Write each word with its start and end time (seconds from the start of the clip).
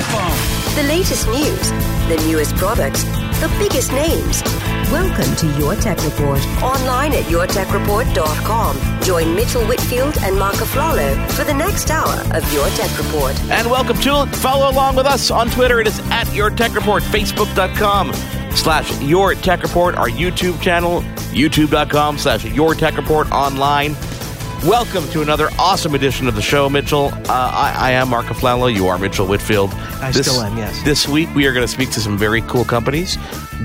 iPhone. 0.00 0.74
The 0.76 0.82
latest 0.84 1.26
news, 1.28 1.70
the 2.08 2.16
newest 2.28 2.56
products, 2.56 3.04
the 3.40 3.48
biggest 3.58 3.92
names. 3.92 4.42
Welcome 4.90 5.36
to 5.36 5.58
Your 5.58 5.74
Tech 5.76 6.02
Report. 6.04 6.40
Online 6.62 7.12
at 7.12 7.24
yourtechreport.com. 7.24 9.02
Join 9.02 9.34
Mitchell 9.34 9.64
Whitfield 9.66 10.16
and 10.22 10.38
Marco 10.38 10.64
Aflalo 10.64 11.30
for 11.32 11.44
the 11.44 11.54
next 11.54 11.90
hour 11.90 12.14
of 12.34 12.52
Your 12.52 12.66
Tech 12.70 12.96
Report. 12.98 13.38
And 13.50 13.70
welcome 13.70 13.98
to 13.98 14.22
it. 14.22 14.34
Follow 14.36 14.70
along 14.70 14.96
with 14.96 15.06
us 15.06 15.30
on 15.30 15.50
Twitter. 15.50 15.80
It 15.80 15.86
is 15.86 15.98
at 16.10 16.32
Your 16.34 16.50
Tech 16.50 16.74
Report, 16.74 17.02
Facebook.com 17.02 18.12
slash 18.56 19.00
Your 19.02 19.34
Tech 19.34 19.62
Report, 19.62 19.94
our 19.96 20.08
YouTube 20.08 20.60
channel, 20.62 21.02
YouTube.com 21.32 22.18
slash 22.18 22.44
Your 22.46 22.74
Tech 22.74 22.96
Report 22.96 23.30
online. 23.30 23.94
Welcome 24.64 25.08
to 25.12 25.22
another 25.22 25.48
awesome 25.58 25.94
edition 25.94 26.28
of 26.28 26.34
the 26.34 26.42
show, 26.42 26.68
Mitchell. 26.68 27.06
Uh, 27.06 27.22
I, 27.28 27.74
I, 27.74 27.90
am 27.92 28.10
Mark 28.10 28.26
Aflalo. 28.26 28.70
You 28.72 28.88
are 28.88 28.98
Mitchell 28.98 29.26
Whitfield. 29.26 29.72
I 29.72 30.10
this, 30.12 30.30
still 30.30 30.42
am, 30.42 30.58
yes. 30.58 30.82
This 30.84 31.08
week, 31.08 31.34
we 31.34 31.46
are 31.46 31.54
going 31.54 31.66
to 31.66 31.72
speak 31.72 31.90
to 31.92 32.00
some 32.00 32.18
very 32.18 32.42
cool 32.42 32.66
companies. 32.66 33.16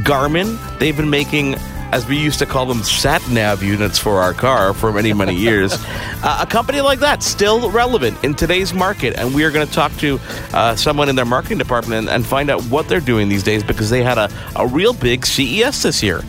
Garmin, 0.06 0.58
they've 0.80 0.96
been 0.96 1.10
making, 1.10 1.56
as 1.92 2.08
we 2.08 2.18
used 2.18 2.40
to 2.40 2.46
call 2.46 2.66
them, 2.66 2.82
sat 2.82 3.22
nav 3.30 3.62
units 3.62 4.00
for 4.00 4.20
our 4.20 4.34
car 4.34 4.74
for 4.74 4.94
many, 4.94 5.12
many 5.12 5.36
years. 5.36 5.74
uh, 5.74 6.40
a 6.44 6.46
company 6.46 6.80
like 6.80 7.00
that, 7.00 7.24
still 7.24 7.70
relevant 7.72 8.24
in 8.24 8.34
today's 8.34 8.74
market. 8.74 9.18
And 9.18 9.36
we 9.36 9.44
are 9.44 9.52
going 9.52 9.68
to 9.68 9.74
talk 9.74 9.92
to 9.98 10.18
uh, 10.54 10.78
someone 10.78 11.10
in 11.10 11.18
their 11.18 11.26
marketing 11.26 11.58
department 11.58 12.08
and, 12.08 12.10
and, 12.10 12.26
find 12.26 12.50
out 12.50 12.64
what 12.68 12.88
they're 12.88 13.02
doing 13.02 13.28
these 13.28 13.44
days 13.44 13.66
because 13.66 13.90
they 13.90 14.02
had 14.02 14.18
a, 14.18 14.30
a 14.56 14.66
real 14.66 14.94
big 14.94 15.26
CES 15.26 15.84
this 15.84 16.02
year. 16.02 16.22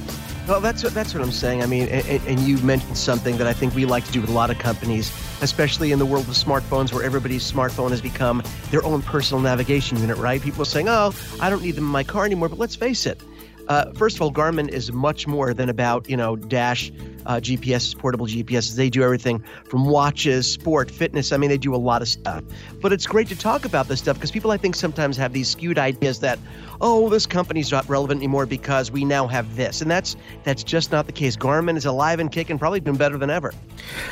Well, 0.47 0.61
that's 0.61 0.85
what 0.85 0.95
that's 0.95 1.13
what 1.13 1.25
I'm 1.25 1.33
saying. 1.33 1.63
I 1.65 1.67
mean, 1.67 1.89
and, 1.89 2.23
and, 2.25 2.39
you 2.39 2.57
mentioned 2.59 2.97
something 2.97 3.37
that 3.39 3.49
I 3.49 3.53
think 3.53 3.75
we 3.75 3.85
like 3.85 4.05
to 4.05 4.13
do 4.13 4.21
with 4.21 4.31
a 4.31 4.33
lot 4.33 4.49
of 4.49 4.61
companies, 4.61 5.11
especially 5.43 5.91
in 5.91 5.99
the 5.99 6.07
world 6.07 6.29
of 6.29 6.35
smartphones, 6.35 6.93
where 6.93 7.03
everybody's 7.03 7.51
smartphone 7.51 7.91
has 7.91 8.01
become 8.01 8.45
their 8.71 8.85
own 8.85 9.03
personal 9.03 9.43
navigation 9.43 9.99
unit. 9.99 10.17
Right? 10.19 10.41
People 10.41 10.63
are 10.63 10.67
saying, 10.67 10.89
"Oh, 10.89 11.13
I 11.41 11.51
don't 11.51 11.63
need 11.63 11.73
them 11.73 11.85
in 11.85 11.91
my 11.91 12.05
car 12.05 12.25
anymore." 12.25 12.49
But 12.49 12.61
let's 12.61 12.77
face 12.77 13.07
it. 13.07 13.21
Uh, 13.69 13.93
first 13.93 14.17
of 14.17 14.23
all, 14.23 14.33
Garmin 14.33 14.69
is 14.69 14.93
much 14.93 15.27
more 15.27 15.53
than 15.55 15.69
about 15.69 16.09
you 16.09 16.17
know 16.17 16.37
dash 16.37 16.93
uh, 17.27 17.37
GPS, 17.37 17.97
portable 17.97 18.27
GPS. 18.27 18.75
They 18.75 18.89
do 18.89 19.03
everything 19.03 19.43
from 19.65 19.87
watches, 19.87 20.51
sport, 20.51 20.91
fitness. 20.91 21.33
I 21.33 21.37
mean, 21.37 21.51
they 21.51 21.59
do 21.59 21.75
a 21.75 21.77
lot 21.77 22.03
of 22.03 22.09
stuff. 22.09 22.45
But 22.81 22.93
it's 22.93 23.07
great 23.07 23.29
to 23.29 23.37
talk 23.37 23.65
about 23.65 23.89
this 23.89 23.99
stuff 23.99 24.17
because 24.17 24.31
people, 24.31 24.51
I 24.51 24.57
think, 24.57 24.75
sometimes 24.77 25.17
have 25.17 25.33
these 25.33 25.49
skewed 25.49 25.79
ideas 25.79 26.21
that, 26.21 26.39
oh, 26.81 27.09
this 27.09 27.27
company's 27.27 27.71
not 27.73 27.89
relevant 27.89 28.19
anymore 28.19 28.47
because 28.47 28.91
we 28.91 29.05
now 29.05 29.27
have 29.27 29.57
this, 29.57 29.81
and 29.83 29.91
that's 29.91 30.17
that's 30.45 30.63
just 30.63 30.93
not 30.93 31.07
the 31.07 31.13
case. 31.13 31.37
Garmin 31.37 31.77
is 31.77 31.85
alive 31.85 32.21
and 32.21 32.31
kicking, 32.31 32.59
probably 32.59 32.81
doing 32.81 32.97
better 32.97 33.19
than 33.19 33.31
ever. 33.31 33.53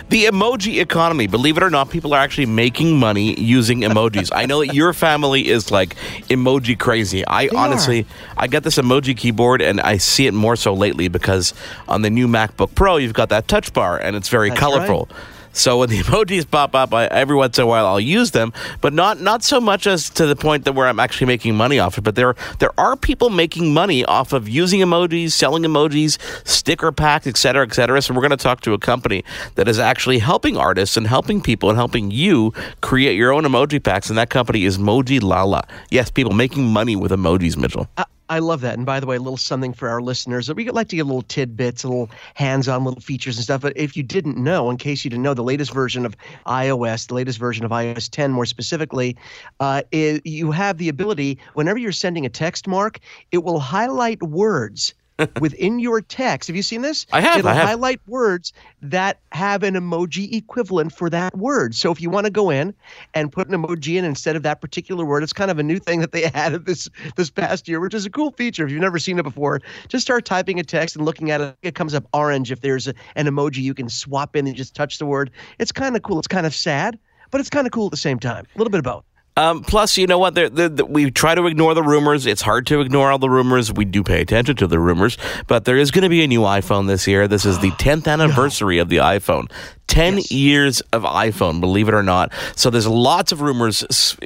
The 0.08 0.24
emoji 0.24 0.80
economy, 0.80 1.26
believe 1.26 1.56
it 1.56 1.62
or 1.62 1.70
not, 1.70 1.90
people 1.90 2.14
are 2.14 2.20
actually 2.20 2.46
making 2.46 2.98
money 2.98 3.38
using 3.40 3.80
emojis. 3.80 4.30
I 4.34 4.46
know 4.46 4.64
that 4.64 4.74
your 4.74 4.92
family 4.92 5.48
is 5.48 5.70
like 5.70 5.96
emoji 6.28 6.78
crazy. 6.78 7.26
I 7.26 7.46
they 7.46 7.56
honestly, 7.56 8.00
are. 8.02 8.34
I 8.38 8.46
get 8.48 8.64
this 8.64 8.76
emoji 8.76 9.16
keyboard, 9.16 9.43
and 9.52 9.80
I 9.80 9.98
see 9.98 10.26
it 10.26 10.34
more 10.34 10.56
so 10.56 10.74
lately 10.74 11.08
because 11.08 11.54
on 11.88 12.02
the 12.02 12.10
new 12.10 12.26
MacBook 12.26 12.74
Pro 12.74 12.96
you've 12.96 13.14
got 13.14 13.28
that 13.28 13.48
touch 13.48 13.72
bar 13.72 13.98
and 13.98 14.16
it's 14.16 14.28
very 14.28 14.48
That's 14.48 14.60
colorful. 14.60 15.08
Right. 15.10 15.20
So 15.54 15.78
when 15.78 15.88
the 15.88 15.98
emojis 16.02 16.50
pop 16.50 16.74
up, 16.74 16.92
I, 16.92 17.06
every 17.06 17.36
once 17.36 17.58
in 17.58 17.64
a 17.64 17.66
while 17.66 17.86
I'll 17.86 18.00
use 18.00 18.32
them, 18.32 18.52
but 18.80 18.92
not 18.92 19.20
not 19.20 19.42
so 19.42 19.60
much 19.60 19.86
as 19.86 20.10
to 20.10 20.26
the 20.26 20.36
point 20.36 20.64
that 20.64 20.72
where 20.72 20.88
I'm 20.88 21.00
actually 21.00 21.28
making 21.28 21.54
money 21.54 21.78
off 21.78 21.96
it. 21.96 22.02
But 22.02 22.16
there 22.16 22.34
there 22.58 22.72
are 22.76 22.96
people 22.96 23.30
making 23.30 23.72
money 23.72 24.04
off 24.04 24.32
of 24.32 24.48
using 24.48 24.80
emojis, 24.80 25.30
selling 25.30 25.62
emojis, 25.62 26.18
sticker 26.46 26.92
packs, 26.92 27.26
et 27.26 27.36
cetera, 27.36 27.64
et 27.64 27.72
cetera. 27.72 28.02
So 28.02 28.12
we're 28.12 28.20
going 28.20 28.30
to 28.30 28.36
talk 28.36 28.60
to 28.62 28.74
a 28.74 28.78
company 28.78 29.24
that 29.54 29.68
is 29.68 29.78
actually 29.78 30.18
helping 30.18 30.56
artists 30.56 30.96
and 30.96 31.06
helping 31.06 31.40
people 31.40 31.70
and 31.70 31.78
helping 31.78 32.10
you 32.10 32.52
create 32.80 33.16
your 33.16 33.32
own 33.32 33.44
emoji 33.44 33.82
packs, 33.82 34.08
and 34.08 34.18
that 34.18 34.30
company 34.30 34.64
is 34.64 34.76
Mojilala. 34.78 35.62
Yes, 35.90 36.10
people 36.10 36.32
making 36.32 36.66
money 36.66 36.96
with 36.96 37.12
emojis, 37.12 37.56
Mitchell. 37.56 37.88
Uh- 37.96 38.04
I 38.34 38.40
love 38.40 38.62
that. 38.62 38.76
And 38.76 38.84
by 38.84 38.98
the 38.98 39.06
way, 39.06 39.14
a 39.14 39.20
little 39.20 39.36
something 39.36 39.72
for 39.72 39.88
our 39.88 40.02
listeners. 40.02 40.52
We 40.52 40.68
like 40.68 40.88
to 40.88 40.96
get 40.96 41.06
little 41.06 41.22
tidbits, 41.22 41.84
little 41.84 42.10
hands-on 42.34 42.82
little 42.82 43.00
features 43.00 43.36
and 43.36 43.44
stuff. 43.44 43.60
But 43.60 43.74
if 43.76 43.96
you 43.96 44.02
didn't 44.02 44.36
know, 44.36 44.70
in 44.70 44.76
case 44.76 45.04
you 45.04 45.10
didn't 45.10 45.22
know, 45.22 45.34
the 45.34 45.44
latest 45.44 45.72
version 45.72 46.04
of 46.04 46.16
iOS, 46.44 47.06
the 47.06 47.14
latest 47.14 47.38
version 47.38 47.64
of 47.64 47.70
iOS 47.70 48.10
10 48.10 48.32
more 48.32 48.44
specifically, 48.44 49.16
uh, 49.60 49.82
you 49.92 50.50
have 50.50 50.78
the 50.78 50.88
ability, 50.88 51.38
whenever 51.52 51.78
you're 51.78 51.92
sending 51.92 52.26
a 52.26 52.28
text 52.28 52.66
mark, 52.66 52.98
it 53.30 53.44
will 53.44 53.60
highlight 53.60 54.20
words 54.20 54.94
within 55.40 55.78
your 55.78 56.00
text. 56.00 56.48
Have 56.48 56.56
you 56.56 56.62
seen 56.62 56.82
this? 56.82 57.06
I 57.12 57.20
have. 57.20 57.38
It'll 57.38 57.50
I 57.50 57.54
have. 57.54 57.68
highlight 57.68 58.00
words 58.06 58.52
that 58.82 59.20
have 59.32 59.62
an 59.62 59.74
emoji 59.74 60.32
equivalent 60.32 60.92
for 60.92 61.08
that 61.10 61.36
word. 61.36 61.74
So 61.74 61.90
if 61.90 62.00
you 62.00 62.10
want 62.10 62.26
to 62.26 62.30
go 62.30 62.50
in 62.50 62.74
and 63.14 63.30
put 63.30 63.48
an 63.48 63.54
emoji 63.54 63.96
in 63.96 64.04
instead 64.04 64.36
of 64.36 64.42
that 64.42 64.60
particular 64.60 65.04
word, 65.04 65.22
it's 65.22 65.32
kind 65.32 65.50
of 65.50 65.58
a 65.58 65.62
new 65.62 65.78
thing 65.78 66.00
that 66.00 66.12
they 66.12 66.24
added 66.34 66.66
this 66.66 66.88
this 67.16 67.30
past 67.30 67.68
year, 67.68 67.80
which 67.80 67.94
is 67.94 68.06
a 68.06 68.10
cool 68.10 68.32
feature. 68.32 68.64
If 68.64 68.70
you've 68.70 68.80
never 68.80 68.98
seen 68.98 69.18
it 69.18 69.22
before, 69.22 69.60
just 69.88 70.04
start 70.04 70.24
typing 70.24 70.58
a 70.58 70.64
text 70.64 70.96
and 70.96 71.04
looking 71.04 71.30
at 71.30 71.40
it. 71.40 71.56
It 71.62 71.74
comes 71.74 71.94
up 71.94 72.04
orange 72.12 72.50
if 72.50 72.60
there's 72.60 72.88
a, 72.88 72.94
an 73.16 73.26
emoji 73.26 73.58
you 73.58 73.74
can 73.74 73.88
swap 73.88 74.36
in 74.36 74.46
and 74.46 74.56
just 74.56 74.74
touch 74.74 74.98
the 74.98 75.06
word. 75.06 75.30
It's 75.58 75.72
kind 75.72 75.96
of 75.96 76.02
cool. 76.02 76.18
It's 76.18 76.28
kind 76.28 76.46
of 76.46 76.54
sad, 76.54 76.98
but 77.30 77.40
it's 77.40 77.50
kind 77.50 77.66
of 77.66 77.72
cool 77.72 77.86
at 77.86 77.90
the 77.90 77.96
same 77.96 78.18
time. 78.18 78.46
A 78.54 78.58
little 78.58 78.70
bit 78.70 78.78
of 78.78 78.84
both. 78.84 79.04
Um, 79.36 79.62
plus, 79.62 79.98
you 79.98 80.06
know 80.06 80.18
what? 80.18 80.34
They're, 80.34 80.48
they're, 80.48 80.68
they're, 80.68 80.86
we 80.86 81.10
try 81.10 81.34
to 81.34 81.46
ignore 81.46 81.74
the 81.74 81.82
rumors. 81.82 82.24
It's 82.24 82.42
hard 82.42 82.66
to 82.68 82.80
ignore 82.80 83.10
all 83.10 83.18
the 83.18 83.30
rumors. 83.30 83.72
We 83.72 83.84
do 83.84 84.04
pay 84.04 84.20
attention 84.20 84.54
to 84.56 84.66
the 84.68 84.78
rumors, 84.78 85.18
but 85.48 85.64
there 85.64 85.76
is 85.76 85.90
going 85.90 86.02
to 86.02 86.08
be 86.08 86.22
a 86.22 86.28
new 86.28 86.42
iPhone 86.42 86.86
this 86.86 87.08
year. 87.08 87.26
This 87.26 87.44
is 87.44 87.58
the 87.58 87.70
10th 87.72 88.06
anniversary 88.06 88.76
no. 88.76 88.82
of 88.82 88.88
the 88.88 88.98
iPhone. 88.98 89.50
10 89.88 90.16
yes. 90.16 90.32
years 90.32 90.80
of 90.92 91.02
iPhone, 91.02 91.60
believe 91.60 91.88
it 91.88 91.94
or 91.94 92.02
not. 92.02 92.32
So 92.56 92.70
there's 92.70 92.86
lots 92.86 93.32
of 93.32 93.40
rumors 93.40 94.16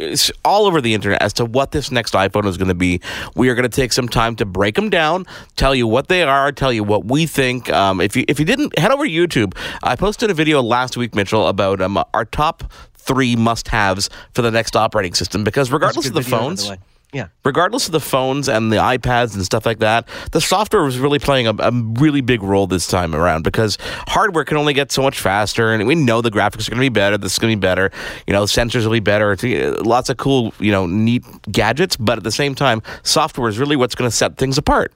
all 0.45 0.67
over 0.67 0.81
the 0.81 0.95
internet 0.95 1.21
as 1.21 1.33
to 1.35 1.45
what 1.45 1.73
this 1.73 1.91
next 1.91 2.15
iPhone 2.15 2.47
is 2.47 2.57
going 2.57 2.69
to 2.69 2.75
be. 2.75 3.01
We 3.35 3.49
are 3.49 3.55
going 3.55 3.69
to 3.69 3.75
take 3.75 3.93
some 3.93 4.09
time 4.09 4.37
to 4.37 4.45
break 4.47 4.77
them 4.77 4.89
down, 4.89 5.27
tell 5.57 5.75
you 5.75 5.87
what 5.87 6.09
they 6.09 6.23
are, 6.23 6.53
tell 6.53 6.73
you 6.73 6.85
what 6.85 7.07
we 7.07 7.27
think. 7.27 7.71
Um, 7.71 8.01
if 8.01 8.17
you 8.17 8.25
if 8.29 8.39
you 8.39 8.45
didn't 8.45 8.79
head 8.79 8.93
over 8.93 9.05
to 9.05 9.11
YouTube, 9.11 9.57
I 9.83 9.97
posted 9.97 10.31
a 10.31 10.35
video 10.35 10.63
last 10.63 10.97
week, 10.97 11.15
Mitchell, 11.15 11.49
about 11.49 11.81
um, 11.81 12.03
our 12.15 12.25
top 12.25 12.71
three 12.99 13.37
must-haves 13.37 14.11
for 14.35 14.43
the 14.43 14.51
next 14.51 14.77
operating 14.77 15.15
system 15.15 15.45
because 15.45 15.73
regardless 15.73 16.07
of 16.07 16.15
the 16.15 16.21
video, 16.21 16.39
phones. 16.39 16.69
The 16.69 16.79
yeah. 17.13 17.29
Regardless 17.43 17.87
of 17.87 17.93
the 17.93 18.01
phones 18.01 18.51
and 18.51 18.71
the 18.71 18.77
iPads 18.77 19.35
and 19.35 19.43
stuff 19.43 19.65
like 19.65 19.79
that, 19.79 20.07
the 20.33 20.43
software 20.43 20.83
was 20.83 20.99
really 20.99 21.19
playing 21.19 21.47
a, 21.47 21.55
a, 21.59 21.71
really 21.73 22.21
big 22.21 22.43
role 22.43 22.67
this 22.67 22.87
time 22.87 23.15
around 23.15 23.45
because 23.45 23.79
hardware 24.09 24.45
can 24.45 24.59
only 24.59 24.75
get 24.75 24.93
so 24.93 25.01
much 25.01 25.19
faster, 25.19 25.73
and 25.73 25.87
we 25.87 25.95
know 25.95 26.21
the 26.21 26.31
graphics 26.31 26.69
are 26.69 26.73
going 26.73 26.83
to 26.83 26.91
be 26.91 26.91
better. 26.91 27.17
This 27.17 27.33
is 27.33 27.39
going 27.39 27.53
to 27.53 27.57
be 27.57 27.61
better. 27.61 27.91
You 28.27 28.35
know, 28.35 28.45
sensors 28.45 28.85
will 28.85 28.93
be 28.93 29.01
better. 29.01 29.33
It's, 29.33 29.43
uh, 29.43 29.81
lots 29.83 30.11
of 30.11 30.19
cool, 30.19 30.53
you 30.59 30.71
know, 30.71 30.87
neat 30.87 31.25
gadgets, 31.51 31.97
but 31.97 32.19
at 32.19 32.25
the 32.25 32.33
same 32.33 32.55
time, 32.55 32.83
software 33.05 33.49
is 33.49 33.59
really 33.59 33.77
what's 33.77 33.95
going 33.95 34.11
to 34.11 34.15
set 34.15 34.37
things 34.37 34.59
apart. 34.59 34.93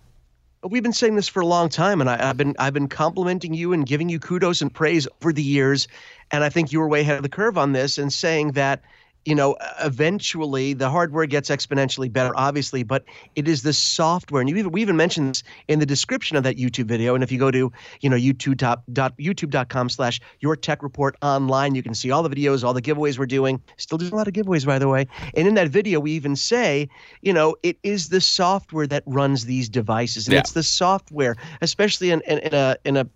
We've 0.65 0.83
been 0.83 0.93
saying 0.93 1.17
this 1.17 1.27
for 1.27 1.41
a 1.41 1.47
long 1.47 1.69
time, 1.69 2.00
and 2.00 2.09
I, 2.09 2.25
have 2.25 2.37
been 2.37 2.55
I've 2.56 2.73
been 2.73 2.89
complimenting 2.89 3.53
you 3.53 3.73
and 3.73 3.84
giving 3.84 4.09
you 4.09 4.21
kudos 4.21 4.62
and 4.62 4.73
praise 4.73 5.09
over 5.21 5.33
the 5.33 5.43
years, 5.43 5.89
and 6.31 6.45
I 6.45 6.50
think 6.50 6.71
you 6.71 6.78
were 6.78 6.89
way 6.89 7.00
ahead 7.00 7.17
of 7.17 7.25
the 7.25 7.28
curve 7.28 7.59
on 7.59 7.73
this 7.73 7.99
and 7.99 8.12
saying 8.12 8.53
that 8.53 8.81
you 9.25 9.34
know, 9.34 9.56
eventually 9.83 10.72
the 10.72 10.91
hardware 10.91 11.27
gets 11.27 11.50
exponentially 11.50 12.12
better, 12.12 12.33
obviously, 12.37 12.83
but 12.83 13.04
it 13.36 13.47
is 13.47 13.63
the 13.63 13.72
software. 13.72 14.41
And 14.41 14.51
you 14.51 14.57
even, 14.57 14.72
we 14.72 14.83
even 14.83 14.97
mentioned 14.97 15.30
this 15.30 15.42
in 15.69 15.78
the 15.78 15.86
description 15.86 16.36
of 16.36 16.42
that 16.45 16.57
YouTube 16.57 16.86
video. 16.86 17.15
And 17.15 17.22
if 17.22 17.30
you 17.30 17.39
go 17.39 17.51
to, 17.51 17.72
you 18.01 18.10
know, 18.10 18.16
YouTube 18.16 18.57
dot, 18.57 18.83
dot, 18.92 19.16
youtube.com 19.19 19.89
slash 19.89 20.21
your 20.41 20.57
tech 20.57 20.83
report 20.83 21.16
online, 21.22 21.74
you 21.74 21.83
can 21.83 21.95
see 21.95 22.10
all 22.10 22.22
the 22.22 22.30
videos, 22.30 22.65
all 22.65 22.74
the 22.74 22.83
giveaways 22.83 23.19
we're 23.19 23.27
doing. 23.27 23.63
Still 23.77 23.98
doing 23.98 24.13
a 24.13 24.16
lot 24.16 24.28
of 24.28 24.34
giveaways, 24.34 24.66
by 24.66 24.78
the 24.78 24.89
way. 24.89 25.07
And 25.34 25.47
in 25.47 25.54
that 25.54 25.69
video, 25.69 26.01
we 26.01 26.13
even 26.13 26.36
say, 26.36 26.89
you 27.21 27.33
know, 27.33 27.57
it 27.63 27.78
is 27.83 28.09
the 28.09 28.21
software 28.21 28.86
that 28.89 29.04
runs 29.07 29.45
these 29.45 29.69
devices. 29.69 30.27
And 30.27 30.34
yeah. 30.34 30.41
it's 30.41 30.53
the 30.53 30.63
software, 30.63 31.36
especially 31.60 32.10
in, 32.10 32.22
in, 32.22 32.39
in 32.39 32.54
a, 32.54 32.77
in 32.84 32.97
a 32.97 33.07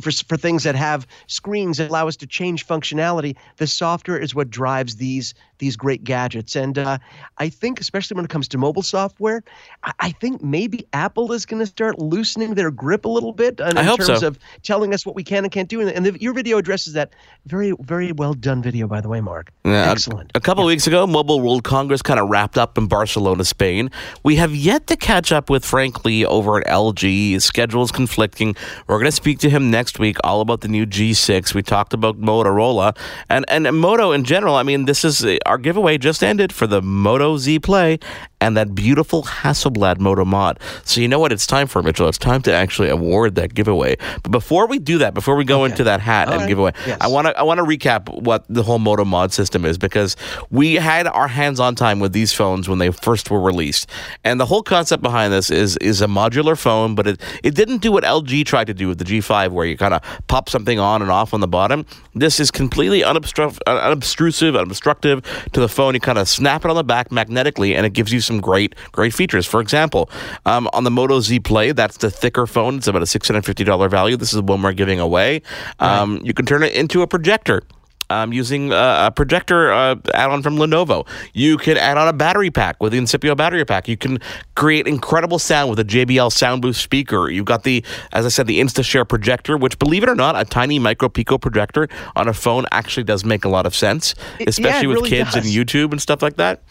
for, 0.00 0.10
for 0.10 0.36
things 0.36 0.64
that 0.64 0.74
have 0.74 1.06
screens 1.26 1.78
that 1.78 1.90
allow 1.90 2.08
us 2.08 2.16
to 2.16 2.26
change 2.26 2.66
functionality, 2.66 3.36
the 3.56 3.66
software 3.66 4.18
is 4.18 4.34
what 4.34 4.50
drives 4.50 4.96
these 4.96 5.34
these 5.58 5.76
great 5.76 6.04
gadgets. 6.04 6.56
And 6.56 6.78
uh, 6.78 6.98
I 7.38 7.48
think, 7.48 7.80
especially 7.80 8.14
when 8.14 8.24
it 8.24 8.30
comes 8.30 8.48
to 8.48 8.58
mobile 8.58 8.82
software, 8.82 9.42
I, 9.84 9.92
I 10.00 10.10
think 10.12 10.42
maybe 10.42 10.86
Apple 10.92 11.32
is 11.32 11.46
going 11.46 11.60
to 11.60 11.66
start 11.66 11.98
loosening 11.98 12.54
their 12.54 12.70
grip 12.70 13.04
a 13.04 13.08
little 13.08 13.32
bit 13.32 13.60
in, 13.60 13.76
in 13.76 13.96
terms 13.96 14.20
so. 14.20 14.26
of 14.26 14.38
telling 14.62 14.94
us 14.94 15.04
what 15.04 15.14
we 15.14 15.24
can 15.24 15.44
and 15.44 15.52
can't 15.52 15.68
do. 15.68 15.80
And, 15.80 15.90
and 15.90 16.06
the, 16.06 16.20
your 16.20 16.32
video 16.32 16.58
addresses 16.58 16.92
that 16.94 17.12
very, 17.46 17.72
very 17.80 18.12
well 18.12 18.34
done 18.34 18.62
video, 18.62 18.86
by 18.86 19.00
the 19.00 19.08
way, 19.08 19.20
Mark. 19.20 19.52
Yeah, 19.64 19.90
Excellent. 19.90 20.30
A, 20.34 20.40
couple 20.40 20.64
of 20.64 20.68
weeks 20.68 20.86
ago, 20.86 21.06
Mobile 21.06 21.40
World 21.40 21.64
Congress 21.64 22.02
kind 22.02 22.20
of 22.20 22.28
wrapped 22.28 22.58
up 22.58 22.78
in 22.78 22.86
Barcelona, 22.86 23.44
Spain. 23.44 23.90
We 24.22 24.36
have 24.36 24.54
yet 24.54 24.86
to 24.88 24.96
catch 24.96 25.32
up 25.32 25.50
with 25.50 25.64
Frank 25.64 26.04
Lee 26.04 26.24
over 26.24 26.58
at 26.60 26.66
LG. 26.66 27.32
His 27.32 27.44
schedule 27.44 27.82
is 27.82 27.90
conflicting. 27.90 28.54
We're 28.86 28.98
going 28.98 29.06
to 29.06 29.12
speak 29.12 29.38
to 29.40 29.50
him 29.50 29.70
next 29.70 29.98
week 29.98 30.16
all 30.24 30.40
about 30.40 30.60
the 30.60 30.68
new 30.68 30.86
G6. 30.86 31.54
We 31.54 31.62
talked 31.62 31.94
about 31.94 32.20
Motorola 32.20 32.96
and, 33.28 33.44
and 33.48 33.64
Moto 33.76 34.12
in 34.12 34.24
general. 34.24 34.54
I 34.54 34.62
mean, 34.62 34.84
this 34.84 35.04
is 35.04 35.24
our 35.46 35.58
giveaway 35.58 35.98
just 35.98 36.22
ended 36.22 36.52
for 36.52 36.66
the 36.66 36.82
Moto 36.82 37.36
Z 37.38 37.58
Play 37.60 37.98
and 38.40 38.56
that 38.56 38.74
beautiful 38.74 39.22
Hasselblad 39.22 39.98
Moto 39.98 40.24
mod. 40.24 40.60
So 40.84 41.00
you 41.00 41.08
know 41.08 41.18
what 41.18 41.32
it's 41.32 41.46
time 41.46 41.66
for, 41.66 41.82
Mitchell? 41.82 42.08
It's 42.08 42.18
time 42.18 42.42
to 42.42 42.52
actually 42.52 42.90
award 42.90 43.34
that 43.36 43.54
giveaway. 43.54 43.96
But 44.22 44.30
before 44.30 44.66
we 44.66 44.78
do 44.78 44.98
that, 44.98 45.14
before 45.14 45.36
we 45.36 45.44
go 45.44 45.64
into 45.64 45.84
that 45.84 46.00
hat 46.00 46.28
All 46.28 46.34
and 46.34 46.42
right. 46.42 46.48
giveaway, 46.48 46.72
Yes. 46.86 46.98
I 47.00 47.08
want 47.08 47.26
to 47.28 47.38
I 47.38 47.42
want 47.42 47.58
to 47.58 47.64
recap 47.64 48.12
what 48.22 48.44
the 48.48 48.62
whole 48.62 48.78
Moto 48.78 49.04
mod 49.04 49.32
system 49.32 49.64
is 49.64 49.78
because 49.78 50.16
we 50.50 50.74
had 50.74 51.06
our 51.06 51.28
hands 51.28 51.60
on 51.60 51.74
time 51.74 51.98
with 51.98 52.12
these 52.12 52.32
phones 52.32 52.68
when 52.68 52.78
they 52.78 52.90
first 52.90 53.30
were 53.30 53.40
released, 53.40 53.88
and 54.24 54.38
the 54.38 54.46
whole 54.46 54.62
concept 54.62 55.02
behind 55.02 55.32
this 55.32 55.50
is 55.50 55.76
is 55.78 56.02
a 56.02 56.06
modular 56.06 56.58
phone, 56.58 56.94
but 56.94 57.06
it 57.06 57.20
it 57.42 57.54
didn't 57.54 57.78
do 57.78 57.90
what 57.90 58.04
LG 58.04 58.44
tried 58.44 58.66
to 58.66 58.74
do 58.74 58.86
with 58.88 58.98
the 58.98 59.04
G5, 59.04 59.50
where 59.52 59.64
you 59.66 59.76
kind 59.76 59.94
of 59.94 60.02
pop 60.28 60.48
something 60.48 60.78
on 60.78 61.00
and 61.02 61.10
off 61.10 61.32
on 61.32 61.40
the 61.40 61.48
bottom. 61.48 61.86
This 62.14 62.38
is 62.40 62.50
completely 62.50 63.00
unobstru- 63.00 63.58
uh, 63.66 63.70
unobtrusive, 63.70 64.54
unobstructive 64.56 65.22
to 65.52 65.60
the 65.60 65.68
phone. 65.68 65.94
You 65.94 66.00
kind 66.00 66.18
of 66.18 66.28
snap 66.28 66.64
it 66.64 66.70
on 66.70 66.76
the 66.76 66.84
back 66.84 67.10
magnetically, 67.12 67.74
and 67.74 67.86
it 67.86 67.92
gives 67.92 68.12
you 68.12 68.20
some 68.20 68.40
great 68.40 68.74
great 68.92 69.14
features. 69.14 69.46
For 69.46 69.60
example, 69.60 70.10
um, 70.44 70.68
on 70.72 70.84
the 70.84 70.90
Moto 70.90 71.20
Z 71.20 71.40
Play, 71.40 71.72
that's 71.72 71.98
the 71.98 72.10
thicker 72.10 72.46
phone. 72.46 72.76
It's 72.76 72.86
about 72.86 73.02
a 73.02 73.06
six 73.06 73.28
hundred 73.28 73.44
fifty 73.44 73.64
dollar 73.64 73.88
value. 73.88 74.16
This 74.16 74.30
is 74.30 74.36
the 74.36 74.42
one 74.42 74.62
we're 74.62 74.72
giving 74.72 75.00
away. 75.00 75.42
Um, 75.78 76.20
You 76.22 76.34
can 76.34 76.46
turn 76.46 76.62
it 76.62 76.72
into 76.72 77.02
a 77.02 77.06
projector 77.06 77.62
um, 78.10 78.32
using 78.32 78.72
uh, 78.72 79.06
a 79.08 79.10
projector 79.10 79.72
uh, 79.72 79.96
add-on 80.14 80.42
from 80.42 80.56
Lenovo. 80.56 81.06
You 81.32 81.56
can 81.56 81.76
add 81.76 81.96
on 81.96 82.08
a 82.08 82.12
battery 82.12 82.50
pack 82.50 82.82
with 82.82 82.92
the 82.92 82.98
Incipio 82.98 83.36
battery 83.36 83.64
pack. 83.64 83.88
You 83.88 83.96
can 83.96 84.18
create 84.54 84.86
incredible 84.86 85.38
sound 85.38 85.70
with 85.70 85.78
a 85.78 85.84
JBL 85.84 86.32
Sound 86.32 86.62
Boost 86.62 86.82
speaker. 86.82 87.28
You've 87.28 87.44
got 87.44 87.64
the, 87.64 87.84
as 88.12 88.24
I 88.24 88.28
said, 88.28 88.46
the 88.46 88.60
InstaShare 88.60 89.08
projector, 89.08 89.56
which, 89.56 89.78
believe 89.78 90.02
it 90.02 90.08
or 90.08 90.14
not, 90.14 90.38
a 90.38 90.44
tiny 90.44 90.78
micro 90.78 91.08
pico 91.08 91.38
projector 91.38 91.88
on 92.14 92.28
a 92.28 92.34
phone 92.34 92.66
actually 92.72 93.04
does 93.04 93.24
make 93.24 93.44
a 93.44 93.48
lot 93.48 93.66
of 93.66 93.74
sense, 93.74 94.14
especially 94.46 94.70
yeah, 94.70 94.82
it 94.82 94.86
with 94.86 94.96
really 94.96 95.10
kids 95.10 95.34
and. 95.34 95.46
YouTube 95.46 95.92
and 95.92 96.00
stuff 96.02 96.22
like 96.22 96.36
that. 96.36 96.62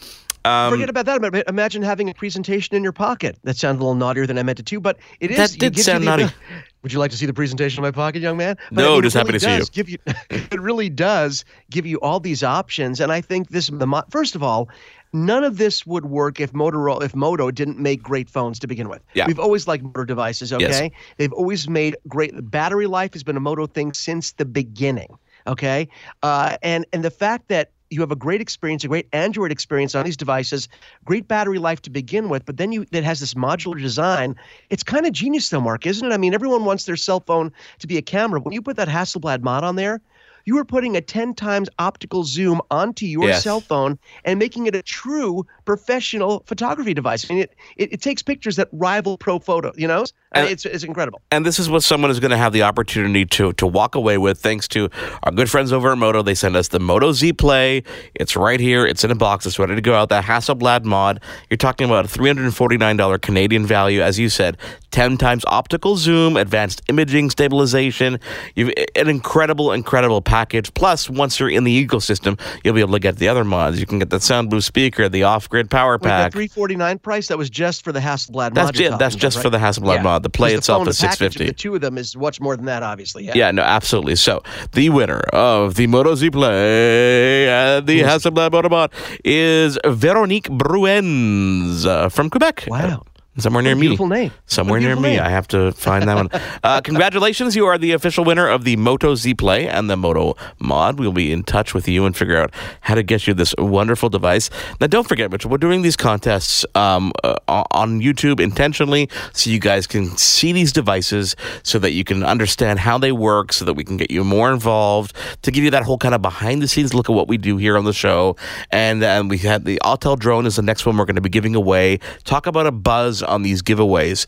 Um, 0.46 0.72
Forget 0.72 0.90
about 0.90 1.08
that. 1.08 1.22
But 1.22 1.50
Imagine 1.50 1.82
having 1.82 2.10
a 2.10 2.14
presentation 2.14 2.76
in 2.76 2.84
your 2.84 2.92
pocket. 2.92 3.38
That 3.44 3.58
sounds 3.58 3.78
a 3.78 3.80
little 3.80 3.96
naughtier 3.96 4.28
than 4.28 4.38
I 4.38 4.44
meant 4.44 4.60
it 4.60 4.68
to, 4.68 4.80
but 4.80 4.98
it 5.20 5.32
is. 5.32 5.38
That 5.38 5.60
did 5.60 5.80
sound 5.80 6.04
the- 6.04 6.18
naughty. 6.18 6.36
Would 6.86 6.94
you 6.94 7.00
like 7.00 7.10
to 7.10 7.18
see 7.18 7.26
the 7.26 7.34
presentation 7.34 7.80
in 7.80 7.88
my 7.88 7.90
pocket, 7.90 8.22
young 8.22 8.38
man? 8.38 8.58
But, 8.72 8.84
No, 8.84 9.00
it 9.00 9.02
just 9.02 9.16
happy 9.16 9.30
really 9.30 9.40
to 9.40 9.46
see 9.46 9.52
you. 9.54 9.58
does 9.58 9.70
Give 9.72 9.90
you. 9.90 9.98
It 10.30 10.62
really 10.62 10.88
does 10.88 11.44
give 11.72 11.84
you 11.88 11.98
all 12.02 12.20
these 12.20 12.44
options, 12.44 13.00
and 13.00 13.12
I 13.12 13.22
think 13.22 13.50
this. 13.50 13.72
The 13.74 13.88
mo- 13.88 14.04
first 14.12 14.36
of 14.36 14.44
all, 14.44 14.70
none 15.12 15.44
of 15.44 15.58
this 15.58 15.84
would 15.88 16.06
work 16.06 16.40
if 16.40 16.54
Motorola, 16.54 17.02
if 17.02 17.16
Moto 17.16 17.50
didn't 17.50 17.80
make 17.80 18.04
great 18.04 18.30
phones 18.30 18.60
to 18.60 18.68
begin 18.68 18.88
with. 18.88 19.02
Yeah. 19.16 19.26
We've 19.26 19.40
always 19.40 19.68
liked 19.68 19.84
Moto 19.84 20.04
devices. 20.06 20.54
Okay, 20.54 20.64
Yes. 20.64 20.92
they've 21.18 21.34
always 21.34 21.68
made 21.68 21.98
great. 22.08 22.32
Battery 22.52 22.86
life 22.86 23.14
has 23.14 23.24
been 23.24 23.36
a 23.36 23.40
Moto 23.40 23.66
thing 23.66 23.92
since 23.94 24.34
the 24.34 24.46
beginning. 24.46 25.18
Okay, 25.48 25.88
uh, 26.22 26.58
and 26.62 26.86
and 26.94 27.04
the 27.04 27.10
fact 27.10 27.48
that 27.48 27.72
you 27.90 28.02
have 28.02 28.12
a 28.12 28.16
great 28.16 28.42
experience, 28.42 28.84
a 28.84 28.88
great 28.88 29.08
Android 29.14 29.52
experience 29.52 29.96
on 29.96 30.06
these 30.06 30.18
devices, 30.18 30.68
great 31.04 31.28
battery 31.28 31.60
life 31.60 31.82
to 31.84 31.90
begin 31.90 32.30
with, 32.30 32.46
but 32.46 32.58
then 32.58 32.72
you 32.72 32.86
that 32.92 33.04
has 33.04 33.20
this 33.20 33.34
modular 33.36 33.80
design. 33.80 34.36
It's 34.70 34.84
kind 34.84 35.06
of 35.06 35.14
genius, 35.14 35.50
though, 35.50 35.62
Mark, 35.62 35.86
isn't 35.86 36.10
it? 36.10 36.14
I 36.14 36.18
mean, 36.18 36.34
everyone 36.34 36.66
wants 36.66 36.86
their 36.86 36.96
cell 36.96 37.20
phone 37.20 37.52
to 37.80 37.88
be 37.88 37.98
a 37.98 38.02
camera. 38.02 38.40
But 38.40 38.46
when 38.46 38.54
you 38.54 38.62
put 38.62 38.78
that 38.78 38.88
Hasselblad 38.88 39.42
mod 39.42 39.64
on 39.64 39.76
there, 39.76 40.02
you 40.46 40.58
are 40.58 40.66
putting 40.66 40.96
a 40.96 41.02
10 41.02 41.34
times 41.34 41.70
optical 41.80 42.24
zoom 42.24 42.62
onto 42.72 43.06
your 43.06 43.26
Yes. 43.28 43.44
cell 43.44 43.60
phone 43.60 43.98
and 44.24 44.38
making 44.40 44.68
it 44.68 44.76
a 44.76 44.82
true 44.84 45.46
professional 45.66 46.44
photography 46.46 46.94
device. 46.94 47.26
I 47.30 47.34
mean, 47.34 47.44
it, 47.44 47.54
it, 47.78 47.94
it 47.94 48.02
takes 48.02 48.22
pictures 48.22 48.56
that 48.58 48.70
rival 48.72 49.18
pro 49.18 49.40
photo, 49.40 49.72
you 49.76 49.88
know? 49.88 50.06
And- 50.34 50.50
it's, 50.50 50.66
it's 50.66 50.84
incredible. 50.84 51.22
and 51.32 51.46
this 51.46 51.60
is 51.60 51.70
what 51.70 51.82
someone 51.84 52.12
is 52.12 52.20
going 52.20 52.32
to 52.32 52.38
have 52.38 52.52
the 52.54 52.64
opportunity 52.64 53.26
to 53.26 53.54
to 53.54 53.66
walk 53.66 53.96
away 53.96 54.18
with 54.18 54.40
thanks 54.40 54.68
to 54.70 54.90
our 55.24 55.32
good 55.32 55.50
friends 55.50 55.72
over 55.72 55.92
at 55.92 55.98
Moto. 55.98 56.22
They 56.22 56.36
send 56.36 56.56
us 56.56 56.68
the 56.68 56.80
Moto 56.80 57.12
Z 57.14 57.34
Play. 57.34 57.84
It's 58.16 58.36
right 58.36 58.60
here. 58.60 58.86
It's 58.86 59.04
in 59.04 59.12
a 59.12 59.16
box. 59.16 59.46
It's 59.46 59.58
ready 59.58 59.76
to 59.76 59.82
go 59.82 59.96
out. 59.96 60.10
That 60.10 60.26
Hasselblad 60.26 60.84
mod. 60.84 61.22
You're 61.50 61.58
talking 61.58 61.86
about 61.86 62.06
a 62.06 62.08
$349 62.20 63.22
Canadian 63.22 63.66
value, 63.66 64.02
as 64.02 64.20
you 64.20 64.28
said, 64.30 64.58
10 64.92 65.18
times 65.18 65.44
optical 65.48 65.96
zoom, 65.96 66.36
advanced 66.38 66.82
imaging 66.90 67.30
stabilization. 67.30 68.20
You've 68.56 68.74
an 68.96 69.08
incredible, 69.10 69.72
incredible 69.72 70.22
package. 70.22 70.35
Plus, 70.74 71.10
once 71.10 71.40
you're 71.40 71.50
in 71.50 71.64
the 71.64 71.86
ecosystem, 71.88 72.40
you'll 72.64 72.74
be 72.74 72.82
able 72.82 72.94
to 72.94 73.00
get 73.00 73.18
the 73.18 73.28
other 73.28 73.44
mods. 73.44 73.80
You 73.80 73.86
can 73.86 74.00
get 74.00 74.10
the 74.10 74.20
Sound 74.20 74.50
Boost 74.50 74.68
speaker, 74.68 75.08
the 75.08 75.24
off-grid 75.24 75.70
power 75.70 75.94
Wait, 75.94 76.10
pack. 76.10 76.32
349 76.34 77.00
price, 77.00 77.28
that 77.30 77.38
was 77.38 77.50
just 77.50 77.84
for 77.84 77.92
the 77.92 78.00
Hasselblad 78.00 78.34
mod. 78.34 78.54
That's 78.56 78.80
it. 78.80 78.84
talking 78.84 78.98
That's 78.98 79.16
about, 79.16 79.22
just 79.22 79.38
right? 79.38 79.44
for 79.44 79.50
the 79.50 79.58
Hasselblad 79.58 79.96
Yeah. 79.96 80.02
mod. 80.02 80.24
The 80.24 80.30
play 80.30 80.54
itself 80.54 80.88
is 80.88 80.98
the 80.98 81.08
package 81.08 81.26
of 81.28 81.34
650. 81.34 81.46
The 81.48 81.54
two 81.54 81.76
of 81.76 81.82
them 81.82 81.98
is 81.98 82.16
much 82.18 82.42
more 82.42 82.56
than 82.56 82.66
that, 82.66 82.84
obviously. 82.84 83.26
Yeah. 83.26 83.34
Yeah, 83.36 83.52
no, 83.52 83.62
absolutely. 83.62 84.16
So 84.16 84.44
the 84.74 84.90
winner 84.90 85.20
of 85.32 85.76
the 85.76 85.88
Moto 85.88 86.16
Z 86.16 86.30
Play 86.32 87.48
and 87.50 87.88
the 87.88 88.02
Hasselblad 88.02 88.52
Moto 88.52 88.70
Mod 88.70 88.92
is 89.24 89.78
Veronique 89.86 90.50
Bruens 90.50 91.86
uh, 91.86 92.10
from 92.10 92.30
Quebec. 92.30 92.66
Wow. 92.68 93.04
Somewhere 93.38 93.62
near 93.64 93.76
me. 93.76 93.82
beautiful 93.82 94.08
name. 94.08 94.32
Somewhere 94.46 94.80
a 94.80 94.82
near 94.82 94.96
me. 94.96 95.02
name. 95.02 95.20
I 95.22 95.30
have 95.30 95.48
to 95.50 95.72
find 95.74 96.08
that 96.08 96.16
one. 96.16 96.30
Uh, 96.64 96.82
congratulations. 96.82 97.56
You 97.56 97.66
are 97.68 97.78
the 97.78 97.92
official 97.92 98.24
winner 98.24 98.48
of 98.48 98.64
the 98.64 98.76
Moto 98.78 99.14
Z 99.14 99.36
Play 99.36 99.68
and 99.68 99.88
the 99.90 99.96
Moto 99.96 100.36
Mod. 100.58 101.00
We'll 101.00 101.12
be 101.12 101.32
in 101.32 101.44
touch 101.44 101.74
with 101.76 101.88
you 101.88 102.06
and 102.06 102.16
figure 102.18 102.38
out 102.38 102.52
how 102.82 102.96
to 102.96 103.04
get 103.04 103.28
you 103.28 103.34
this 103.36 103.54
wonderful 103.58 104.10
device. 104.10 104.50
Now, 104.82 104.88
don't 104.88 105.08
forget, 105.08 105.32
Mitchell, 105.32 105.52
we're 105.52 105.58
doing 105.58 105.84
these 105.84 105.96
contests 105.96 106.66
um, 106.74 107.12
uh, 107.24 107.36
on 107.48 108.02
YouTube 108.02 108.40
intentionally 108.40 109.10
so 109.34 109.50
you 109.50 109.60
guys 109.60 109.86
can 109.86 110.16
see 110.18 110.54
these 110.54 110.72
devices 110.72 111.36
so 111.62 111.78
that 111.80 111.92
you 111.92 112.04
can 112.04 112.24
understand 112.24 112.80
how 112.80 112.98
they 112.98 113.12
work, 113.12 113.54
so 113.54 113.64
that 113.66 113.74
we 113.74 113.84
can 113.84 113.98
get 113.98 114.10
you 114.10 114.24
more 114.24 114.52
involved, 114.52 115.16
to 115.44 115.52
give 115.52 115.64
you 115.64 115.72
that 115.72 115.84
whole 115.84 115.98
kind 116.00 116.16
of 116.16 116.22
behind 116.22 116.62
the 116.64 116.68
scenes 116.68 116.94
look 116.96 117.10
at 117.10 117.14
what 117.14 117.28
we 117.28 117.38
do 117.38 117.58
here 117.58 117.78
on 117.78 117.86
the 117.86 117.94
show. 117.94 118.36
And, 118.72 119.04
and 119.04 119.30
we 119.30 119.38
had 119.38 119.66
the 119.66 119.80
Autel 119.84 120.18
drone 120.18 120.46
is 120.48 120.56
the 120.56 120.62
next 120.64 120.86
one 120.86 120.98
we're 120.98 121.06
going 121.06 121.16
to 121.16 121.22
be 121.22 121.30
giving 121.30 121.54
away. 121.54 122.00
Talk 122.24 122.48
about 122.48 122.66
a 122.66 122.72
buzz 122.72 123.22
on 123.26 123.42
these 123.44 123.62
giveaways. 123.62 124.26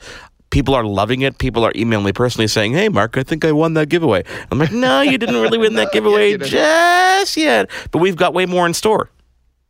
People 0.49 0.73
are 0.73 0.83
loving 0.85 1.21
it. 1.21 1.37
People 1.39 1.65
are 1.65 1.73
emailing 1.75 2.05
me 2.05 2.13
personally 2.13 2.47
saying, 2.47 2.73
"Hey, 2.73 2.87
Mark, 2.89 3.17
I 3.17 3.23
think 3.23 3.43
I 3.43 3.51
won 3.51 3.73
that 3.73 3.89
giveaway." 3.89 4.23
I'm 4.49 4.59
like, 4.59 4.71
"No, 4.71 5.01
you 5.01 5.17
didn't 5.17 5.41
really 5.41 5.57
win 5.57 5.75
that 5.75 5.91
giveaway 5.93 6.31
didn't. 6.31 6.47
just 6.47 7.35
yet, 7.35 7.69
but 7.91 7.99
we've 7.99 8.15
got 8.15 8.33
way 8.33 8.45
more 8.45 8.65
in 8.65 8.73
store." 8.73 9.09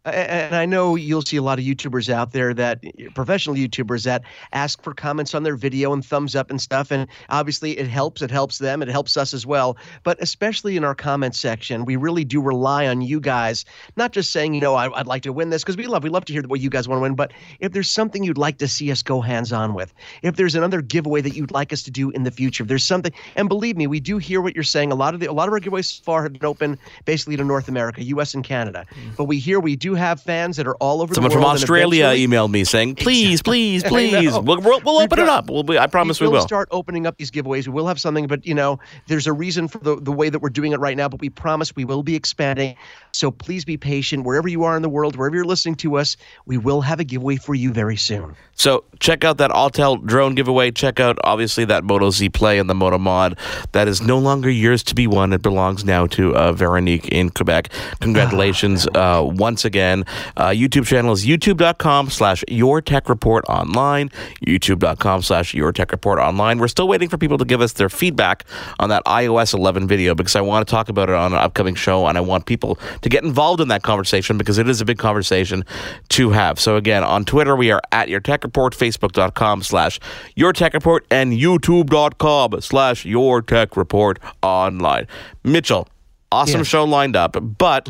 And 0.07 0.56
I 0.56 0.65
know 0.65 0.95
you'll 0.95 1.21
see 1.21 1.38
a 1.38 1.42
lot 1.42 1.59
of 1.59 1.65
YouTubers 1.65 2.09
out 2.09 2.31
there 2.31 2.54
that 2.54 2.80
eh, 2.83 3.07
professional 3.13 3.56
YouTubers 3.56 4.06
that 4.06 4.23
ask 4.54 4.81
for 4.81 4.94
comments 4.94 5.35
on 5.35 5.44
their 5.44 5.56
video 5.56 5.94
and 5.94 6.06
thumbs 6.06 6.35
up 6.35 6.49
and 6.49 6.61
stuff. 6.61 6.92
And 6.92 7.07
obviously, 7.30 7.78
it 7.78 7.87
helps. 7.87 8.21
It 8.21 8.31
helps 8.31 8.57
them. 8.57 8.81
It 8.81 8.87
helps 8.87 9.18
us 9.18 9.33
as 9.33 9.45
well. 9.45 9.78
But 10.04 10.18
especially 10.21 10.78
in 10.78 10.83
our 10.83 10.95
comment 10.95 11.35
section, 11.35 11.85
we 11.85 11.95
really 11.95 12.23
do 12.23 12.42
rely 12.42 12.87
on 12.87 13.02
you 13.02 13.19
guys, 13.19 13.66
not 13.95 14.11
just 14.11 14.31
saying, 14.31 14.54
you 14.54 14.61
know, 14.61 14.76
I, 14.76 14.92
I'd 14.99 15.07
like 15.07 15.23
to 15.23 15.33
win 15.33 15.49
this 15.49 15.64
because 15.64 15.78
we 15.78 15.87
love 15.87 16.04
we 16.04 16.09
love 16.09 16.26
to 16.26 16.33
hear 16.33 16.44
what 16.44 16.59
you 16.59 16.69
guys 16.69 16.87
want 16.87 16.99
to 16.99 17.02
win. 17.04 17.16
But 17.16 17.31
if 17.59 17.73
there's 17.73 17.90
something 17.90 18.23
you'd 18.23 18.37
like 18.37 18.57
to 18.59 18.68
see 18.68 18.92
us 18.92 19.04
go 19.04 19.21
hands 19.21 19.52
on 19.52 19.73
with, 19.73 19.94
if 20.21 20.35
there's 20.35 20.56
another 20.56 20.81
giveaway 20.81 21.21
that 21.21 21.35
you'd 21.35 21.52
like 21.52 21.73
us 21.73 21.83
to 21.83 21.92
do 21.92 22.09
in 22.11 22.23
the 22.23 22.31
future, 22.31 22.64
if 22.64 22.69
there's 22.69 22.83
something, 22.83 23.11
and 23.35 23.49
believe 23.49 23.78
me, 23.78 23.87
we 23.87 23.99
do 23.99 24.18
hear 24.18 24.42
what 24.42 24.56
you're 24.56 24.64
saying. 24.64 24.92
A 24.92 24.95
lot 24.95 25.14
of 25.14 25.19
the 25.19 25.28
a 25.28 25.33
lot 25.33 25.47
of 25.47 25.54
our 25.54 25.59
giveaways 25.59 25.85
so 25.85 26.04
far 26.04 26.23
have 26.23 26.33
been 26.33 26.45
open 26.45 26.80
basically 27.06 27.37
to 27.37 27.44
North 27.44 27.68
America, 27.68 28.04
U.S. 28.04 28.33
and 28.33 28.44
Canada. 28.44 28.85
Mm. 28.92 29.16
But 29.18 29.26
we 29.26 29.40
hear 29.40 29.59
we 29.59 29.76
do 29.76 29.95
have 29.97 30.21
fans 30.21 30.57
that 30.57 30.68
are 30.68 30.75
all 30.75 31.01
over 31.01 31.13
Someone 31.13 31.30
the 31.30 31.33
from 31.35 31.44
world. 31.44 31.56
and 31.56 31.63
Australia 31.63 32.06
emailed 32.07 32.51
me 32.51 32.63
saying, 32.63 32.95
"Please, 32.95 33.42
please, 33.42 33.83
please, 33.83 34.31
we'll, 34.33 34.61
we'll, 34.61 34.81
we'll 34.81 34.99
open 34.99 35.19
it 35.19 35.27
up. 35.27 35.49
We'll 35.49 35.63
be, 35.63 35.77
I 35.77 35.87
promise 35.87 36.21
we 36.21 36.27
will 36.27 36.33
will." 36.33 36.42
start 36.42 36.69
opening 36.71 37.06
up 37.06 37.18
these 37.18 37.31
giveaways. 37.31 37.68
We 37.68 37.73
will 37.73 37.87
have 37.87 37.99
something, 37.99 38.27
but 38.27 38.45
you 38.45 38.54
know, 38.54 38.80
there's 39.07 39.27
a 39.27 39.33
reason 39.33 39.68
for 39.68 39.80
the, 39.80 39.97
the 39.99 40.11
way 40.11 40.30
that 40.30 40.39
we're 40.39 40.49
doing 40.49 40.71
it 40.71 40.80
right 40.80 40.95
now. 40.95 41.09
But 41.09 41.19
we 41.21 41.30
promise 41.30 41.75
we 41.75 41.85
will 41.85 42.04
be 42.04 42.16
expanding. 42.16 42.75
So 43.11 43.31
please 43.31 43.66
be 43.66 43.77
patient 43.77 44.25
wherever 44.25 44.47
you 44.47 44.63
are 44.63 44.75
in 44.75 44.81
the 44.81 44.89
world, 44.89 45.16
wherever 45.16 45.35
you're 45.35 45.45
listening 45.45 45.75
to 45.75 45.97
us. 45.97 46.18
We 46.45 46.57
will 46.57 46.81
have 46.81 46.99
a 46.99 47.04
giveaway 47.04 47.37
for 47.37 47.56
you 47.56 47.71
very 47.73 47.97
soon. 47.97 48.35
So 48.54 48.83
check 48.99 49.23
out 49.23 49.37
that 49.37 49.51
Autel 49.51 50.04
drone 50.04 50.33
giveaway. 50.35 50.71
Check 50.71 50.99
out 50.99 51.18
obviously 51.23 51.66
that 51.66 51.83
Moto 51.83 52.09
Z 52.09 52.30
Play 52.30 52.57
and 52.59 52.69
the 52.69 52.75
Moto 52.75 52.97
Mod. 52.97 53.37
That 53.71 53.87
is 53.87 54.01
no 54.01 54.18
longer 54.18 54.49
yours 54.49 54.83
to 54.83 54.95
be 54.95 55.06
won. 55.07 55.31
It 55.33 55.42
belongs 55.44 55.85
now 55.85 56.07
to 56.07 56.35
uh, 56.35 56.51
Veronique 56.54 57.07
in 57.09 57.30
Quebec. 57.30 57.69
Congratulations 58.01 58.87
uh, 58.95 59.21
once 59.23 59.63
again. 59.66 59.87
Again, 59.88 60.04
uh, 60.36 60.50
YouTube 60.50 60.86
channel 60.86 61.14
is 61.14 61.26
youtube.com 61.26 62.10
slash 62.10 62.44
your 62.50 62.82
tech 62.82 63.08
report 63.08 63.46
online. 63.48 64.10
YouTube.com 64.46 65.22
slash 65.22 65.54
your 65.54 65.72
tech 65.72 65.94
report 65.94 66.20
online. 66.20 66.60
We're 66.60 66.68
still 66.68 66.90
waiting 66.90 67.08
for 67.08 67.18
people 67.18 67.38
to 67.38 67.46
give 67.46 67.62
us 67.62 67.72
their 67.74 67.88
feedback 67.88 68.44
on 68.80 68.90
that 68.90 69.06
iOS 69.06 69.54
11 69.54 69.88
video 69.88 70.14
because 70.14 70.36
I 70.36 70.42
want 70.42 70.68
to 70.68 70.70
talk 70.72 70.90
about 70.90 71.08
it 71.10 71.16
on 71.16 71.32
an 71.32 71.40
upcoming 71.40 71.76
show 71.76 72.06
and 72.08 72.18
I 72.18 72.22
want 72.22 72.46
people 72.46 72.78
to 73.02 73.08
get 73.08 73.24
involved 73.24 73.62
in 73.62 73.70
that 73.70 73.84
conversation 73.84 74.38
because 74.38 74.58
it 74.58 74.68
is 74.68 74.82
a 74.82 74.86
big 74.86 74.98
conversation 74.98 75.64
to 76.10 76.32
have. 76.32 76.60
So 76.60 76.76
again, 76.76 77.06
on 77.06 77.24
Twitter, 77.24 77.56
we 77.56 77.72
are 77.72 77.82
at 77.94 78.10
your 78.10 78.20
tech 78.20 78.44
report, 78.44 78.76
facebook.com 78.76 79.64
slash 79.64 80.02
your 80.36 80.52
tech 80.52 80.74
report, 80.74 81.06
and 81.10 81.32
youtube.com 81.32 82.60
slash 82.60 83.06
your 83.06 83.42
tech 83.42 83.78
report 83.78 84.20
online. 84.44 85.08
Mitchell, 85.46 85.88
awesome 86.30 86.60
Yes. 86.60 86.68
show 86.68 86.84
lined 86.84 87.16
up, 87.16 87.38
but 87.58 87.88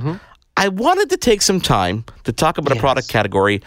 I 0.58 0.70
wanted 0.70 1.12
to 1.12 1.18
take 1.18 1.44
some 1.44 1.62
time 1.62 2.04
to 2.24 2.34
talk 2.34 2.58
about 2.58 2.76
a 2.76 2.80
product 2.80 3.10
category 3.10 3.62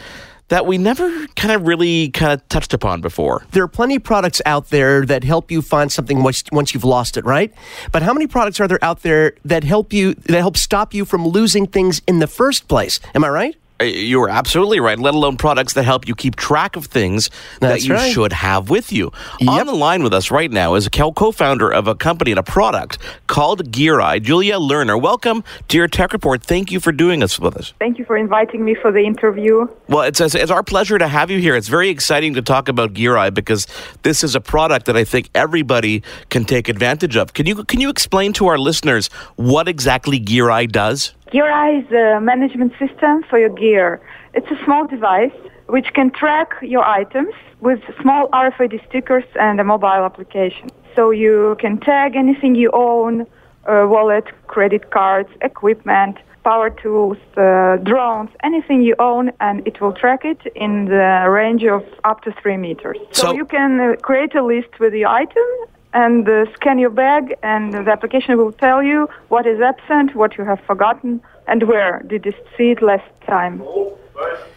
that 0.49 0.67
we 0.67 0.77
never 0.77 1.29
kind 1.37 1.53
of 1.53 1.65
really 1.65 2.11
kind 2.11 2.33
of 2.33 2.47
touched 2.49 2.75
upon 2.75 3.01
before. 3.01 3.45
There 3.53 3.63
are 3.63 3.69
plenty 3.69 3.95
of 3.95 4.03
products 4.03 4.43
out 4.45 4.71
there 4.71 5.07
that 5.07 5.23
help 5.23 5.53
you 5.53 5.63
find 5.63 5.93
something 5.93 6.25
once, 6.25 6.43
once 6.51 6.75
you've 6.75 6.83
lost 6.83 7.17
it, 7.17 7.25
right? 7.25 7.55
But 7.93 8.03
how 8.03 8.13
many 8.13 8.27
products 8.27 8.59
are 8.59 8.67
there 8.67 8.83
out 8.83 9.03
there 9.03 9.35
that 9.45 9.63
help 9.63 9.93
you 9.93 10.15
that 10.15 10.39
help 10.39 10.57
stop 10.57 10.93
you 10.93 11.05
from 11.05 11.25
losing 11.25 11.69
things 11.69 12.03
in 12.09 12.19
the 12.19 12.27
first 12.27 12.67
place? 12.67 12.99
Am 13.15 13.23
I 13.23 13.29
right? 13.29 13.57
Uh, 13.81 13.85
You 13.85 14.21
are 14.23 14.29
absolutely 14.29 14.81
right, 14.81 14.99
let 14.99 15.15
alone 15.15 15.37
products 15.37 15.73
that 15.75 15.85
help 15.85 16.07
you 16.07 16.15
keep 16.15 16.37
track 16.37 16.77
of 16.77 16.87
things 16.87 17.31
that 17.61 17.83
you 17.83 17.95
right. 17.95 18.13
should 18.13 18.33
have 18.33 18.69
with 18.69 18.93
you. 18.93 19.11
On 19.49 19.67
the 19.67 19.75
line 19.75 20.03
with 20.03 20.13
us 20.13 20.31
right 20.31 20.51
now 20.51 20.75
is 20.75 20.87
a 20.87 20.91
co 20.91 21.33
founder 21.33 21.73
of 21.73 21.89
a 21.89 21.95
company 21.95 22.33
and 22.33 22.39
a 22.39 22.43
product 22.43 22.99
called 23.27 23.71
Gear 23.71 24.01
Eye, 24.01 24.19
Julia 24.19 24.59
Lerner. 24.59 25.01
Welcome 25.01 25.45
to 25.69 25.77
your 25.77 25.89
Tech 25.89 26.13
Report. 26.13 26.43
Thank 26.43 26.71
you 26.71 26.81
for 26.81 26.93
doing 26.93 27.21
this 27.21 27.39
with 27.39 27.57
us. 27.57 27.73
Thank 27.79 27.99
you 27.99 28.05
for 28.05 28.17
inviting 28.17 28.65
me 28.65 28.75
for 28.75 28.93
the 28.93 29.05
interview. 29.05 29.67
Well, 29.89 30.03
it's, 30.03 30.21
it's 30.21 30.35
it's 30.35 30.51
our 30.51 30.63
pleasure 30.63 30.99
to 30.99 31.09
have 31.09 31.31
you 31.31 31.39
here. 31.39 31.57
It's 31.57 31.69
very 31.69 31.89
exciting 31.89 32.35
to 32.35 32.43
talk 32.43 32.69
about 32.69 32.93
Gear 32.93 33.17
Eye 33.17 33.31
because 33.31 33.67
this 34.03 34.23
is 34.23 34.35
a 34.35 34.41
product 34.41 34.87
that 34.87 34.97
I 34.97 35.05
think 35.05 35.31
everybody 35.35 36.03
can 36.29 36.45
take 36.45 36.69
advantage 36.69 37.17
of. 37.17 37.33
Can 37.33 37.47
you 37.47 37.65
can 37.65 37.81
you 37.81 37.89
explain 37.89 38.33
to 38.35 38.47
our 38.47 38.59
listeners 38.59 39.09
what 39.37 39.69
exactly 39.69 40.19
Gear 40.19 40.51
Eye 40.51 40.67
does? 40.67 41.15
Gear 41.31 41.51
Eye 41.51 41.79
is 41.79 41.93
a 41.93 42.21
management 42.21 42.73
system 42.77 43.23
for 43.23 43.39
your 43.39 43.51
gear. 43.51 44.01
It's 44.35 44.51
a 44.51 44.65
small 44.65 44.87
device 44.87 45.33
which 45.69 45.93
can 45.95 46.11
track 46.11 46.55
your 46.61 46.85
items 46.85 47.35
with 47.61 47.81
small 48.03 48.29
RFID 48.31 48.85
stickers 48.89 49.23
and 49.39 49.61
a 49.61 49.65
mobile 49.65 50.05
application. 50.05 50.71
So 50.97 51.11
you 51.13 51.57
can 51.61 51.79
tag 51.79 52.17
anything 52.17 52.57
you 52.57 52.71
own, 52.73 53.23
uh, 53.67 53.87
wallet, 53.89 54.25
credit 54.49 54.91
cards, 54.91 55.29
equipment, 55.41 56.17
power 56.43 56.71
tools, 56.71 57.19
uh, 57.37 57.77
drones, 57.77 58.31
anything 58.43 58.83
you 58.83 58.97
own, 58.99 59.31
and 59.39 59.65
it 59.69 59.81
will 59.81 59.93
track 59.93 60.25
it 60.25 60.41
in 60.57 60.87
the 60.87 61.27
range 61.29 61.63
of 61.63 61.85
up 62.03 62.23
to 62.23 62.33
three 62.43 62.57
meters. 62.57 62.99
So, 63.13 63.29
So- 63.29 63.33
you 63.35 63.45
can 63.45 63.79
uh, 63.79 63.95
create 64.03 64.35
a 64.35 64.43
list 64.43 64.81
with 64.81 64.95
your 64.95 65.11
item 65.11 65.45
and 65.93 66.29
uh, 66.29 66.53
scan 66.55 66.79
your 66.79 66.91
bag, 66.91 67.37
and 67.43 67.73
the 67.73 67.91
application 67.91 68.37
will 68.37 68.53
tell 68.53 68.83
you 68.83 69.09
what 69.29 69.47
is 69.47 69.61
absent, 69.61 70.15
what 70.15 70.37
you 70.39 70.45
have 70.45 70.61
forgotten, 70.61 71.21
and 71.47 71.65
where 71.65 72.03
did 72.07 72.25
you 72.25 72.33
see 72.57 72.71
it 72.71 72.83
last 72.83 73.09
time. 73.27 73.63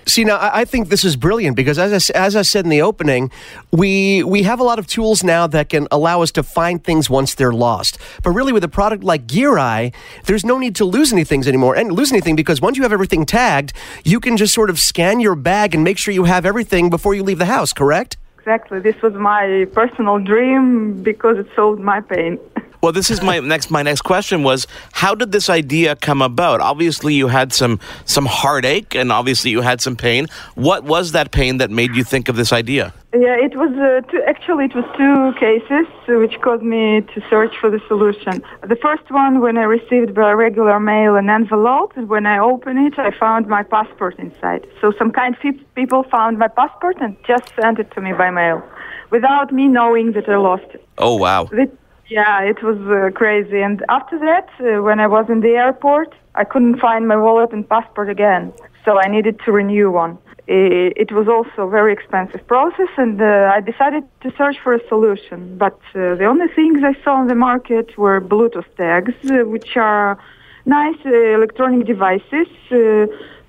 See, 0.05 0.25
now 0.25 0.37
I 0.41 0.65
think 0.65 0.89
this 0.89 1.05
is 1.05 1.15
brilliant 1.15 1.55
because, 1.55 1.79
as 1.79 2.11
I, 2.11 2.17
as 2.17 2.35
I 2.35 2.41
said 2.41 2.65
in 2.65 2.69
the 2.69 2.81
opening, 2.81 3.31
we 3.71 4.21
we 4.21 4.43
have 4.43 4.59
a 4.59 4.63
lot 4.63 4.77
of 4.77 4.85
tools 4.85 5.23
now 5.23 5.47
that 5.47 5.69
can 5.69 5.87
allow 5.89 6.21
us 6.21 6.31
to 6.33 6.43
find 6.43 6.83
things 6.83 7.09
once 7.09 7.35
they're 7.35 7.53
lost. 7.53 7.97
But 8.21 8.31
really, 8.31 8.51
with 8.51 8.63
a 8.65 8.67
product 8.67 9.03
like 9.03 9.25
Gear 9.25 9.57
Eye, 9.57 9.93
there's 10.25 10.43
no 10.43 10.59
need 10.59 10.75
to 10.75 10.85
lose 10.85 11.13
any 11.13 11.23
things 11.23 11.47
anymore, 11.47 11.75
and 11.75 11.91
lose 11.93 12.11
anything 12.11 12.35
because 12.35 12.59
once 12.59 12.75
you 12.75 12.83
have 12.83 12.91
everything 12.91 13.25
tagged, 13.25 13.71
you 14.03 14.19
can 14.19 14.35
just 14.35 14.53
sort 14.53 14.69
of 14.69 14.79
scan 14.79 15.21
your 15.21 15.35
bag 15.35 15.73
and 15.73 15.83
make 15.83 15.97
sure 15.97 16.13
you 16.13 16.25
have 16.25 16.45
everything 16.45 16.89
before 16.89 17.15
you 17.15 17.23
leave 17.23 17.39
the 17.39 17.45
house. 17.45 17.71
Correct? 17.71 18.17
Exactly. 18.43 18.81
This 18.81 19.01
was 19.01 19.13
my 19.13 19.65
personal 19.73 20.19
dream 20.19 21.01
because 21.01 21.37
it 21.37 21.47
solved 21.55 21.79
my 21.79 22.01
pain. 22.01 22.37
Well, 22.83 22.91
this 22.91 23.09
is 23.09 23.21
my 23.21 23.39
next. 23.39 23.71
My 23.71 23.81
next 23.81 24.01
question 24.01 24.43
was, 24.43 24.67
how 24.91 25.15
did 25.15 25.31
this 25.31 25.49
idea 25.49 25.95
come 25.95 26.21
about? 26.21 26.59
Obviously, 26.59 27.13
you 27.13 27.29
had 27.29 27.53
some 27.53 27.79
some 28.03 28.25
heartache, 28.25 28.93
and 28.93 29.09
obviously, 29.09 29.51
you 29.51 29.61
had 29.61 29.79
some 29.79 29.95
pain. 29.95 30.27
What 30.55 30.83
was 30.83 31.13
that 31.13 31.31
pain 31.31 31.59
that 31.59 31.71
made 31.71 31.95
you 31.95 32.03
think 32.03 32.27
of 32.27 32.35
this 32.35 32.51
idea? 32.51 32.93
Yeah, 33.13 33.37
it 33.39 33.55
was 33.55 33.71
uh, 33.77 34.01
two, 34.11 34.21
actually 34.27 34.65
it 34.65 34.75
was 34.75 34.83
two 34.97 35.31
cases 35.39 35.87
which 36.07 36.41
caused 36.41 36.63
me 36.63 36.99
to 37.13 37.21
search 37.29 37.55
for 37.61 37.69
the 37.69 37.79
solution. 37.87 38.43
The 38.67 38.75
first 38.75 39.09
one, 39.09 39.39
when 39.39 39.57
I 39.57 39.63
received 39.63 40.13
by 40.13 40.31
regular 40.33 40.77
mail 40.77 41.15
an 41.15 41.29
envelope, 41.29 41.93
and 41.95 42.09
when 42.09 42.25
I 42.25 42.37
opened 42.37 42.79
it, 42.87 42.99
I 42.99 43.11
found 43.17 43.47
my 43.47 43.63
passport 43.63 44.19
inside. 44.19 44.67
So 44.81 44.91
some 44.99 45.11
kind 45.13 45.37
pe- 45.41 45.63
people 45.73 46.03
found 46.11 46.37
my 46.37 46.49
passport 46.49 46.97
and 46.99 47.15
just 47.25 47.45
sent 47.55 47.79
it 47.79 47.91
to 47.91 48.01
me 48.01 48.11
by 48.11 48.29
mail, 48.29 48.61
without 49.09 49.53
me 49.53 49.69
knowing 49.69 50.11
that 50.13 50.27
I 50.27 50.35
lost 50.35 50.65
it. 50.73 50.85
Oh 50.97 51.15
wow! 51.15 51.45
That, 51.45 51.71
yeah, 52.09 52.41
it 52.41 52.61
was 52.63 52.77
uh, 52.89 53.11
crazy. 53.15 53.61
And 53.61 53.83
after 53.89 54.19
that, 54.19 54.49
uh, 54.59 54.81
when 54.81 54.99
I 54.99 55.07
was 55.07 55.25
in 55.29 55.41
the 55.41 55.55
airport, 55.55 56.13
I 56.35 56.43
couldn't 56.43 56.79
find 56.79 57.07
my 57.07 57.15
wallet 57.17 57.51
and 57.51 57.67
passport 57.67 58.09
again. 58.09 58.53
So 58.85 58.99
I 58.99 59.07
needed 59.07 59.39
to 59.45 59.51
renew 59.51 59.89
one. 59.91 60.17
I- 60.49 60.91
It 61.03 61.11
was 61.11 61.27
also 61.35 61.67
a 61.67 61.69
very 61.69 61.93
expensive 61.93 62.45
process, 62.47 62.89
and 62.97 63.21
uh, 63.21 63.55
I 63.55 63.61
decided 63.61 64.03
to 64.23 64.31
search 64.37 64.57
for 64.63 64.73
a 64.73 64.87
solution. 64.89 65.57
But 65.57 65.79
uh, 65.95 66.15
the 66.21 66.25
only 66.25 66.47
things 66.59 66.83
I 66.83 66.93
saw 67.03 67.13
on 67.21 67.27
the 67.27 67.35
market 67.49 67.97
were 67.97 68.19
Bluetooth 68.19 68.69
tags, 68.75 69.15
uh, 69.31 69.45
which 69.53 69.77
are 69.77 70.17
nice 70.65 70.99
uh, 71.05 71.11
electronic 71.37 71.85
devices, 71.85 72.47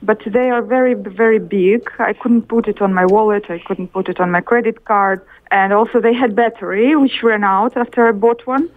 but 0.03 0.21
they 0.27 0.51
are 0.51 0.63
very, 0.63 0.95
very 0.95 1.39
big. 1.39 1.81
I 1.99 2.13
couldn't 2.13 2.43
put 2.55 2.69
it 2.69 2.81
on 2.83 2.93
my 2.93 3.07
wallet. 3.07 3.45
I 3.49 3.59
couldn't 3.67 3.93
put 3.93 4.09
it 4.09 4.21
on 4.21 4.31
my 4.31 4.41
credit 4.41 4.85
card. 4.85 5.21
And 5.51 5.73
also, 5.73 6.01
they 6.01 6.15
had 6.15 6.35
battery, 6.35 6.97
which 6.97 7.23
ran 7.23 7.45
out 7.45 7.77
after 7.77 8.09
I 8.09 8.13
bought 8.13 8.47
one. 8.47 8.69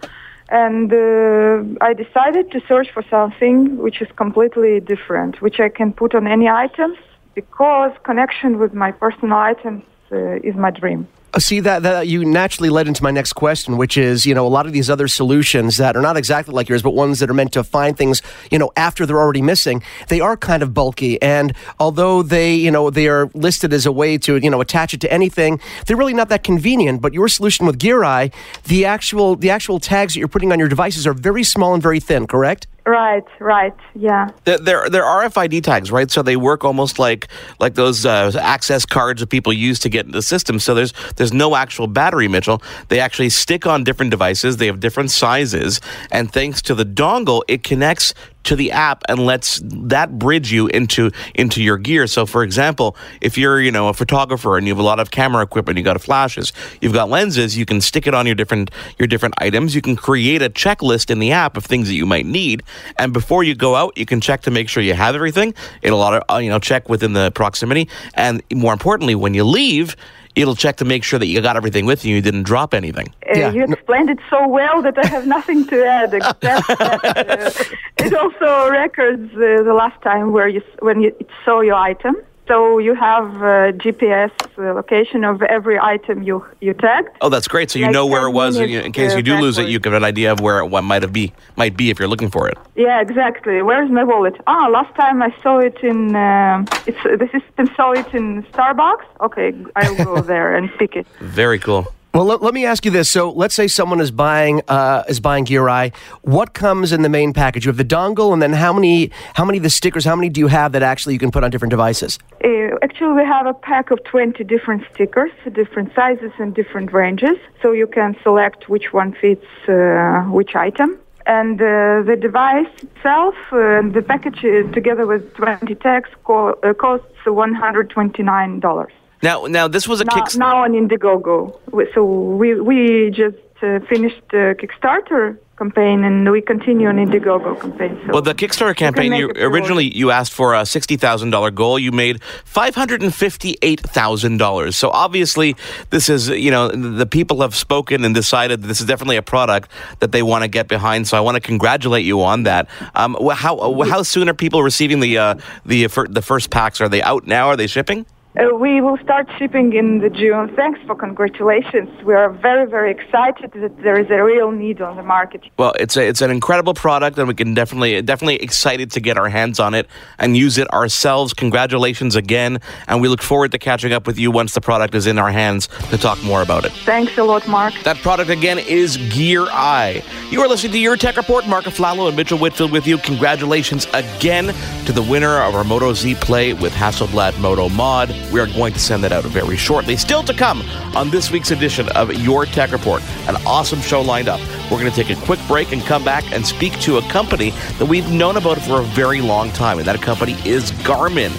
And 0.50 0.92
uh, 0.92 1.84
I 1.84 1.92
decided 1.92 2.50
to 2.52 2.60
search 2.66 2.90
for 2.92 3.02
something 3.10 3.76
which 3.76 4.00
is 4.00 4.08
completely 4.16 4.80
different, 4.80 5.42
which 5.42 5.60
I 5.60 5.68
can 5.68 5.92
put 5.92 6.14
on 6.14 6.26
any 6.26 6.48
items 6.48 6.98
because 7.34 7.92
connection 8.04 8.58
with 8.58 8.72
my 8.72 8.90
personal 8.90 9.38
items 9.38 9.84
uh, 10.10 10.48
is 10.48 10.54
my 10.54 10.70
dream. 10.70 11.06
Uh, 11.34 11.38
See 11.38 11.60
that, 11.60 11.82
that 11.82 12.08
you 12.08 12.24
naturally 12.24 12.70
led 12.70 12.88
into 12.88 13.02
my 13.02 13.10
next 13.10 13.34
question, 13.34 13.76
which 13.76 13.96
is 13.98 14.24
you 14.24 14.34
know 14.34 14.46
a 14.46 14.48
lot 14.48 14.66
of 14.66 14.72
these 14.72 14.88
other 14.88 15.08
solutions 15.08 15.76
that 15.76 15.96
are 15.96 16.02
not 16.02 16.16
exactly 16.16 16.54
like 16.54 16.68
yours, 16.68 16.82
but 16.82 16.90
ones 16.90 17.20
that 17.20 17.28
are 17.30 17.34
meant 17.34 17.52
to 17.52 17.64
find 17.64 17.96
things 17.96 18.22
you 18.50 18.58
know 18.58 18.70
after 18.76 19.04
they're 19.04 19.18
already 19.18 19.42
missing. 19.42 19.82
They 20.08 20.20
are 20.20 20.36
kind 20.36 20.62
of 20.62 20.72
bulky, 20.72 21.20
and 21.20 21.54
although 21.78 22.22
they 22.22 22.54
you 22.54 22.70
know 22.70 22.90
they 22.90 23.08
are 23.08 23.30
listed 23.34 23.72
as 23.72 23.84
a 23.84 23.92
way 23.92 24.16
to 24.18 24.36
you 24.36 24.50
know 24.50 24.60
attach 24.60 24.94
it 24.94 25.00
to 25.02 25.12
anything, 25.12 25.60
they're 25.86 25.96
really 25.96 26.14
not 26.14 26.28
that 26.30 26.44
convenient. 26.44 27.02
But 27.02 27.12
your 27.12 27.28
solution 27.28 27.66
with 27.66 27.78
Gear 27.78 28.04
Eye, 28.04 28.30
the 28.64 28.86
actual 28.86 29.36
the 29.36 29.50
actual 29.50 29.80
tags 29.80 30.14
that 30.14 30.18
you're 30.18 30.28
putting 30.28 30.52
on 30.52 30.58
your 30.58 30.68
devices 30.68 31.06
are 31.06 31.14
very 31.14 31.44
small 31.44 31.74
and 31.74 31.82
very 31.82 32.00
thin. 32.00 32.26
Correct? 32.26 32.66
Right, 32.88 33.24
right, 33.38 33.74
yeah. 33.94 34.30
They're, 34.44 34.56
they're 34.56 34.88
they're 34.88 35.02
RFID 35.02 35.62
tags, 35.62 35.92
right? 35.92 36.10
So 36.10 36.22
they 36.22 36.36
work 36.36 36.64
almost 36.64 36.98
like 36.98 37.28
like 37.60 37.74
those 37.74 38.06
uh, 38.06 38.32
access 38.40 38.86
cards 38.86 39.20
that 39.20 39.26
people 39.26 39.52
use 39.52 39.78
to 39.80 39.90
get 39.90 40.06
into 40.06 40.16
the 40.16 40.22
system. 40.22 40.58
So 40.58 40.74
there's 40.74 40.94
there's 41.18 41.32
no 41.32 41.54
actual 41.56 41.86
battery, 41.86 42.28
Mitchell. 42.28 42.62
They 42.88 43.00
actually 43.00 43.30
stick 43.30 43.66
on 43.66 43.84
different 43.84 44.10
devices. 44.10 44.56
They 44.56 44.66
have 44.66 44.80
different 44.80 45.10
sizes, 45.10 45.80
and 46.10 46.32
thanks 46.32 46.62
to 46.62 46.74
the 46.74 46.84
dongle, 46.84 47.42
it 47.48 47.62
connects 47.62 48.14
to 48.44 48.56
the 48.56 48.72
app 48.72 49.02
and 49.10 49.26
lets 49.26 49.60
that 49.62 50.18
bridge 50.18 50.50
you 50.50 50.68
into 50.68 51.10
into 51.34 51.62
your 51.62 51.76
gear. 51.76 52.06
So, 52.06 52.24
for 52.24 52.42
example, 52.42 52.96
if 53.20 53.36
you're 53.36 53.60
you 53.60 53.70
know 53.70 53.88
a 53.88 53.92
photographer 53.92 54.56
and 54.56 54.66
you 54.66 54.72
have 54.72 54.78
a 54.78 54.82
lot 54.82 55.00
of 55.00 55.10
camera 55.10 55.42
equipment, 55.42 55.76
you 55.76 55.84
got 55.84 56.00
flashes, 56.00 56.52
you've 56.80 56.94
got 56.94 57.10
lenses, 57.10 57.58
you 57.58 57.66
can 57.66 57.82
stick 57.82 58.06
it 58.06 58.14
on 58.14 58.24
your 58.24 58.34
different 58.34 58.70
your 58.98 59.06
different 59.06 59.34
items. 59.38 59.74
You 59.74 59.82
can 59.82 59.96
create 59.96 60.40
a 60.40 60.48
checklist 60.48 61.10
in 61.10 61.18
the 61.18 61.32
app 61.32 61.58
of 61.58 61.64
things 61.64 61.88
that 61.88 61.94
you 61.94 62.06
might 62.06 62.24
need, 62.24 62.62
and 62.96 63.12
before 63.12 63.44
you 63.44 63.54
go 63.54 63.74
out, 63.74 63.98
you 63.98 64.06
can 64.06 64.20
check 64.20 64.42
to 64.42 64.50
make 64.50 64.68
sure 64.68 64.82
you 64.82 64.94
have 64.94 65.14
everything. 65.14 65.52
It'll 65.82 66.00
auto, 66.00 66.22
uh, 66.32 66.38
you 66.38 66.48
know 66.48 66.58
check 66.58 66.88
within 66.88 67.12
the 67.12 67.30
proximity, 67.32 67.88
and 68.14 68.42
more 68.54 68.72
importantly, 68.72 69.14
when 69.14 69.34
you 69.34 69.44
leave. 69.44 69.96
It'll 70.38 70.54
check 70.54 70.76
to 70.76 70.84
make 70.84 71.02
sure 71.02 71.18
that 71.18 71.26
you 71.26 71.40
got 71.40 71.56
everything 71.56 71.84
with 71.84 72.04
you. 72.04 72.14
You 72.14 72.22
didn't 72.22 72.44
drop 72.44 72.72
anything. 72.72 73.12
Uh, 73.34 73.50
you 73.50 73.64
explained 73.64 74.08
it 74.08 74.18
so 74.30 74.46
well 74.46 74.82
that 74.82 74.96
I 74.96 75.06
have 75.08 75.26
nothing 75.26 75.66
to 75.66 75.84
add 75.84 76.14
except 76.14 76.40
that 76.40 76.80
uh, 76.80 77.50
it 78.04 78.14
also 78.14 78.70
records 78.70 79.32
uh, 79.34 79.62
the 79.62 79.74
last 79.74 80.00
time 80.02 80.32
where 80.32 80.48
you 80.48 80.62
when 80.80 81.00
you 81.00 81.08
it 81.18 81.28
saw 81.44 81.60
your 81.60 81.74
item. 81.74 82.16
So 82.48 82.78
you 82.78 82.94
have 82.94 83.26
uh, 83.36 83.72
GPS 83.84 84.32
uh, 84.56 84.72
location 84.74 85.22
of 85.24 85.42
every 85.42 85.78
item 85.78 86.22
you 86.22 86.44
you 86.60 86.72
tagged. 86.74 87.10
Oh, 87.20 87.28
that's 87.28 87.46
great. 87.46 87.70
So 87.70 87.78
you 87.78 87.84
Like 87.86 87.92
know 87.92 88.06
where 88.06 88.26
it 88.26 88.32
was, 88.32 88.58
you- 88.58 88.80
in 88.80 88.92
case 88.92 89.12
uh, 89.12 89.16
you 89.18 89.22
do 89.22 89.36
lose 89.36 89.58
it, 89.58 89.62
backwards. 89.62 89.72
you 89.86 89.92
have 89.92 90.02
an 90.02 90.04
idea 90.04 90.32
of 90.32 90.40
where 90.40 90.58
it 90.60 90.66
what 90.74 90.82
might 90.82 91.02
have 91.02 91.12
be 91.12 91.32
might 91.56 91.76
be 91.76 91.90
if 91.90 91.98
you're 91.98 92.08
looking 92.14 92.30
for 92.30 92.48
it. 92.48 92.56
Yeah, 92.74 93.00
exactly. 93.06 93.60
Where's 93.62 93.90
my 93.90 94.04
wallet? 94.04 94.36
Ah, 94.46 94.66
last 94.78 94.94
time 94.96 95.22
I 95.22 95.30
saw 95.42 95.58
it 95.58 95.78
in. 95.82 96.16
Uh, 96.16 96.64
it's 96.86 97.02
the 97.22 97.28
system 97.36 97.64
saw 97.76 97.92
it 97.92 98.08
in 98.14 98.42
Starbucks. 98.52 99.04
Okay, 99.20 99.52
I'll 99.76 99.96
go 100.04 100.20
there 100.34 100.56
and 100.56 100.70
pick 100.78 100.96
it. 100.96 101.06
Very 101.20 101.58
cool. 101.58 101.86
Well, 102.14 102.24
let, 102.24 102.42
let, 102.42 102.54
me 102.54 102.64
ask 102.64 102.84
you 102.84 102.90
this. 102.90 103.10
So, 103.10 103.30
let's 103.30 103.54
say 103.54 103.68
someone 103.68 104.00
is 104.00 104.10
buying 104.10 104.62
uh, 104.66 105.04
is 105.08 105.20
buying 105.20 105.44
Gear 105.44 105.68
Eye. 105.68 105.92
What 106.22 106.54
comes 106.54 106.90
in 106.90 107.02
the 107.02 107.08
main 107.08 107.34
package? 107.34 107.66
You 107.66 107.68
have 107.68 107.76
the 107.76 107.84
dongle, 107.84 108.32
and 108.32 108.40
then 108.40 108.54
how 108.54 108.72
many 108.72 109.10
how 109.34 109.44
many 109.44 109.58
of 109.58 109.62
the 109.62 109.70
stickers? 109.70 110.04
How 110.04 110.16
many 110.16 110.30
do 110.30 110.40
you 110.40 110.48
have 110.48 110.72
that 110.72 110.82
actually 110.82 111.12
you 111.12 111.20
can 111.20 111.30
put 111.30 111.44
on 111.44 111.50
different 111.50 111.70
devices? 111.70 112.18
Uh, 112.42 112.48
actually, 112.82 113.12
we 113.12 113.24
have 113.24 113.46
a 113.46 113.52
pack 113.52 113.90
of 113.90 114.02
twenty 114.04 114.42
different 114.42 114.84
stickers, 114.92 115.30
different 115.52 115.94
sizes 115.94 116.32
and 116.38 116.54
different 116.54 116.92
ranges. 116.92 117.36
So 117.60 117.72
you 117.72 117.86
can 117.86 118.16
select 118.22 118.68
which 118.70 118.92
one 118.92 119.12
fits 119.12 119.46
uh, 119.68 120.22
which 120.30 120.56
item. 120.56 120.98
And 121.26 121.60
uh, 121.60 122.02
the 122.06 122.16
device 122.18 122.72
itself, 122.82 123.34
uh, 123.52 123.82
the 123.82 124.02
package 124.02 124.40
together 124.72 125.06
with 125.06 125.34
20 125.34 125.74
tags, 125.74 126.08
co- 126.24 126.54
costs 126.78 127.06
$129. 127.26 128.88
Now, 129.22 129.46
now 129.46 129.68
this 129.68 129.88
was 129.88 130.00
a 130.00 130.04
now, 130.04 130.14
kick. 130.14 130.36
Now 130.36 130.64
on 130.64 130.72
Indiegogo. 130.72 131.58
So 131.94 132.04
we 132.04 132.60
we 132.60 133.10
just 133.10 133.36
uh, 133.62 133.80
finished 133.88 134.22
the 134.30 134.54
Kickstarter 134.58 135.36
campaign 135.58 136.04
and 136.04 136.30
we 136.30 136.40
continue 136.40 136.86
on 136.86 136.96
Indiegogo 136.96 137.60
campaign. 137.60 138.00
So 138.06 138.12
well, 138.12 138.22
the 138.22 138.34
Kickstarter 138.34 138.76
campaign, 138.76 139.12
you, 139.12 139.32
originally 139.36 139.92
you 139.92 140.12
asked 140.12 140.32
for 140.32 140.54
a 140.54 140.64
sixty 140.64 140.96
thousand 140.96 141.30
dollar 141.30 141.50
goal. 141.50 141.78
You 141.78 141.90
made 141.90 142.22
five 142.44 142.76
hundred 142.76 143.02
and 143.02 143.12
fifty 143.12 143.58
eight 143.62 143.80
thousand 143.80 144.36
dollars. 144.38 144.76
So 144.76 144.90
obviously, 144.90 145.56
this 145.90 146.08
is 146.08 146.28
you 146.28 146.52
know 146.52 146.68
the 146.68 147.06
people 147.06 147.40
have 147.40 147.56
spoken 147.56 148.04
and 148.04 148.14
decided 148.14 148.62
that 148.62 148.68
this 148.68 148.80
is 148.80 148.86
definitely 148.86 149.16
a 149.16 149.22
product 149.22 149.70
that 149.98 150.12
they 150.12 150.22
want 150.22 150.44
to 150.44 150.48
get 150.48 150.68
behind. 150.68 151.08
So 151.08 151.16
I 151.16 151.20
want 151.20 151.34
to 151.34 151.40
congratulate 151.40 152.04
you 152.04 152.22
on 152.22 152.44
that. 152.44 152.68
Um, 152.94 153.16
how 153.32 153.82
how 153.82 154.04
soon 154.04 154.28
are 154.28 154.34
people 154.34 154.62
receiving 154.62 155.00
the 155.00 155.18
uh, 155.18 155.34
the 155.66 155.88
the 156.08 156.22
first 156.22 156.50
packs? 156.50 156.80
Are 156.80 156.88
they 156.88 157.02
out 157.02 157.26
now? 157.26 157.48
Are 157.48 157.56
they 157.56 157.66
shipping? 157.66 158.06
Uh, 158.38 158.54
we 158.54 158.80
will 158.80 158.96
start 158.98 159.26
shipping 159.36 159.72
in 159.72 159.98
the 159.98 160.08
June. 160.08 160.54
Thanks 160.54 160.78
for 160.86 160.94
congratulations. 160.94 161.88
We 162.04 162.14
are 162.14 162.30
very, 162.30 162.70
very 162.70 162.92
excited 162.92 163.50
that 163.52 163.82
there 163.82 163.98
is 163.98 164.08
a 164.10 164.22
real 164.22 164.52
need 164.52 164.80
on 164.80 164.96
the 164.96 165.02
market. 165.02 165.42
Well, 165.58 165.72
it's 165.80 165.96
a, 165.96 166.06
it's 166.06 166.20
an 166.20 166.30
incredible 166.30 166.72
product, 166.72 167.18
and 167.18 167.26
we 167.26 167.34
can 167.34 167.54
definitely 167.54 168.00
definitely 168.02 168.36
excited 168.36 168.92
to 168.92 169.00
get 169.00 169.18
our 169.18 169.28
hands 169.28 169.58
on 169.58 169.74
it 169.74 169.88
and 170.20 170.36
use 170.36 170.56
it 170.56 170.72
ourselves. 170.72 171.34
Congratulations 171.34 172.14
again, 172.14 172.60
and 172.86 173.02
we 173.02 173.08
look 173.08 173.22
forward 173.22 173.50
to 173.52 173.58
catching 173.58 173.92
up 173.92 174.06
with 174.06 174.20
you 174.20 174.30
once 174.30 174.54
the 174.54 174.60
product 174.60 174.94
is 174.94 175.08
in 175.08 175.18
our 175.18 175.32
hands 175.32 175.66
to 175.90 175.98
talk 175.98 176.22
more 176.22 176.40
about 176.40 176.64
it. 176.64 176.70
Thanks 176.84 177.18
a 177.18 177.24
lot, 177.24 177.48
Mark. 177.48 177.74
That 177.82 177.96
product 177.96 178.30
again 178.30 178.60
is 178.60 178.98
Gear 179.12 179.46
Eye. 179.50 180.04
You 180.30 180.42
are 180.42 180.48
listening 180.48 180.74
to 180.74 180.78
your 180.78 180.96
Tech 180.96 181.16
Report. 181.16 181.48
Mark 181.48 181.64
Aflalo 181.64 182.06
and 182.06 182.16
Mitchell 182.16 182.38
Whitfield 182.38 182.70
with 182.70 182.86
you. 182.86 182.98
Congratulations 182.98 183.88
again 183.94 184.54
to 184.86 184.92
the 184.92 185.02
winner 185.02 185.42
of 185.42 185.56
our 185.56 185.64
Moto 185.64 185.92
Z 185.92 186.14
Play 186.16 186.52
with 186.52 186.72
Hasselblad 186.72 187.36
Moto 187.40 187.68
Mod. 187.68 188.14
We 188.32 188.40
are 188.40 188.46
going 188.46 188.72
to 188.74 188.78
send 188.78 189.02
that 189.04 189.12
out 189.12 189.24
very 189.24 189.56
shortly. 189.56 189.96
Still 189.96 190.22
to 190.24 190.34
come 190.34 190.62
on 190.94 191.10
this 191.10 191.30
week's 191.30 191.50
edition 191.50 191.88
of 191.90 192.12
Your 192.12 192.44
Tech 192.44 192.72
Report. 192.72 193.02
An 193.26 193.36
awesome 193.46 193.80
show 193.80 194.02
lined 194.02 194.28
up. 194.28 194.40
We're 194.70 194.78
going 194.78 194.90
to 194.90 195.02
take 195.02 195.10
a 195.10 195.20
quick 195.24 195.40
break 195.46 195.72
and 195.72 195.82
come 195.82 196.04
back 196.04 196.30
and 196.32 196.46
speak 196.46 196.78
to 196.80 196.98
a 196.98 197.02
company 197.02 197.50
that 197.78 197.86
we've 197.86 198.10
known 198.10 198.36
about 198.36 198.58
for 198.58 198.80
a 198.80 198.84
very 198.84 199.20
long 199.20 199.50
time, 199.50 199.78
and 199.78 199.86
that 199.86 200.00
company 200.02 200.36
is 200.44 200.72
Garmin. 200.72 201.30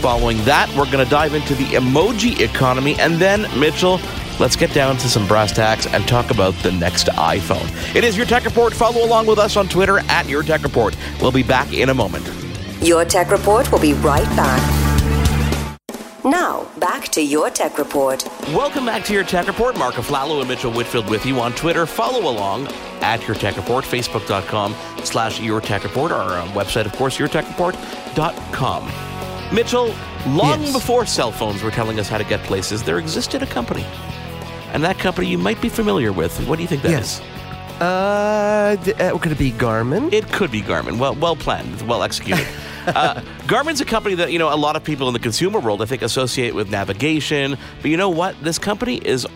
Following 0.00 0.42
that, 0.44 0.68
we're 0.76 0.90
going 0.90 1.04
to 1.04 1.10
dive 1.10 1.34
into 1.34 1.56
the 1.56 1.64
emoji 1.64 2.38
economy, 2.40 2.94
and 3.00 3.16
then, 3.16 3.42
Mitchell, 3.58 4.00
let's 4.38 4.54
get 4.54 4.72
down 4.72 4.96
to 4.98 5.08
some 5.08 5.26
brass 5.26 5.50
tacks 5.50 5.86
and 5.88 6.06
talk 6.06 6.30
about 6.30 6.54
the 6.62 6.70
next 6.70 7.08
iPhone. 7.08 7.96
It 7.96 8.04
is 8.04 8.16
Your 8.16 8.26
Tech 8.26 8.44
Report. 8.44 8.72
Follow 8.72 9.04
along 9.04 9.26
with 9.26 9.40
us 9.40 9.56
on 9.56 9.66
Twitter 9.66 9.98
at 10.08 10.28
Your 10.28 10.44
Tech 10.44 10.62
Report. 10.62 10.96
We'll 11.20 11.32
be 11.32 11.42
back 11.42 11.72
in 11.72 11.88
a 11.88 11.94
moment. 11.94 12.30
Your 12.80 13.04
Tech 13.04 13.32
Report 13.32 13.72
will 13.72 13.80
be 13.80 13.94
right 13.94 14.28
back. 14.36 14.77
Now, 16.28 16.66
back 16.78 17.08
to 17.12 17.22
your 17.22 17.48
tech 17.48 17.78
report. 17.78 18.22
Welcome 18.48 18.84
back 18.84 19.02
to 19.04 19.14
your 19.14 19.24
tech 19.24 19.46
report. 19.46 19.78
Mark 19.78 19.94
Aflalo 19.94 20.40
and 20.40 20.48
Mitchell 20.48 20.70
Whitfield 20.70 21.08
with 21.08 21.24
you 21.24 21.40
on 21.40 21.54
Twitter. 21.54 21.86
Follow 21.86 22.30
along 22.30 22.66
at 23.00 23.26
your 23.26 23.34
tech 23.34 23.56
report, 23.56 23.82
facebook.com 23.82 24.76
slash 25.04 25.40
your 25.40 25.62
tech 25.62 25.84
report, 25.84 26.12
our 26.12 26.46
website, 26.48 26.84
of 26.84 26.92
course, 26.92 27.16
yourtechreport.com. 27.16 29.54
Mitchell, 29.54 29.94
long 30.26 30.60
yes. 30.60 30.72
before 30.74 31.06
cell 31.06 31.32
phones 31.32 31.62
were 31.62 31.70
telling 31.70 31.98
us 31.98 32.10
how 32.10 32.18
to 32.18 32.24
get 32.24 32.40
places, 32.40 32.82
there 32.82 32.98
existed 32.98 33.42
a 33.42 33.46
company. 33.46 33.86
And 34.74 34.84
that 34.84 34.98
company 34.98 35.28
you 35.28 35.38
might 35.38 35.62
be 35.62 35.70
familiar 35.70 36.12
with. 36.12 36.46
What 36.46 36.56
do 36.56 36.62
you 36.62 36.68
think 36.68 36.82
that 36.82 36.90
yes. 36.90 37.20
is? 37.20 37.80
Uh, 37.80 38.76
uh, 38.98 39.16
could 39.16 39.32
it 39.32 39.38
be 39.38 39.52
Garmin? 39.52 40.12
It 40.12 40.30
could 40.30 40.50
be 40.50 40.60
Garmin. 40.60 40.98
Well, 40.98 41.14
well 41.14 41.36
planned, 41.36 41.80
well 41.88 42.02
executed. 42.02 42.46
uh, 42.94 43.22
Garmin's 43.46 43.80
a 43.80 43.84
company 43.84 44.14
that 44.16 44.32
you 44.32 44.38
know 44.38 44.52
a 44.52 44.56
lot 44.56 44.76
of 44.76 44.84
people 44.84 45.08
in 45.08 45.14
the 45.14 45.20
consumer 45.20 45.58
world 45.60 45.82
I 45.82 45.86
think 45.86 46.02
associate 46.02 46.54
with 46.54 46.70
navigation, 46.70 47.56
but 47.82 47.90
you 47.90 47.96
know 47.96 48.10
what? 48.10 48.40
This 48.42 48.58
company 48.58 48.96
is 48.96 49.26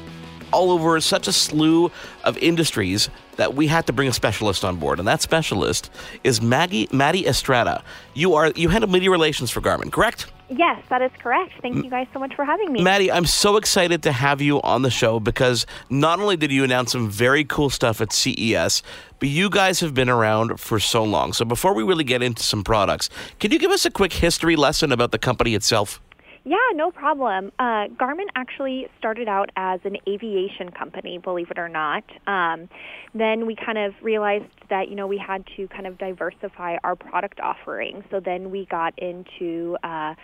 all 0.53 0.71
over 0.71 1.01
such 1.01 1.27
a 1.29 1.33
slew 1.33 1.91
of 2.25 2.37
industries 2.39 3.09
that 3.37 3.55
we 3.55 3.67
had 3.67 3.87
to 3.87 3.93
bring 3.93 4.09
a 4.09 4.13
specialist 4.13 4.65
on 4.65 4.77
board, 4.77 4.99
and 4.99 5.09
that 5.09 5.23
specialist 5.23 5.91
is 6.25 6.43
Maggie 6.43 6.89
Maddie 6.93 7.27
Estrada. 7.27 7.83
You 8.15 8.35
are 8.35 8.53
you 8.55 8.69
handle 8.69 8.91
media 8.91 9.11
relations 9.11 9.51
for 9.51 9.61
Garmin, 9.61 9.91
correct? 9.91 10.27
Yes, 10.57 10.83
that 10.91 11.03
is 11.03 11.11
correct. 11.19 11.53
Thank 11.63 11.77
you 11.77 11.91
guys 11.91 12.07
so 12.13 12.19
much 12.19 12.35
for 12.35 12.45
having 12.45 12.73
me. 12.73 12.83
Maddie, 12.83 13.11
I'm 13.11 13.27
so 13.27 13.57
excited 13.57 14.03
to 14.03 14.13
have 14.13 14.41
you 14.41 14.61
on 14.63 14.83
the 14.83 14.91
show 14.91 15.19
because 15.19 15.67
not 15.89 16.21
only 16.21 16.37
did 16.37 16.53
you 16.53 16.65
announce 16.65 16.93
some 16.93 17.09
very 17.09 17.45
cool 17.45 17.71
stuff 17.71 18.01
at 18.01 18.13
CES, 18.13 18.83
but 19.19 19.29
you 19.29 19.49
guys 19.49 19.81
have 19.81 19.95
been 19.95 20.09
around 20.09 20.61
for 20.61 20.79
so 20.79 21.05
long. 21.05 21.33
So 21.33 21.45
before 21.45 21.75
we 21.75 21.83
really 21.83 22.05
get 22.05 22.23
into 22.23 22.43
some 22.43 22.65
products, 22.65 23.09
can 23.41 23.51
you 23.51 23.59
give 23.59 23.71
us 23.71 23.85
a 23.87 23.91
quick 23.91 24.13
history 24.13 24.57
lesson 24.57 24.93
about 24.93 25.11
the 25.11 25.19
company 25.19 25.55
itself? 25.55 26.01
Yeah, 26.45 26.57
no 26.75 26.91
problem. 26.91 27.53
Uh, 27.59 27.87
Garmin 28.01 28.27
actually 28.35 28.89
started 28.99 29.29
out 29.29 29.51
as 29.55 29.79
an 29.85 29.97
aviation 30.09 30.73
company, 30.73 31.19
believe 31.19 31.51
it 31.53 31.59
or 31.59 31.69
not. 31.69 32.03
Um, 32.27 32.69
then 33.15 33.47
we 33.47 33.55
kind 33.55 33.79
of 33.79 33.95
realized 34.03 34.51
that 34.69 34.89
you 34.89 34.97
know 34.97 35.07
we 35.07 35.19
had 35.19 35.45
to 35.57 35.69
kind 35.69 35.87
of 35.87 35.99
diversify 35.99 36.79
our 36.83 36.97
product 36.97 37.39
offering. 37.39 38.03
So 38.11 38.19
then 38.19 38.51
we 38.51 38.67
got 38.67 38.99
into 38.99 39.77
uh, 39.85 40.15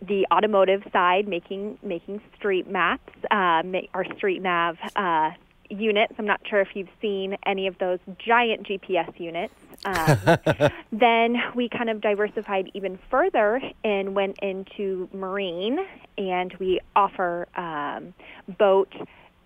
the 0.00 0.26
automotive 0.32 0.82
side, 0.92 1.26
making 1.26 1.78
making 1.82 2.20
street 2.36 2.70
maps, 2.70 3.12
uh, 3.30 3.62
our 3.94 4.04
street 4.16 4.42
nav 4.42 4.76
uh, 4.94 5.30
units. 5.72 6.14
I'm 6.18 6.26
not 6.26 6.40
sure 6.48 6.60
if 6.60 6.68
you've 6.74 6.90
seen 7.00 7.36
any 7.44 7.66
of 7.66 7.78
those 7.78 7.98
giant 8.18 8.66
GPS 8.68 9.18
units. 9.18 9.54
Um, 9.84 10.16
then 10.92 11.42
we 11.56 11.68
kind 11.68 11.90
of 11.90 12.00
diversified 12.00 12.70
even 12.72 13.00
further 13.10 13.60
and 13.82 14.14
went 14.14 14.38
into 14.40 15.08
marine, 15.12 15.76
and 16.16 16.54
we 16.60 16.78
offer 16.94 17.48
um, 17.56 18.14
boat 18.58 18.94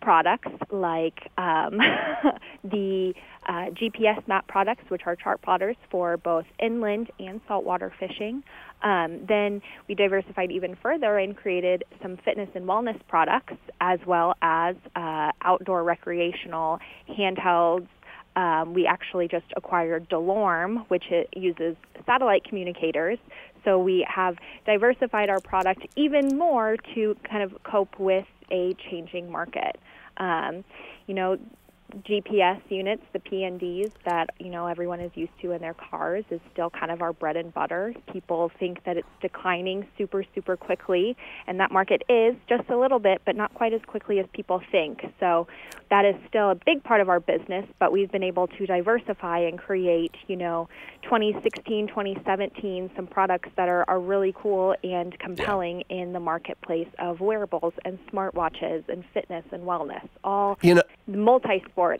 products 0.06 0.52
like 0.70 1.32
um, 1.36 1.80
the 2.62 3.12
uh, 3.48 3.70
GPS 3.72 4.24
map 4.28 4.46
products, 4.46 4.84
which 4.86 5.02
are 5.04 5.16
chart 5.16 5.42
plotters 5.42 5.74
for 5.90 6.16
both 6.16 6.44
inland 6.60 7.10
and 7.18 7.40
saltwater 7.48 7.92
fishing. 7.98 8.44
Um, 8.84 9.26
then 9.26 9.60
we 9.88 9.96
diversified 9.96 10.52
even 10.52 10.76
further 10.80 11.18
and 11.18 11.36
created 11.36 11.82
some 12.00 12.18
fitness 12.24 12.48
and 12.54 12.66
wellness 12.66 13.00
products, 13.08 13.54
as 13.80 13.98
well 14.06 14.36
as 14.42 14.76
uh, 14.94 15.32
outdoor 15.42 15.82
recreational 15.82 16.78
handhelds. 17.10 17.88
Um, 18.36 18.74
we 18.74 18.86
actually 18.86 19.26
just 19.26 19.46
acquired 19.56 20.08
Delorme, 20.08 20.84
which 20.86 21.06
uses 21.34 21.74
satellite 22.04 22.44
communicators. 22.44 23.18
So 23.64 23.80
we 23.80 24.06
have 24.08 24.36
diversified 24.66 25.30
our 25.30 25.40
product 25.40 25.84
even 25.96 26.38
more 26.38 26.76
to 26.94 27.16
kind 27.28 27.42
of 27.42 27.60
cope 27.64 27.98
with 27.98 28.26
a 28.52 28.76
changing 28.88 29.32
market. 29.32 29.76
Um, 30.18 30.64
you 31.06 31.14
know, 31.14 31.38
GPS 32.04 32.60
units, 32.68 33.02
the 33.12 33.18
PNDs 33.18 33.92
that 34.04 34.30
you 34.38 34.50
know 34.50 34.66
everyone 34.66 35.00
is 35.00 35.10
used 35.14 35.32
to 35.42 35.52
in 35.52 35.60
their 35.60 35.74
cars, 35.74 36.24
is 36.30 36.40
still 36.52 36.70
kind 36.70 36.90
of 36.90 37.02
our 37.02 37.12
bread 37.12 37.36
and 37.36 37.52
butter. 37.52 37.94
People 38.12 38.50
think 38.58 38.84
that 38.84 38.96
it's 38.96 39.08
declining 39.20 39.86
super 39.96 40.24
super 40.34 40.56
quickly, 40.56 41.16
and 41.46 41.60
that 41.60 41.70
market 41.70 42.02
is 42.08 42.34
just 42.48 42.68
a 42.68 42.76
little 42.76 42.98
bit, 42.98 43.22
but 43.24 43.36
not 43.36 43.54
quite 43.54 43.72
as 43.72 43.80
quickly 43.86 44.18
as 44.18 44.26
people 44.32 44.60
think. 44.70 45.00
So 45.20 45.46
that 45.90 46.04
is 46.04 46.16
still 46.28 46.50
a 46.50 46.54
big 46.54 46.82
part 46.82 47.00
of 47.00 47.08
our 47.08 47.20
business, 47.20 47.64
but 47.78 47.92
we've 47.92 48.10
been 48.10 48.24
able 48.24 48.48
to 48.48 48.66
diversify 48.66 49.40
and 49.40 49.58
create, 49.58 50.14
you 50.26 50.36
know, 50.36 50.68
2016, 51.02 51.88
2017, 51.88 52.90
some 52.96 53.06
products 53.06 53.48
that 53.56 53.68
are, 53.68 53.84
are 53.88 54.00
really 54.00 54.34
cool 54.36 54.74
and 54.82 55.16
compelling 55.18 55.84
yeah. 55.88 55.98
in 56.02 56.12
the 56.12 56.20
marketplace 56.20 56.88
of 56.98 57.20
wearables 57.20 57.72
and 57.84 57.98
smartwatches 58.12 58.88
and 58.88 59.04
fitness 59.14 59.44
and 59.52 59.62
wellness. 59.62 60.06
All 60.24 60.58
you 60.62 60.74
know, 60.74 60.82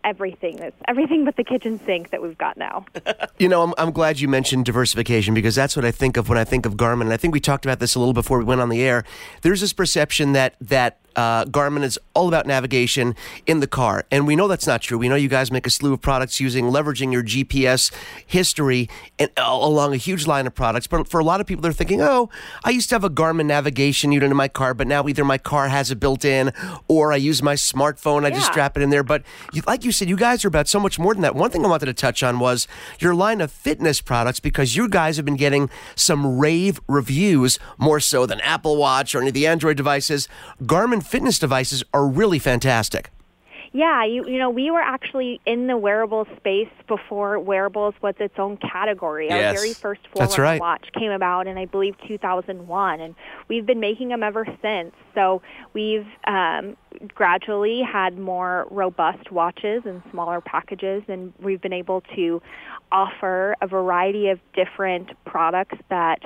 everything. 0.04 0.56
That's 0.56 0.76
everything 0.88 1.24
but 1.24 1.36
the 1.36 1.44
kitchen 1.44 1.80
sink 1.84 2.10
that 2.10 2.22
we've 2.22 2.38
got 2.38 2.56
now. 2.56 2.86
you 3.38 3.48
know, 3.48 3.62
I'm, 3.62 3.74
I'm 3.78 3.90
glad 3.92 4.20
you 4.20 4.28
mentioned 4.28 4.64
diversification 4.64 5.34
because 5.34 5.54
that's 5.54 5.76
what 5.76 5.84
I 5.84 5.90
think 5.90 6.16
of 6.16 6.28
when 6.28 6.38
I 6.38 6.44
think 6.44 6.66
of 6.66 6.74
Garmin. 6.74 7.02
And 7.02 7.12
I 7.12 7.16
think 7.16 7.32
we 7.32 7.40
talked 7.40 7.64
about 7.64 7.78
this 7.78 7.94
a 7.94 7.98
little 7.98 8.14
before 8.14 8.38
we 8.38 8.44
went 8.44 8.60
on 8.60 8.68
the 8.68 8.82
air. 8.82 9.04
There's 9.42 9.60
this 9.60 9.72
perception 9.72 10.32
that 10.32 10.54
that 10.60 10.98
uh, 11.16 11.44
Garmin 11.46 11.82
is 11.82 11.98
all 12.14 12.28
about 12.28 12.46
navigation 12.46 13.14
in 13.46 13.60
the 13.60 13.66
car. 13.66 14.04
And 14.10 14.26
we 14.26 14.36
know 14.36 14.46
that's 14.48 14.66
not 14.66 14.82
true. 14.82 14.98
We 14.98 15.08
know 15.08 15.14
you 15.16 15.28
guys 15.28 15.50
make 15.50 15.66
a 15.66 15.70
slew 15.70 15.92
of 15.94 16.00
products 16.00 16.40
using 16.40 16.66
leveraging 16.66 17.12
your 17.12 17.22
GPS 17.22 17.92
history 18.26 18.88
and 19.18 19.30
uh, 19.36 19.42
along 19.50 19.94
a 19.94 19.96
huge 19.96 20.26
line 20.26 20.46
of 20.46 20.54
products. 20.54 20.86
But 20.86 21.08
for 21.08 21.18
a 21.20 21.24
lot 21.24 21.40
of 21.40 21.46
people, 21.46 21.62
they're 21.62 21.72
thinking, 21.72 22.00
oh, 22.02 22.28
I 22.64 22.70
used 22.70 22.88
to 22.90 22.94
have 22.94 23.04
a 23.04 23.10
Garmin 23.10 23.46
navigation 23.46 24.12
unit 24.12 24.30
in 24.30 24.36
my 24.36 24.48
car, 24.48 24.74
but 24.74 24.86
now 24.86 25.06
either 25.08 25.24
my 25.24 25.38
car 25.38 25.68
has 25.68 25.90
it 25.90 25.98
built 26.00 26.24
in 26.24 26.52
or 26.88 27.12
I 27.12 27.16
use 27.16 27.42
my 27.42 27.54
smartphone. 27.54 28.24
I 28.24 28.30
just 28.30 28.42
Yeah. 28.46 28.50
strap 28.52 28.76
it 28.76 28.82
in 28.82 28.90
there. 28.90 29.02
But 29.02 29.22
you, 29.52 29.62
like 29.66 29.84
you 29.84 29.92
said, 29.92 30.08
you 30.08 30.16
guys 30.16 30.44
are 30.44 30.48
about 30.48 30.68
so 30.68 30.78
much 30.80 30.98
more 30.98 31.14
than 31.14 31.22
that. 31.22 31.34
One 31.34 31.50
thing 31.50 31.64
I 31.64 31.68
wanted 31.68 31.86
to 31.86 31.94
touch 31.94 32.22
on 32.22 32.38
was 32.38 32.68
your 32.98 33.14
line 33.14 33.40
of 33.40 33.50
fitness 33.50 34.00
products 34.00 34.40
because 34.40 34.76
you 34.76 34.88
guys 34.88 35.16
have 35.16 35.24
been 35.24 35.36
getting 35.36 35.70
some 35.94 36.38
rave 36.38 36.80
reviews 36.88 37.58
more 37.78 38.00
so 38.00 38.26
than 38.26 38.40
Apple 38.40 38.76
Watch 38.76 39.14
or 39.14 39.18
any 39.20 39.28
of 39.28 39.34
the 39.34 39.46
Android 39.46 39.76
devices. 39.76 40.28
Garmin 40.62 41.02
fitness 41.06 41.38
devices 41.38 41.84
are 41.92 42.06
really 42.06 42.38
fantastic. 42.38 43.10
Yeah, 43.76 44.06
you 44.06 44.26
you 44.26 44.38
know, 44.38 44.48
we 44.48 44.70
were 44.70 44.80
actually 44.80 45.38
in 45.44 45.66
the 45.66 45.76
wearable 45.76 46.26
space 46.38 46.70
before 46.88 47.38
wearables 47.38 47.94
was 48.00 48.14
its 48.18 48.38
own 48.38 48.56
category. 48.56 49.30
Our 49.30 49.52
very 49.52 49.74
first 49.74 50.00
Forerunner 50.14 50.42
right. 50.42 50.58
watch 50.58 50.88
came 50.98 51.10
about 51.10 51.46
in 51.46 51.58
I 51.58 51.66
believe 51.66 51.94
2001 52.08 53.00
and 53.00 53.14
we've 53.48 53.66
been 53.66 53.78
making 53.78 54.08
them 54.08 54.22
ever 54.22 54.46
since. 54.62 54.94
So 55.14 55.42
we've 55.74 56.06
um, 56.26 56.74
gradually 57.14 57.82
had 57.82 58.18
more 58.18 58.66
robust 58.70 59.30
watches 59.30 59.82
and 59.84 60.02
smaller 60.10 60.40
packages 60.40 61.02
and 61.06 61.34
we've 61.38 61.60
been 61.60 61.74
able 61.74 62.00
to 62.14 62.40
offer 62.90 63.56
a 63.60 63.66
variety 63.66 64.28
of 64.28 64.40
different 64.54 65.10
products 65.26 65.76
that 65.90 66.20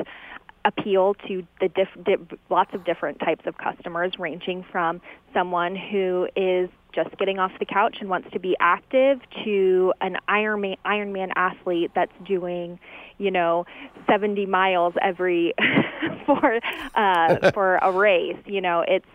appeal 0.65 1.15
to 1.27 1.47
the 1.61 1.69
diff- 1.69 2.05
di- 2.05 2.37
lots 2.49 2.75
of 2.75 2.85
different 2.85 3.19
types 3.21 3.47
of 3.47 3.57
customers, 3.59 4.13
ranging 4.19 4.65
from 4.71 5.01
someone 5.33 5.75
who 5.77 6.29
is 6.37 6.69
just 6.95 7.17
getting 7.19 7.39
off 7.39 7.53
the 7.59 7.65
couch 7.65 7.99
and 8.01 8.11
wants 8.11 8.29
to 8.33 8.41
be 8.41 8.57
active 8.61 9.21
to 9.45 9.93
an 10.01 10.17
Ironman 10.29 10.77
Ironman 10.85 11.31
athlete 11.37 11.93
that's 11.95 12.13
doing, 12.27 12.79
you 13.19 13.31
know, 13.31 13.65
70 14.09 14.47
miles 14.47 14.95
every 15.01 15.55
for 16.27 16.61
uh, 16.95 17.51
for 17.55 17.77
a 17.77 17.93
race. 17.93 18.39
You 18.47 18.61
know, 18.61 18.85
it's 18.87 19.07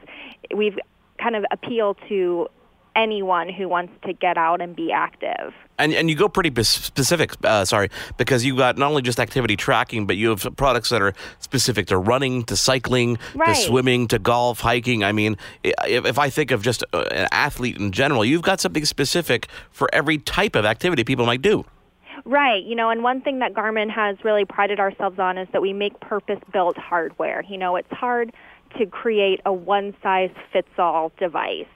we've 0.55 0.77
kind 1.19 1.35
of 1.35 1.45
appeal 1.51 1.95
to 2.09 2.47
anyone 2.95 3.49
who 3.49 3.67
wants 3.67 3.93
to 4.05 4.13
get 4.13 4.37
out 4.37 4.61
and 4.61 4.75
be 4.75 4.91
active. 4.91 5.53
And, 5.77 5.93
and 5.93 6.09
you 6.09 6.15
go 6.15 6.29
pretty 6.29 6.63
specific, 6.63 7.33
uh, 7.43 7.65
sorry, 7.65 7.89
because 8.17 8.45
you've 8.45 8.57
got 8.57 8.77
not 8.77 8.89
only 8.89 9.01
just 9.01 9.19
activity 9.19 9.57
tracking, 9.57 10.07
but 10.07 10.15
you 10.15 10.29
have 10.29 10.47
products 10.55 10.89
that 10.89 11.01
are 11.01 11.13
specific 11.39 11.87
to 11.87 11.97
running, 11.97 12.43
to 12.45 12.55
cycling, 12.55 13.17
Right. 13.35 13.53
to 13.53 13.55
swimming, 13.55 14.07
to 14.07 14.19
golf, 14.19 14.61
hiking. 14.61 15.03
I 15.03 15.11
mean, 15.11 15.35
if, 15.63 16.05
if 16.05 16.17
I 16.17 16.29
think 16.29 16.51
of 16.51 16.61
just 16.61 16.83
uh, 16.93 17.01
an 17.11 17.27
athlete 17.31 17.77
in 17.77 17.91
general, 17.91 18.23
you've 18.23 18.41
got 18.41 18.61
something 18.61 18.85
specific 18.85 19.47
for 19.71 19.89
every 19.93 20.17
type 20.17 20.55
of 20.55 20.63
activity 20.63 21.03
people 21.03 21.25
might 21.25 21.41
do. 21.41 21.65
Right. 22.23 22.63
You 22.63 22.75
know, 22.75 22.89
and 22.89 23.03
one 23.03 23.19
thing 23.21 23.39
that 23.39 23.53
Garmin 23.53 23.89
has 23.91 24.15
really 24.23 24.45
prided 24.45 24.79
ourselves 24.79 25.19
on 25.19 25.37
is 25.37 25.47
that 25.51 25.61
we 25.61 25.73
make 25.73 25.99
purpose-built 25.99 26.77
hardware. 26.77 27.43
You 27.47 27.57
know, 27.57 27.75
it's 27.75 27.91
hard 27.91 28.31
to 28.79 28.85
create 28.85 29.41
a 29.45 29.51
one-size-fits-all 29.53 31.11
device. 31.19 31.67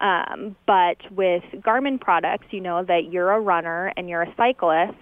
Um, 0.00 0.56
but 0.66 0.96
with 1.10 1.42
Garmin 1.56 2.00
products, 2.00 2.46
you 2.50 2.60
know 2.60 2.84
that 2.84 3.12
you're 3.12 3.32
a 3.32 3.40
runner 3.40 3.92
and 3.96 4.08
you're 4.08 4.22
a 4.22 4.34
cyclist, 4.36 4.94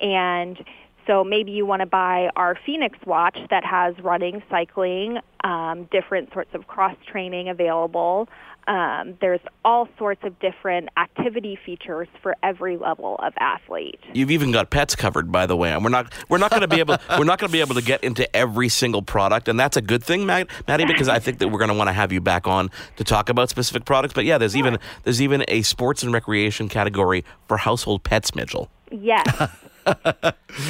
and 0.00 0.58
so 1.06 1.24
maybe 1.24 1.50
you 1.50 1.66
want 1.66 1.80
to 1.80 1.86
buy 1.86 2.28
our 2.36 2.56
Fenix 2.64 2.98
watch 3.06 3.38
that 3.50 3.64
has 3.64 3.94
running, 4.02 4.42
cycling, 4.50 5.18
um, 5.42 5.88
different 5.90 6.32
sorts 6.32 6.50
of 6.54 6.66
cross 6.66 6.96
training 7.10 7.48
available. 7.48 8.28
Um, 8.66 9.16
there's 9.20 9.40
all 9.64 9.88
sorts 9.98 10.22
of 10.24 10.38
different 10.38 10.88
activity 10.96 11.58
features 11.66 12.08
for 12.22 12.36
every 12.42 12.76
level 12.76 13.16
of 13.16 13.32
athlete. 13.38 13.98
You've 14.12 14.30
even 14.30 14.52
got 14.52 14.70
pets 14.70 14.94
covered, 14.94 15.32
by 15.32 15.46
the 15.46 15.56
way. 15.56 15.72
And 15.72 15.82
we're 15.82 15.90
not 15.90 16.12
we're 16.28 16.38
not 16.38 16.50
going 16.50 16.62
to 16.62 16.68
be 16.68 16.80
able 16.80 16.96
we're 17.18 17.24
not 17.24 17.38
going 17.38 17.48
to 17.48 17.52
be 17.52 17.60
able 17.60 17.74
to 17.74 17.82
get 17.82 18.04
into 18.04 18.34
every 18.36 18.68
single 18.68 19.02
product, 19.02 19.48
and 19.48 19.58
that's 19.58 19.76
a 19.76 19.82
good 19.82 20.04
thing, 20.04 20.26
Matt, 20.26 20.48
Maddie, 20.68 20.84
because 20.84 21.08
I 21.08 21.18
think 21.18 21.38
that 21.38 21.48
we're 21.48 21.58
going 21.58 21.70
to 21.70 21.76
want 21.76 21.88
to 21.88 21.92
have 21.92 22.12
you 22.12 22.20
back 22.20 22.46
on 22.46 22.70
to 22.96 23.04
talk 23.04 23.28
about 23.28 23.50
specific 23.50 23.84
products. 23.84 24.14
But 24.14 24.24
yeah, 24.24 24.38
there's 24.38 24.56
even 24.56 24.78
there's 25.04 25.20
even 25.20 25.44
a 25.48 25.62
sports 25.62 26.02
and 26.02 26.12
recreation 26.12 26.68
category 26.68 27.24
for 27.48 27.56
household 27.56 28.04
pets, 28.04 28.34
Mitchell. 28.34 28.70
Yes. 28.90 29.50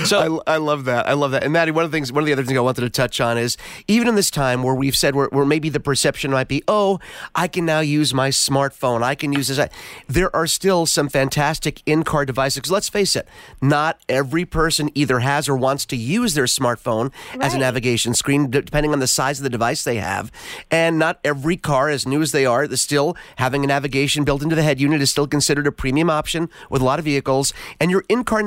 So 0.04 0.42
I, 0.46 0.54
I 0.54 0.56
love 0.58 0.84
that. 0.84 1.08
I 1.08 1.14
love 1.14 1.32
that. 1.32 1.42
And 1.42 1.52
Maddie, 1.52 1.72
one 1.72 1.84
of 1.84 1.90
the 1.90 1.96
things, 1.96 2.12
one 2.12 2.22
of 2.22 2.26
the 2.26 2.32
other 2.32 2.44
things 2.44 2.56
I 2.56 2.60
wanted 2.60 2.82
to 2.82 2.90
touch 2.90 3.20
on 3.20 3.36
is 3.36 3.56
even 3.88 4.06
in 4.06 4.14
this 4.14 4.30
time 4.30 4.62
where 4.62 4.74
we've 4.74 4.96
said 4.96 5.16
where, 5.16 5.26
where 5.28 5.44
maybe 5.44 5.68
the 5.68 5.80
perception 5.80 6.30
might 6.30 6.46
be, 6.46 6.62
oh, 6.68 7.00
I 7.34 7.48
can 7.48 7.64
now 7.64 7.80
use 7.80 8.14
my 8.14 8.28
smartphone. 8.28 9.02
I 9.02 9.14
can 9.16 9.32
use 9.32 9.48
this. 9.48 9.68
There 10.08 10.34
are 10.34 10.46
still 10.46 10.86
some 10.86 11.08
fantastic 11.08 11.82
in-car 11.84 12.24
devices. 12.26 12.62
'Cause 12.62 12.70
let's 12.70 12.88
face 12.88 13.16
it, 13.16 13.26
not 13.60 13.98
every 14.08 14.44
person 14.44 14.90
either 14.94 15.18
has 15.18 15.48
or 15.48 15.56
wants 15.56 15.84
to 15.86 15.96
use 15.96 16.34
their 16.34 16.44
smartphone 16.44 17.10
as 17.40 17.54
a 17.54 17.58
navigation 17.58 18.14
screen, 18.14 18.50
depending 18.50 18.92
on 18.92 19.00
the 19.00 19.06
size 19.08 19.40
of 19.40 19.44
the 19.44 19.50
device 19.50 19.82
they 19.82 19.96
have. 19.96 20.30
And 20.70 20.98
not 20.98 21.18
every 21.24 21.56
car, 21.56 21.88
as 21.88 22.06
new 22.06 22.22
as 22.22 22.32
they 22.32 22.46
are, 22.46 22.64
is 22.64 22.80
still 22.80 23.16
having 23.36 23.64
a 23.64 23.66
navigation 23.66 24.24
built 24.24 24.42
into 24.42 24.54
the 24.54 24.62
head 24.62 24.80
unit 24.80 25.02
is 25.02 25.10
still 25.10 25.26
considered 25.26 25.66
a 25.66 25.72
premium 25.72 26.08
option 26.08 26.48
with 26.70 26.82
a 26.82 26.84
lot 26.84 26.98
of 27.00 27.04
vehicles. 27.04 27.52
And 27.80 27.90
your 27.90 28.04
in-car 28.08 28.42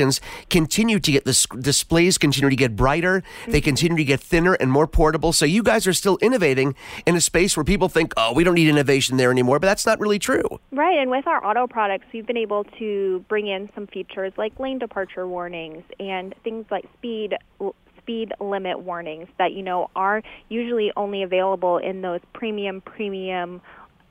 navigations 0.00 0.20
continue 0.48 0.98
to 0.98 1.12
get 1.12 1.24
the 1.24 1.46
displays 1.60 2.18
continue 2.18 2.50
to 2.50 2.56
get 2.56 2.76
brighter. 2.76 3.22
They 3.46 3.58
mm-hmm. 3.58 3.64
continue 3.64 3.96
to 3.98 4.04
get 4.04 4.20
thinner 4.20 4.54
and 4.54 4.70
more 4.70 4.86
portable. 4.86 5.32
So 5.32 5.44
you 5.44 5.62
guys 5.62 5.86
are 5.86 5.92
still 5.92 6.18
innovating 6.20 6.74
in 7.06 7.16
a 7.16 7.20
space 7.20 7.56
where 7.56 7.64
people 7.64 7.88
think, 7.88 8.12
oh, 8.16 8.32
we 8.32 8.44
don't 8.44 8.54
need 8.54 8.68
innovation 8.68 9.16
there 9.16 9.30
anymore. 9.30 9.58
But 9.58 9.68
that's 9.68 9.86
not 9.86 10.00
really 10.00 10.18
true. 10.18 10.60
Right, 10.72 10.98
and 10.98 11.10
with 11.10 11.26
our 11.26 11.44
auto 11.44 11.66
products, 11.66 12.06
we've 12.12 12.26
been 12.26 12.36
able 12.36 12.64
to 12.78 13.24
bring 13.28 13.46
in 13.46 13.68
some 13.74 13.86
features 13.86 14.32
like 14.36 14.58
lane 14.58 14.78
departure 14.78 15.26
warnings 15.26 15.84
and 15.98 16.34
things 16.44 16.66
like 16.70 16.84
speed 16.98 17.34
speed 17.98 18.32
limit 18.40 18.80
warnings 18.80 19.28
that 19.38 19.52
you 19.52 19.62
know 19.62 19.90
are 19.94 20.22
usually 20.48 20.90
only 20.96 21.22
available 21.22 21.76
in 21.76 22.00
those 22.00 22.20
premium 22.32 22.80
premium 22.80 23.60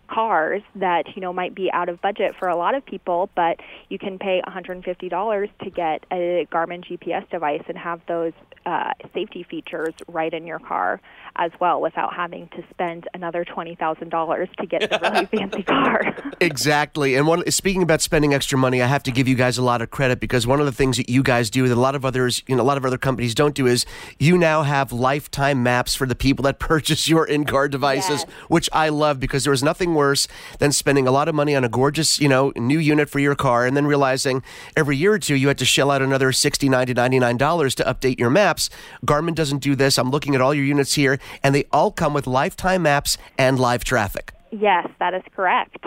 cars 0.10 0.62
that 0.76 1.04
you 1.16 1.22
know 1.22 1.32
might 1.34 1.56
be 1.56 1.72
out 1.72 1.90
of 1.90 2.02
budget 2.02 2.36
for 2.38 2.48
a 2.48 2.56
lot 2.56 2.76
of 2.76 2.86
people, 2.86 3.30
but 3.36 3.60
you 3.90 4.00
can 4.00 4.18
pay 4.18 4.42
$150 4.48 5.50
to 5.64 5.70
get 5.70 6.06
a 6.12 6.48
Garmin 6.52 6.84
GPS 6.84 7.30
device 7.30 7.64
and 7.68 7.78
have 7.78 8.02
those 8.08 8.34
uh, 8.66 8.92
safety 9.14 9.46
features 9.50 9.94
right 10.08 10.34
in 10.34 10.46
your 10.46 10.60
car 10.60 11.02
as 11.36 11.52
well, 11.60 11.80
without 11.80 12.14
having 12.14 12.50
to 12.50 12.64
spend 12.70 13.08
another 13.14 13.46
$20,000 13.46 14.56
to 14.56 14.66
get 14.66 14.90
the 14.90 15.00
really 15.02 15.26
fancy 15.38 15.64
car. 15.64 16.02
Exactly. 16.42 17.16
And 17.16 17.28
one 17.28 17.50
speaking 17.52 17.84
about 17.84 18.02
spending 18.02 18.34
extra 18.34 18.58
money, 18.58 18.82
I 18.82 18.88
have 18.88 19.04
to 19.04 19.12
give 19.12 19.28
you 19.28 19.36
guys 19.36 19.58
a 19.58 19.62
lot 19.62 19.82
of 19.82 19.92
credit 19.92 20.22
because 20.22 20.48
one 20.48 20.62
of 20.62 20.66
the 20.66 20.72
things 20.72 20.96
that 20.96 21.10
you 21.10 21.22
guys 21.22 21.50
do 21.50 21.68
that 21.68 21.74
a 21.74 21.80
lot 21.80 21.96
of 21.96 22.06
others, 22.06 22.44
you 22.48 22.56
know, 22.56 22.62
a 22.62 22.64
lot 22.64 22.78
of 22.78 22.86
other 22.86 22.98
companies 22.98 23.36
don't 23.36 23.54
do 23.54 23.68
is 23.68 23.86
you 24.20 24.38
now 24.38 24.64
have 24.64 24.94
lifetime 24.94 25.62
maps 25.62 25.96
for 25.96 26.08
the 26.08 26.16
people 26.16 26.44
that 26.44 26.58
purchase 26.60 27.10
your 27.10 27.26
in-car 27.26 27.68
devices, 27.68 28.24
which 28.48 28.70
I 28.72 28.88
love 28.88 29.20
because 29.20 29.44
there 29.44 29.52
is 29.52 29.62
nothing 29.62 29.94
worse 30.00 30.28
than 30.62 30.72
spending 30.72 31.08
a 31.08 31.12
lot 31.12 31.28
of 31.30 31.36
money 31.36 31.54
on 31.56 31.64
a 31.64 31.70
gorgeous, 31.70 32.20
you 32.24 32.30
know, 32.34 32.52
new 32.56 32.80
unit 32.80 33.10
for 33.10 33.20
your 33.20 33.36
car 33.36 33.66
and 33.68 33.76
then 33.78 33.86
realizing 33.94 34.42
every 34.76 34.96
year 34.96 35.14
or 35.14 35.20
two 35.20 35.36
you 35.36 35.48
had 35.50 35.58
to 35.58 35.66
shell 35.66 35.92
out 35.92 36.02
another 36.02 36.32
60 36.32 36.70
90 36.70 36.94
$99 36.94 37.76
to 37.76 37.84
update 37.84 38.20
your 38.20 38.30
maps. 38.30 38.70
Garmin 39.06 39.36
doesn't 39.36 39.62
do 39.70 39.76
this. 39.76 39.98
I'm 39.98 40.12
looking 40.12 40.36
at 40.36 40.42
all 40.42 40.54
your 40.54 40.66
units 40.66 40.94
here 40.94 41.20
and 41.44 41.54
they 41.54 41.66
all 41.72 41.92
come 41.92 42.14
with 42.14 42.26
lifetime 42.28 42.82
maps 42.84 43.18
and 43.38 43.60
live 43.60 43.84
traffic. 43.84 44.34
yes, 44.52 44.88
that 45.00 45.14
is 45.14 45.24
correct. 45.36 45.84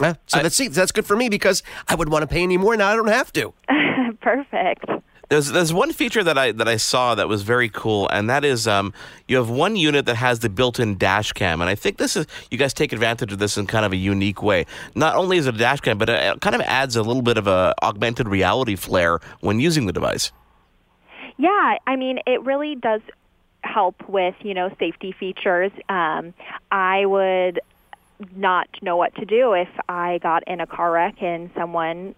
Yeah, 0.00 0.14
so 0.26 0.40
that's 0.42 0.56
see, 0.56 0.68
that's 0.68 0.92
good 0.92 1.06
for 1.06 1.16
me 1.16 1.28
because 1.28 1.62
I 1.86 1.94
would 1.94 2.08
want 2.08 2.22
to 2.22 2.26
pay 2.26 2.42
any 2.42 2.56
more 2.56 2.76
now. 2.76 2.88
I 2.88 2.96
don't 2.96 3.08
have 3.08 3.32
to. 3.34 3.52
Perfect. 4.20 4.86
There's 5.32 5.50
there's 5.50 5.72
one 5.72 5.94
feature 5.94 6.22
that 6.22 6.36
I 6.36 6.52
that 6.52 6.68
I 6.68 6.76
saw 6.76 7.14
that 7.14 7.26
was 7.26 7.40
very 7.40 7.70
cool, 7.70 8.06
and 8.10 8.28
that 8.28 8.44
is 8.44 8.68
um, 8.68 8.92
you 9.26 9.38
have 9.38 9.48
one 9.48 9.76
unit 9.76 10.04
that 10.04 10.16
has 10.16 10.40
the 10.40 10.50
built-in 10.50 10.98
dash 10.98 11.32
cam, 11.32 11.62
and 11.62 11.70
I 11.70 11.74
think 11.74 11.96
this 11.96 12.16
is 12.16 12.26
you 12.50 12.58
guys 12.58 12.74
take 12.74 12.92
advantage 12.92 13.32
of 13.32 13.38
this 13.38 13.56
in 13.56 13.66
kind 13.66 13.86
of 13.86 13.94
a 13.94 13.96
unique 13.96 14.42
way. 14.42 14.66
Not 14.94 15.16
only 15.16 15.38
is 15.38 15.46
it 15.46 15.54
a 15.54 15.56
dash 15.56 15.80
cam, 15.80 15.96
but 15.96 16.10
it 16.10 16.42
kind 16.42 16.54
of 16.54 16.60
adds 16.60 16.96
a 16.96 17.02
little 17.02 17.22
bit 17.22 17.38
of 17.38 17.46
a 17.46 17.74
augmented 17.82 18.28
reality 18.28 18.76
flair 18.76 19.20
when 19.40 19.58
using 19.58 19.86
the 19.86 19.92
device. 19.94 20.32
Yeah, 21.38 21.78
I 21.86 21.96
mean, 21.96 22.18
it 22.26 22.42
really 22.42 22.74
does 22.74 23.00
help 23.64 24.06
with, 24.06 24.34
you 24.42 24.52
know, 24.52 24.68
safety 24.78 25.12
features. 25.12 25.72
Um, 25.88 26.34
I 26.70 27.06
would 27.06 27.58
not 28.36 28.68
know 28.82 28.98
what 28.98 29.14
to 29.14 29.24
do 29.24 29.54
if 29.54 29.70
I 29.88 30.18
got 30.18 30.46
in 30.46 30.60
a 30.60 30.66
car 30.66 30.92
wreck 30.92 31.22
and 31.22 31.48
someone 31.56 32.16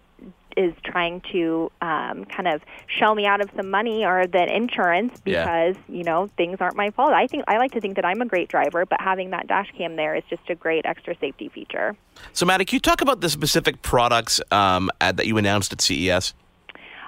is 0.57 0.73
trying 0.83 1.21
to 1.31 1.71
um, 1.81 2.25
kind 2.25 2.47
of 2.47 2.61
shell 2.87 3.15
me 3.15 3.25
out 3.25 3.41
of 3.41 3.49
some 3.55 3.69
money 3.69 4.05
or 4.05 4.25
the 4.27 4.55
insurance 4.55 5.13
Yeah. 5.25 5.43
because 5.43 5.83
you 5.89 6.03
know 6.03 6.29
things 6.37 6.57
aren't 6.59 6.75
my 6.75 6.91
fault. 6.91 7.11
I 7.13 7.27
think 7.27 7.43
I 7.47 7.57
like 7.57 7.71
to 7.71 7.81
think 7.81 7.95
that 7.95 8.05
I'm 8.05 8.21
a 8.21 8.25
great 8.25 8.49
driver, 8.49 8.85
but 8.85 9.01
having 9.01 9.31
that 9.31 9.47
dash 9.47 9.71
cam 9.77 9.95
there 9.95 10.15
is 10.15 10.23
just 10.29 10.49
a 10.49 10.55
great 10.55 10.85
extra 10.85 11.15
safety 11.19 11.49
feature. 11.49 11.95
So, 12.33 12.45
Maddie, 12.45 12.65
can 12.65 12.77
you 12.77 12.81
talk 12.81 13.01
about 13.01 13.21
the 13.21 13.29
specific 13.29 13.81
products 13.81 14.39
um, 14.51 14.89
at, 15.01 15.17
that 15.17 15.27
you 15.27 15.37
announced 15.37 15.73
at 15.73 15.81
CES? 15.81 16.33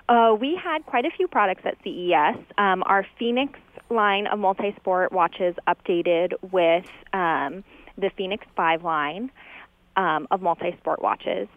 Uh, 0.09 0.35
we 0.39 0.55
had 0.55 0.85
quite 0.85 1.05
a 1.05 1.11
few 1.11 1.27
products 1.27 1.63
at 1.65 1.77
CES. 1.83 2.37
Um, 2.57 2.83
our 2.85 3.05
Fenix 3.19 3.59
line 3.89 4.27
of 4.27 4.39
multi-sport 4.39 5.11
watches 5.11 5.55
updated 5.67 6.33
with 6.51 6.85
um, 7.13 7.63
the 7.97 8.09
Fenix 8.17 8.45
5 8.55 8.83
line 8.83 9.31
um, 9.95 10.27
of 10.31 10.41
multi-sport 10.41 11.01
watches. 11.01 11.47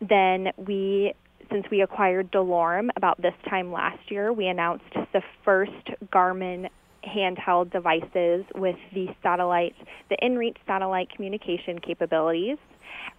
Then 0.00 0.52
we, 0.56 1.12
since 1.50 1.66
we 1.70 1.80
acquired 1.82 2.30
DeLorme 2.32 2.90
about 2.96 3.20
this 3.20 3.34
time 3.48 3.72
last 3.72 4.10
year, 4.10 4.32
we 4.32 4.46
announced 4.46 4.84
the 5.12 5.22
first 5.44 5.72
Garmin 6.12 6.68
handheld 7.04 7.72
devices 7.72 8.44
with 8.54 8.76
the 8.92 9.06
satellite, 9.22 9.74
the 10.10 10.16
InReach 10.22 10.56
satellite 10.66 11.10
communication 11.10 11.78
capabilities. 11.78 12.58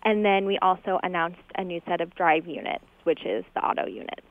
And 0.03 0.23
then 0.23 0.45
we 0.45 0.57
also 0.59 0.99
announced 1.03 1.39
a 1.55 1.63
new 1.63 1.81
set 1.87 2.01
of 2.01 2.13
drive 2.15 2.45
units, 2.45 2.85
which 3.03 3.25
is 3.25 3.43
the 3.55 3.61
auto 3.61 3.87
units. 3.87 4.28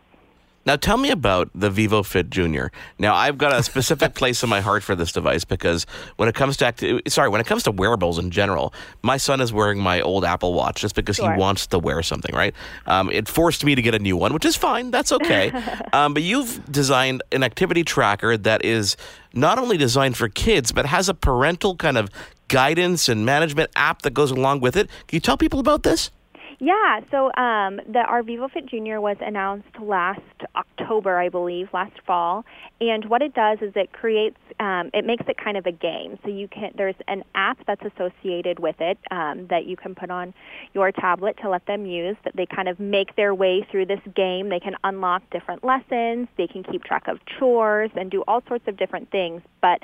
Now 0.68 0.76
tell 0.76 0.98
me 0.98 1.10
about 1.10 1.48
the 1.54 1.70
VivoFit 1.70 2.28
Junior. 2.28 2.70
Now 2.98 3.14
I've 3.14 3.38
got 3.38 3.54
a 3.54 3.62
specific 3.62 4.12
place 4.20 4.42
in 4.42 4.50
my 4.50 4.60
heart 4.60 4.82
for 4.82 4.94
this 4.94 5.12
device 5.12 5.42
because 5.42 5.86
when 6.16 6.28
it 6.28 6.34
comes 6.34 6.58
to 6.58 6.66
acti- 6.66 7.00
sorry, 7.08 7.30
when 7.30 7.40
it 7.40 7.46
comes 7.46 7.62
to 7.62 7.70
wearables 7.70 8.18
in 8.18 8.30
general, 8.30 8.74
my 9.00 9.16
son 9.16 9.40
is 9.40 9.50
wearing 9.50 9.78
my 9.78 10.02
old 10.02 10.26
Apple 10.26 10.52
Watch 10.52 10.82
just 10.82 10.94
because 10.94 11.16
Sure. 11.16 11.32
he 11.32 11.38
wants 11.38 11.66
to 11.68 11.78
wear 11.78 12.02
something, 12.02 12.34
right? 12.34 12.54
Um, 12.84 13.10
it 13.10 13.28
forced 13.28 13.64
me 13.64 13.76
to 13.76 13.80
get 13.80 13.94
a 13.94 13.98
new 13.98 14.14
one, 14.14 14.34
which 14.34 14.44
is 14.44 14.56
fine. 14.56 14.90
That's 14.90 15.10
okay. 15.10 15.52
um, 15.94 16.12
but 16.12 16.22
you've 16.22 16.70
designed 16.70 17.22
an 17.32 17.44
activity 17.44 17.82
tracker 17.82 18.36
that 18.36 18.62
is 18.62 18.98
not 19.32 19.58
only 19.58 19.78
designed 19.78 20.18
for 20.18 20.28
kids 20.28 20.70
but 20.70 20.84
has 20.84 21.08
a 21.08 21.14
parental 21.14 21.76
kind 21.76 21.96
of 21.96 22.10
guidance 22.48 23.08
and 23.08 23.24
management 23.24 23.70
app 23.74 24.02
that 24.02 24.12
goes 24.12 24.30
along 24.30 24.60
with 24.60 24.76
it. 24.76 24.90
Can 25.06 25.16
you 25.16 25.20
tell 25.20 25.38
people 25.38 25.60
about 25.60 25.82
this? 25.82 26.10
Yeah, 26.60 27.00
so 27.12 27.26
um, 27.34 27.80
the 27.86 28.00
our 28.00 28.24
VivoFit 28.24 28.68
Junior 28.68 29.00
was 29.00 29.16
announced 29.20 29.68
last 29.80 30.20
October, 30.56 31.16
I 31.16 31.28
believe, 31.28 31.68
last 31.72 32.00
fall. 32.04 32.44
And 32.80 33.04
what 33.08 33.22
it 33.22 33.32
does 33.32 33.58
is 33.60 33.72
it 33.76 33.92
creates, 33.92 34.38
um, 34.58 34.90
it 34.92 35.04
makes 35.04 35.24
it 35.28 35.36
kind 35.36 35.56
of 35.56 35.66
a 35.66 35.72
game. 35.72 36.18
So 36.24 36.30
you 36.30 36.48
can, 36.48 36.72
there's 36.76 36.96
an 37.06 37.22
app 37.36 37.58
that's 37.68 37.82
associated 37.84 38.58
with 38.58 38.74
it 38.80 38.98
um, 39.12 39.46
that 39.50 39.66
you 39.66 39.76
can 39.76 39.94
put 39.94 40.10
on 40.10 40.34
your 40.74 40.90
tablet 40.90 41.36
to 41.42 41.48
let 41.48 41.64
them 41.66 41.86
use. 41.86 42.16
That 42.24 42.34
they 42.34 42.46
kind 42.46 42.68
of 42.68 42.80
make 42.80 43.14
their 43.14 43.36
way 43.36 43.64
through 43.70 43.86
this 43.86 44.00
game. 44.16 44.48
They 44.48 44.60
can 44.60 44.74
unlock 44.82 45.22
different 45.30 45.62
lessons. 45.62 46.26
They 46.36 46.48
can 46.48 46.64
keep 46.64 46.82
track 46.82 47.06
of 47.06 47.20
chores 47.38 47.92
and 47.94 48.10
do 48.10 48.24
all 48.26 48.42
sorts 48.48 48.66
of 48.66 48.76
different 48.76 49.12
things. 49.12 49.42
But 49.62 49.78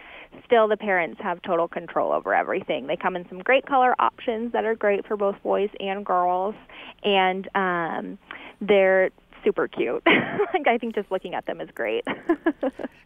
still, 0.44 0.66
the 0.66 0.76
parents 0.76 1.20
have 1.22 1.40
total 1.42 1.68
control 1.68 2.10
over 2.10 2.34
everything. 2.34 2.88
They 2.88 2.96
come 2.96 3.14
in 3.14 3.28
some 3.28 3.38
great 3.38 3.64
color 3.64 3.94
options 4.00 4.50
that 4.52 4.64
are 4.64 4.74
great 4.74 5.06
for 5.06 5.16
both 5.16 5.40
boys 5.44 5.70
and 5.78 6.04
girls 6.04 6.56
and 7.02 7.48
um, 7.54 8.18
they're 8.60 9.10
super 9.44 9.68
cute. 9.68 10.02
like 10.06 10.66
I 10.66 10.78
think 10.78 10.94
just 10.94 11.10
looking 11.10 11.34
at 11.34 11.46
them 11.46 11.60
is 11.60 11.68
great. 11.74 12.04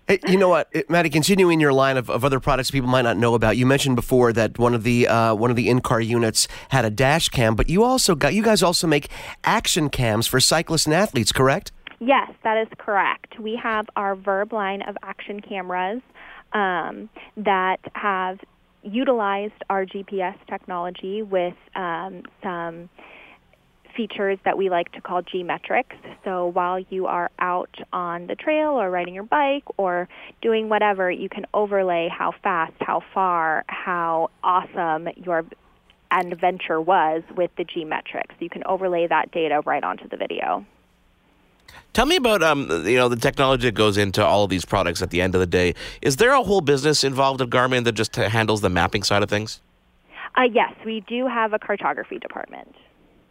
Hey, 0.07 0.19
you 0.27 0.39
know 0.39 0.49
what, 0.49 0.73
Maddie? 0.89 1.11
Continuing 1.11 1.61
your 1.61 1.75
line 1.75 1.99
of, 1.99 2.09
of 2.09 2.25
other 2.25 2.41
products 2.41 2.71
people 2.71 2.89
might 2.89 3.03
not 3.03 3.19
know 3.19 3.35
about, 3.35 3.59
you 3.59 3.67
mentioned 3.67 3.95
before 3.95 4.33
that 4.33 4.59
one 4.59 4.75
of 4.75 4.83
the 4.83 5.07
uh, 5.07 5.35
one 5.35 5.51
of 5.51 5.57
the 5.57 5.69
in-car 5.69 6.01
units 6.01 6.49
had 6.71 6.87
a 6.87 6.91
dash 6.91 7.29
cam, 7.29 7.55
but 7.55 7.69
you 7.69 7.85
also 7.85 8.15
got 8.15 8.33
you 8.33 8.43
guys 8.43 8.63
also 8.63 8.87
make 8.87 9.11
action 9.45 9.91
cams 9.91 10.27
for 10.27 10.41
cyclists 10.41 10.87
and 10.87 10.95
athletes, 10.95 11.31
correct? 11.31 11.73
yes, 12.01 12.31
that 12.45 12.57
is 12.57 12.69
correct. 12.79 13.39
We 13.39 13.59
have 13.63 13.87
our 13.97 14.17
VIRB 14.17 14.53
line 14.53 14.83
of 14.83 14.97
action 15.03 15.41
cameras 15.41 16.01
um, 16.53 17.09
that 17.37 17.79
have 17.95 18.39
utilized 18.83 19.63
our 19.69 19.85
GPS 19.85 20.37
technology 20.49 21.23
with 21.23 21.57
um, 21.75 22.23
some 22.43 22.89
features 23.99 24.39
that 24.45 24.57
we 24.57 24.71
like 24.71 24.93
to 24.93 25.01
call 25.01 25.23
G-Metrix. 25.23 25.87
So 26.25 26.47
while 26.47 26.79
you 26.79 27.07
are 27.07 27.31
out 27.41 27.75
on 27.93 28.29
the 28.29 28.37
trail 28.37 28.81
or 28.81 28.89
riding 28.91 29.13
your 29.13 29.25
bike 29.25 29.65
or 29.77 30.09
doing 30.41 30.69
whatever, 30.69 31.11
you 31.11 31.29
can 31.29 31.47
overlay 31.53 32.09
how 32.09 32.33
fast, 32.45 32.75
how 32.79 33.03
far, 33.13 33.65
how 33.67 34.31
awesome 34.45 35.09
your 35.17 35.45
adventure 36.13 36.81
was 36.81 37.25
with 37.37 37.51
the 37.59 37.65
G-Metrix. 37.65 38.31
You 38.39 38.49
can 38.49 38.63
overlay 38.67 39.09
that 39.09 39.33
data 39.33 39.63
right 39.67 39.83
onto 39.83 40.09
the 40.09 40.17
video. 40.17 40.65
Tell 41.93 42.07
me 42.07 42.17
about 42.17 42.43
um, 42.43 42.71
you 42.87 42.97
know 42.97 43.09
the 43.09 43.17
technology 43.17 43.67
that 43.67 43.75
goes 43.75 43.99
into 43.99 44.25
all 44.25 44.45
of 44.45 44.51
these 44.51 44.65
products. 44.65 45.03
At 45.03 45.11
the 45.11 45.21
end 45.21 45.35
of 45.35 45.41
the 45.41 45.47
day, 45.47 45.75
is 46.01 46.17
there 46.17 46.33
a 46.33 46.43
whole 46.43 46.61
business 46.61 47.05
involved 47.05 47.43
at 47.43 47.49
Garmin 47.49 47.85
that 47.85 47.93
just 47.93 48.15
handles 48.17 48.61
the 48.63 48.71
mapping 48.71 49.03
side 49.03 49.23
of 49.23 49.29
things? 49.29 49.61
Uh, 50.37 50.43
yes, 50.43 50.73
we 50.87 51.01
do 51.09 51.27
have 51.27 51.53
a 51.53 51.59
cartography 51.59 52.19
department. 52.19 52.75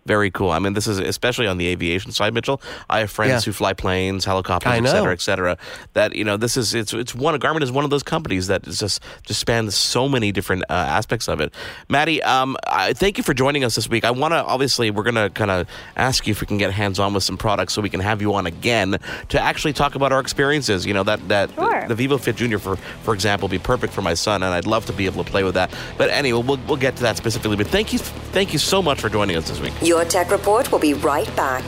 Very 0.07 0.31
cool. 0.31 0.51
I 0.51 0.59
mean, 0.59 0.73
this 0.73 0.87
is 0.87 0.99
especially 0.99 1.47
on 1.47 1.57
the 1.57 1.67
aviation 1.67 2.11
side, 2.11 2.33
Mitchell. 2.33 2.61
I 2.89 2.99
have 2.99 3.11
friends 3.11 3.29
Yeah. 3.45 3.49
who 3.49 3.51
fly 3.51 3.73
planes, 3.73 4.23
helicopters, 4.23 4.71
I 4.71 4.77
et 4.77 4.85
cetera, 4.87 5.11
et 5.13 5.21
cetera. 5.21 5.57
That 5.93 6.15
you 6.15 6.23
know, 6.23 6.37
this 6.37 6.55
is 6.55 6.73
it's 6.73 6.93
it's 6.93 7.13
one. 7.13 7.37
Garmin 7.39 7.61
is 7.61 7.71
one 7.73 7.83
of 7.83 7.89
those 7.89 8.03
companies 8.03 8.47
that 8.47 8.65
is 8.67 8.79
just 8.79 9.01
just 9.23 9.39
spans 9.41 9.75
so 9.75 10.07
many 10.07 10.31
different 10.31 10.63
uh, 10.69 10.73
aspects 10.73 11.27
of 11.27 11.41
it. 11.41 11.53
Maddie, 11.89 12.23
um, 12.23 12.55
I, 12.65 12.93
thank 12.93 13.17
you 13.17 13.23
for 13.23 13.33
joining 13.33 13.63
us 13.65 13.75
this 13.75 13.89
week. 13.89 14.05
I 14.05 14.11
want 14.11 14.33
to 14.33 14.43
obviously 14.43 14.89
we're 14.91 15.03
going 15.03 15.15
to 15.15 15.29
kind 15.29 15.51
of 15.51 15.67
ask 15.97 16.25
you 16.25 16.31
if 16.31 16.39
we 16.41 16.47
can 16.47 16.57
get 16.57 16.71
hands 16.71 16.99
on 16.99 17.13
with 17.13 17.23
some 17.23 17.37
products 17.37 17.73
so 17.73 17.81
we 17.81 17.89
can 17.89 17.99
have 17.99 18.21
you 18.21 18.33
on 18.33 18.47
again 18.47 18.97
to 19.29 19.39
actually 19.41 19.73
talk 19.73 19.95
about 19.95 20.13
our 20.13 20.21
experiences. 20.21 20.85
You 20.85 20.93
know 20.93 21.03
that 21.03 21.27
that 21.27 21.49
Sure. 21.53 21.85
the 21.87 21.95
VivoFit 21.95 22.35
Junior, 22.37 22.59
for 22.59 22.77
for 23.03 23.13
example, 23.13 23.47
would 23.49 23.51
be 23.51 23.59
perfect 23.59 23.91
for 23.93 24.01
my 24.01 24.13
son, 24.13 24.41
and 24.43 24.53
I'd 24.53 24.67
love 24.67 24.85
to 24.85 24.93
be 24.93 25.05
able 25.05 25.23
to 25.23 25.29
play 25.29 25.43
with 25.43 25.55
that. 25.55 25.69
But 25.97 26.09
anyway, 26.11 26.41
we'll 26.47 26.59
we'll 26.67 26.77
get 26.77 26.95
to 26.97 27.01
that 27.03 27.17
specifically. 27.17 27.57
But 27.57 27.67
thank 27.67 27.91
you 27.91 27.99
thank 27.99 28.53
you 28.53 28.59
so 28.59 28.81
much 28.81 29.01
for 29.01 29.09
joining 29.09 29.35
us 29.35 29.49
this 29.49 29.59
week. 29.59 29.73
Your 29.97 30.05
Tech 30.05 30.29
Report 30.29 30.71
will 30.71 30.77
be 30.77 30.93
right 30.93 31.25
back. 31.35 31.63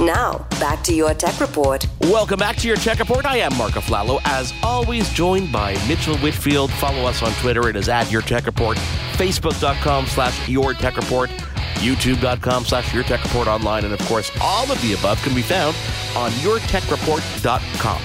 Now, 0.00 0.44
back 0.58 0.82
to 0.82 0.92
your 0.92 1.14
Tech 1.14 1.38
Report. 1.38 1.86
Welcome 2.00 2.40
back 2.40 2.56
to 2.56 2.66
your 2.66 2.76
Tech 2.76 2.98
Report. 2.98 3.24
I 3.24 3.36
am 3.36 3.56
Mark 3.56 3.74
Aflalo, 3.74 4.20
as 4.24 4.52
always, 4.60 5.08
joined 5.12 5.52
by 5.52 5.74
Mitchell 5.86 6.16
Whitfield. 6.16 6.72
Follow 6.72 7.06
us 7.06 7.22
on 7.22 7.30
Twitter. 7.34 7.68
It 7.68 7.76
is 7.76 7.88
at 7.88 8.10
Your 8.10 8.22
Tech 8.22 8.46
Report. 8.46 8.76
Facebook.com 9.12 10.06
slash 10.06 10.48
Your 10.48 10.74
Tech 10.74 10.96
Report. 10.96 11.30
YouTube.com 11.76 12.64
slash 12.64 12.92
Your 12.92 13.04
Tech 13.04 13.22
Report 13.22 13.46
online. 13.46 13.84
And 13.84 13.94
of 13.94 14.00
course, 14.00 14.32
all 14.40 14.68
of 14.68 14.82
the 14.82 14.94
above 14.94 15.22
can 15.22 15.36
be 15.36 15.42
found 15.42 15.76
on 16.16 16.32
YourTechReport.com. 16.32 18.02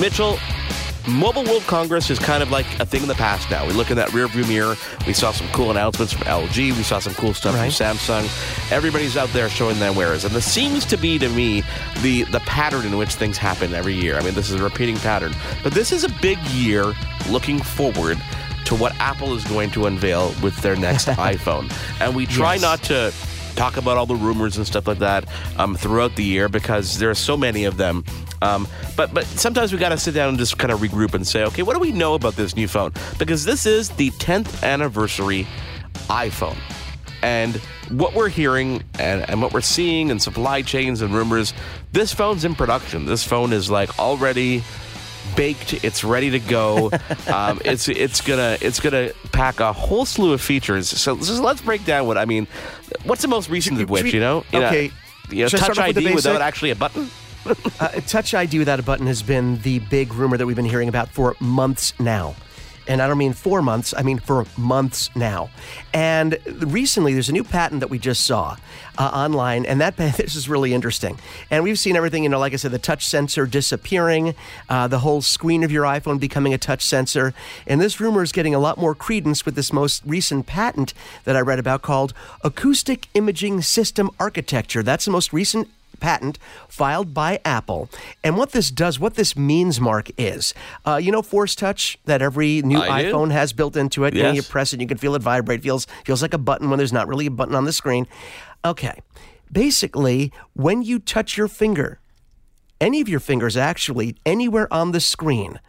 Mitchell, 0.00 0.40
Mobile 1.08 1.44
World 1.44 1.62
Congress 1.68 2.10
is 2.10 2.18
kind 2.18 2.42
of 2.42 2.50
like 2.50 2.66
a 2.80 2.84
thing 2.86 3.02
in 3.02 3.06
the 3.08 3.14
past 3.14 3.48
now. 3.48 3.64
We 3.64 3.72
look 3.72 3.90
in 3.92 3.96
that 3.96 4.08
rearview 4.08 4.46
mirror. 4.48 4.74
We 5.06 5.12
saw 5.12 5.30
some 5.30 5.46
cool 5.52 5.70
announcements 5.70 6.12
from 6.12 6.22
LG. 6.24 6.76
We 6.76 6.82
saw 6.82 6.98
some 6.98 7.14
cool 7.14 7.32
stuff 7.32 7.54
Right. 7.54 7.72
from 7.72 7.96
Samsung. 7.96 8.72
Everybody's 8.72 9.16
out 9.16 9.28
there 9.28 9.48
showing 9.48 9.78
their 9.78 9.92
wares, 9.92 10.24
and 10.24 10.34
this 10.34 10.50
seems 10.50 10.84
to 10.86 10.96
be 10.96 11.16
to 11.20 11.28
me 11.28 11.62
the 12.02 12.24
the 12.24 12.40
pattern 12.40 12.84
in 12.86 12.96
which 12.98 13.14
things 13.14 13.38
happen 13.38 13.72
every 13.72 13.94
year. 13.94 14.16
I 14.18 14.22
mean, 14.22 14.34
this 14.34 14.50
is 14.50 14.60
a 14.60 14.64
repeating 14.64 14.96
pattern, 14.96 15.32
but 15.62 15.72
this 15.72 15.92
is 15.92 16.02
a 16.02 16.08
big 16.20 16.38
year 16.48 16.92
looking 17.30 17.60
forward 17.60 18.20
to 18.64 18.74
what 18.74 18.92
Apple 18.98 19.32
is 19.36 19.44
going 19.44 19.70
to 19.70 19.86
unveil 19.86 20.34
with 20.42 20.56
their 20.56 20.74
next 20.74 21.06
iPhone, 21.06 21.72
and 22.00 22.16
we 22.16 22.26
try 22.26 22.54
Yes. 22.54 22.62
not 22.62 22.82
to 22.84 23.12
talk 23.56 23.76
about 23.76 23.96
all 23.96 24.06
the 24.06 24.14
rumors 24.14 24.56
and 24.56 24.66
stuff 24.66 24.86
like 24.86 24.98
that 24.98 25.24
um, 25.58 25.74
throughout 25.74 26.14
the 26.16 26.24
year 26.24 26.48
because 26.48 26.98
there 26.98 27.10
are 27.10 27.14
so 27.14 27.36
many 27.36 27.64
of 27.64 27.76
them. 27.76 28.04
Um, 28.42 28.68
but 28.96 29.12
but 29.14 29.24
sometimes 29.24 29.72
we 29.72 29.78
got 29.78 29.88
to 29.88 29.98
sit 29.98 30.14
down 30.14 30.28
and 30.30 30.38
just 30.38 30.58
kind 30.58 30.70
of 30.70 30.80
regroup 30.80 31.14
and 31.14 31.26
say, 31.26 31.44
okay, 31.44 31.62
what 31.62 31.74
do 31.74 31.80
we 31.80 31.92
know 31.92 32.14
about 32.14 32.36
this 32.36 32.54
new 32.54 32.68
phone? 32.68 32.92
Because 33.18 33.44
this 33.44 33.66
is 33.66 33.90
the 33.90 34.10
10th 34.12 34.62
anniversary 34.62 35.46
iPhone. 36.08 36.56
And 37.22 37.56
what 37.88 38.14
we're 38.14 38.28
hearing 38.28 38.84
and, 38.98 39.28
and 39.28 39.40
what 39.40 39.52
we're 39.52 39.60
seeing 39.60 40.10
in 40.10 40.20
supply 40.20 40.62
chains 40.62 41.00
and 41.02 41.14
rumors, 41.14 41.54
this 41.92 42.12
phone's 42.12 42.44
in 42.44 42.54
production. 42.54 43.06
This 43.06 43.24
phone 43.24 43.52
is 43.52 43.70
like 43.70 43.98
already 43.98 44.62
baked. 45.36 45.84
It's 45.84 46.02
ready 46.02 46.30
to 46.30 46.38
go. 46.40 46.90
um, 47.32 47.60
it's 47.64 47.88
it's 47.88 48.20
gonna 48.20 48.56
it's 48.60 48.80
gonna 48.80 49.10
pack 49.32 49.60
a 49.60 49.72
whole 49.72 50.04
slew 50.04 50.32
of 50.32 50.40
features. 50.40 50.88
So, 50.88 51.20
so 51.20 51.42
let's 51.42 51.60
break 51.60 51.84
down 51.84 52.06
what 52.06 52.18
I 52.18 52.24
mean. 52.24 52.46
What's 53.04 53.22
the 53.22 53.28
most 53.28 53.48
recent 53.50 53.80
of 53.80 53.90
which? 53.90 54.12
You 54.12 54.20
know, 54.20 54.44
you 54.52 54.60
know, 54.60 54.66
Okay. 54.66 54.90
you 55.30 55.42
know, 55.44 55.48
Touch 55.48 55.62
off 55.62 55.86
with 55.88 55.98
ID 55.98 56.14
without 56.14 56.40
actually 56.40 56.70
a 56.70 56.76
button. 56.76 57.10
Uh, 57.78 57.88
Touch 58.08 58.34
ID 58.34 58.58
without 58.58 58.80
a 58.80 58.82
button 58.82 59.06
has 59.06 59.22
been 59.22 59.58
the 59.58 59.78
big 59.78 60.12
rumor 60.14 60.36
that 60.36 60.46
we've 60.46 60.56
been 60.56 60.64
hearing 60.64 60.88
about 60.88 61.08
for 61.08 61.36
months 61.40 61.92
now. 62.00 62.34
And 62.88 63.02
I 63.02 63.08
don't 63.08 63.18
mean 63.18 63.32
four 63.32 63.62
months, 63.62 63.94
I 63.96 64.02
mean 64.02 64.18
for 64.18 64.46
months 64.56 65.10
now. 65.16 65.50
And 65.92 66.38
recently, 66.60 67.12
there's 67.14 67.28
a 67.28 67.32
new 67.32 67.44
patent 67.44 67.80
that 67.80 67.90
we 67.90 67.98
just 67.98 68.24
saw 68.24 68.56
uh, 68.98 69.02
online, 69.02 69.66
and 69.66 69.80
that 69.80 69.96
this 69.96 70.34
is 70.34 70.48
really 70.48 70.72
interesting. 70.74 71.18
And 71.50 71.64
we've 71.64 71.78
seen 71.78 71.96
everything, 71.96 72.22
you 72.22 72.28
know, 72.28 72.38
like 72.38 72.52
I 72.52 72.56
said, 72.56 72.70
the 72.70 72.78
touch 72.78 73.06
sensor 73.06 73.46
disappearing, 73.46 74.34
uh, 74.68 74.88
the 74.88 75.00
whole 75.00 75.22
screen 75.22 75.64
of 75.64 75.72
your 75.72 75.84
iPhone 75.84 76.20
becoming 76.20 76.54
a 76.54 76.58
touch 76.58 76.84
sensor. 76.84 77.34
And 77.66 77.80
this 77.80 78.00
rumor 78.00 78.22
is 78.22 78.32
getting 78.32 78.54
a 78.54 78.58
lot 78.58 78.78
more 78.78 78.94
credence 78.94 79.44
with 79.44 79.54
this 79.54 79.72
most 79.72 80.02
recent 80.04 80.46
patent 80.46 80.94
that 81.24 81.36
I 81.36 81.40
read 81.40 81.58
about 81.58 81.82
called 81.82 82.12
Acoustic 82.42 83.08
Imaging 83.14 83.62
System 83.62 84.10
Architecture. 84.20 84.82
That's 84.82 85.04
the 85.04 85.10
most 85.10 85.32
recent 85.32 85.68
patent 86.00 86.38
filed 86.68 87.12
by 87.14 87.40
Apple. 87.44 87.88
And 88.22 88.36
what 88.36 88.52
this 88.52 88.70
does, 88.70 88.98
what 88.98 89.14
this 89.14 89.36
means, 89.36 89.80
Mark, 89.80 90.10
is 90.18 90.54
uh, 90.84 90.96
you 90.96 91.10
know 91.10 91.22
Force 91.22 91.54
Touch 91.54 91.98
that 92.04 92.22
every 92.22 92.62
new 92.62 92.78
I 92.78 93.02
do. 93.02 93.12
iPhone 93.12 93.30
has 93.32 93.52
built 93.52 93.76
into 93.76 94.04
it. 94.04 94.14
You, 94.14 94.22
know, 94.22 94.32
you 94.32 94.42
press 94.42 94.72
it, 94.72 94.80
you 94.80 94.86
can 94.86 94.98
feel 94.98 95.14
it 95.14 95.22
vibrate. 95.22 95.62
feels 95.62 95.86
feels 96.04 96.22
like 96.22 96.34
a 96.34 96.38
button 96.38 96.70
when 96.70 96.78
there's 96.78 96.92
not 96.92 97.08
really 97.08 97.26
a 97.26 97.30
button 97.30 97.54
on 97.54 97.64
the 97.64 97.72
screen. 97.72 98.06
Okay, 98.64 99.00
basically, 99.50 100.32
when 100.54 100.82
you 100.82 100.98
touch 100.98 101.36
your 101.36 101.48
finger, 101.48 102.00
any 102.80 103.00
of 103.00 103.08
your 103.08 103.20
fingers 103.20 103.56
actually 103.56 104.16
anywhere 104.24 104.72
on 104.72 104.92
the 104.92 105.00
screen. 105.00 105.60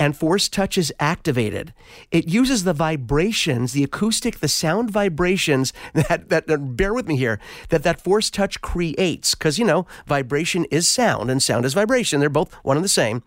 And 0.00 0.16
Force 0.16 0.48
Touch 0.48 0.78
is 0.78 0.92
activated. 0.98 1.74
It 2.10 2.26
uses 2.26 2.64
the 2.64 2.72
vibrations, 2.72 3.74
the 3.74 3.84
acoustic, 3.84 4.40
the 4.40 4.48
sound 4.48 4.90
vibrations 4.90 5.74
that, 5.92 6.30
that, 6.30 6.46
that 6.46 6.76
bear 6.76 6.94
with 6.94 7.06
me 7.06 7.16
here, 7.16 7.38
that 7.68 7.82
that 7.82 8.00
Force 8.00 8.30
Touch 8.30 8.62
creates. 8.62 9.34
Because, 9.34 9.58
you 9.58 9.64
know, 9.66 9.86
vibration 10.06 10.64
is 10.70 10.88
sound 10.88 11.30
and 11.30 11.42
sound 11.42 11.66
is 11.66 11.74
vibration. 11.74 12.18
They're 12.18 12.30
both 12.30 12.54
one 12.64 12.78
and 12.78 12.84
the 12.84 12.88
same 12.88 13.22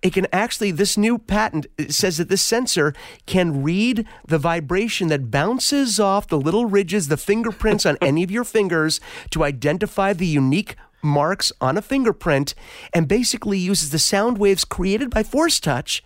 it 0.00 0.12
can 0.12 0.28
actually 0.32 0.70
this 0.70 0.96
new 0.96 1.18
patent 1.18 1.66
says 1.88 2.18
that 2.18 2.28
this 2.28 2.42
sensor 2.42 2.94
can 3.26 3.64
read 3.64 4.06
the 4.24 4.38
vibration 4.38 5.08
that 5.08 5.28
bounces 5.28 5.98
off 5.98 6.28
the 6.28 6.40
little 6.40 6.66
ridges 6.66 7.08
the 7.08 7.16
fingerprints 7.16 7.84
on 7.84 7.98
any 8.02 8.22
of 8.22 8.30
your 8.30 8.44
fingers 8.44 9.00
to 9.30 9.42
identify 9.42 10.12
the 10.12 10.26
unique 10.26 10.76
marks 11.02 11.52
on 11.60 11.76
a 11.76 11.82
fingerprint 11.82 12.54
and 12.92 13.08
basically 13.08 13.58
uses 13.58 13.90
the 13.90 13.98
sound 13.98 14.38
waves 14.38 14.64
created 14.64 15.10
by 15.10 15.22
force 15.22 15.60
touch 15.60 16.02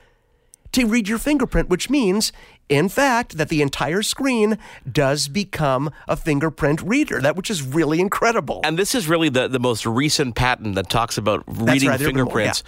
to 0.73 0.87
read 0.87 1.09
your 1.09 1.19
fingerprint 1.19 1.69
which 1.69 1.91
means 1.91 2.33
in 2.69 2.89
fact, 2.89 3.37
that 3.37 3.49
the 3.49 3.61
entire 3.61 4.03
screen 4.03 4.59
does 4.91 5.29
become 5.29 5.91
a 6.09 6.17
fingerprint 6.17 6.81
reader, 6.83 7.21
that 7.21 7.37
which 7.37 7.51
is 7.51 7.63
really 7.63 8.01
incredible. 8.01 8.61
And 8.65 8.79
this 8.79 8.95
is 8.95 9.09
really 9.09 9.29
the, 9.29 9.49
the 9.49 9.61
most 9.61 9.85
recent 9.85 10.35
patent 10.35 10.75
that 10.77 10.89
talks 10.89 11.19
about 11.19 11.45
reading 11.47 11.91
right, 11.91 12.01
fingerprints 12.01 12.63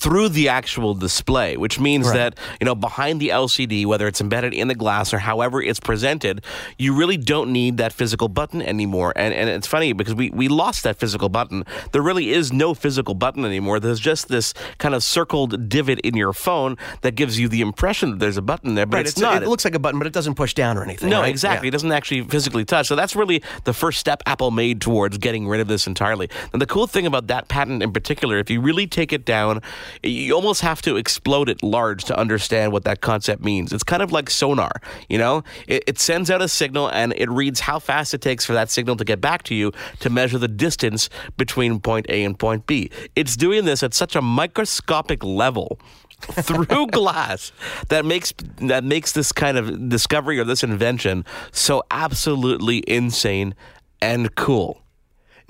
through 0.00 0.30
the 0.30 0.48
actual 0.48 0.94
display, 0.94 1.58
which 1.58 1.78
means 1.78 2.06
right. 2.06 2.14
that, 2.14 2.38
you 2.58 2.64
know, 2.64 2.74
behind 2.74 3.20
the 3.20 3.28
LCD, 3.28 3.84
whether 3.84 4.08
it's 4.08 4.20
embedded 4.20 4.54
in 4.54 4.68
the 4.68 4.74
glass 4.74 5.12
or 5.12 5.18
however 5.18 5.60
it's 5.60 5.78
presented, 5.78 6.42
you 6.78 6.94
really 6.94 7.18
don't 7.18 7.52
need 7.52 7.76
that 7.76 7.92
physical 7.92 8.28
button 8.28 8.62
anymore. 8.62 9.12
And, 9.14 9.34
and 9.34 9.50
it's 9.50 9.66
funny 9.66 9.92
because 9.92 10.14
we, 10.14 10.30
we 10.30 10.48
lost 10.48 10.84
that 10.84 10.96
physical 10.96 11.28
button. 11.28 11.66
There 11.92 12.00
really 12.00 12.30
is 12.30 12.50
no 12.50 12.72
physical 12.72 13.14
button 13.14 13.44
anymore. 13.44 13.78
There's 13.78 14.00
just 14.00 14.28
this 14.28 14.54
kind 14.78 14.94
of 14.94 15.04
circled 15.04 15.68
divot 15.68 16.00
in 16.00 16.16
your 16.16 16.32
phone 16.32 16.78
that 17.02 17.14
gives 17.14 17.38
you 17.38 17.48
the 17.48 17.60
impression 17.60 18.12
that 18.12 18.20
there's 18.20 18.38
a 18.38 18.42
button 18.42 18.76
there, 18.76 18.86
but 18.86 18.98
right. 18.98 19.06
it's, 19.06 19.12
it's, 19.12 19.20
not. 19.20 19.39
It 19.42 19.48
looks 19.48 19.64
like 19.64 19.74
a 19.74 19.78
button, 19.78 19.98
but 19.98 20.06
it 20.06 20.12
doesn't 20.12 20.34
push 20.34 20.54
down 20.54 20.76
or 20.76 20.82
anything. 20.82 21.10
No, 21.10 21.20
right? 21.20 21.28
exactly. 21.28 21.66
Yeah. 21.66 21.70
It 21.70 21.72
doesn't 21.72 21.92
actually 21.92 22.22
physically 22.22 22.64
touch. 22.64 22.88
So 22.88 22.96
that's 22.96 23.16
really 23.16 23.42
the 23.64 23.72
first 23.72 23.98
step 23.98 24.22
Apple 24.26 24.50
made 24.50 24.80
towards 24.80 25.18
getting 25.18 25.48
rid 25.48 25.60
of 25.60 25.68
this 25.68 25.86
entirely. 25.86 26.28
And 26.52 26.60
the 26.60 26.66
cool 26.66 26.86
thing 26.86 27.06
about 27.06 27.26
that 27.28 27.48
patent 27.48 27.82
in 27.82 27.92
particular, 27.92 28.38
if 28.38 28.50
you 28.50 28.60
really 28.60 28.86
take 28.86 29.12
it 29.12 29.24
down, 29.24 29.62
you 30.02 30.34
almost 30.34 30.60
have 30.62 30.82
to 30.82 30.96
explode 30.96 31.48
it 31.48 31.62
large 31.62 32.04
to 32.04 32.16
understand 32.16 32.72
what 32.72 32.84
that 32.84 33.00
concept 33.00 33.42
means. 33.42 33.72
It's 33.72 33.84
kind 33.84 34.02
of 34.02 34.12
like 34.12 34.30
sonar, 34.30 34.72
you 35.08 35.18
know? 35.18 35.44
It, 35.66 35.84
it, 35.86 35.98
sends 36.00 36.30
out 36.30 36.40
a 36.40 36.48
signal 36.48 36.90
and 36.90 37.12
it 37.16 37.28
reads 37.30 37.60
how 37.60 37.78
fast 37.78 38.14
it 38.14 38.22
takes 38.22 38.44
for 38.44 38.54
that 38.54 38.70
signal 38.70 38.96
to 38.96 39.04
get 39.04 39.20
back 39.20 39.42
to 39.44 39.54
you 39.54 39.70
to 40.00 40.08
measure 40.08 40.38
the 40.38 40.48
distance 40.48 41.10
between 41.36 41.78
point 41.78 42.06
A 42.08 42.24
and 42.24 42.38
point 42.38 42.66
B. 42.66 42.90
It's 43.14 43.36
doing 43.36 43.66
this 43.66 43.82
at 43.82 43.92
such 43.92 44.16
a 44.16 44.22
microscopic 44.22 45.22
level 45.22 45.78
through 46.42 46.86
glass 46.88 47.52
that 47.88 48.04
makes 48.04 48.32
that 48.58 48.84
makes 48.84 49.12
this 49.12 49.32
kind 49.32 49.56
of 49.56 49.88
discovery 49.88 50.38
or 50.38 50.44
this 50.44 50.62
invention 50.62 51.24
so 51.52 51.82
absolutely 51.90 52.84
insane 52.86 53.54
and 54.02 54.34
cool. 54.34 54.82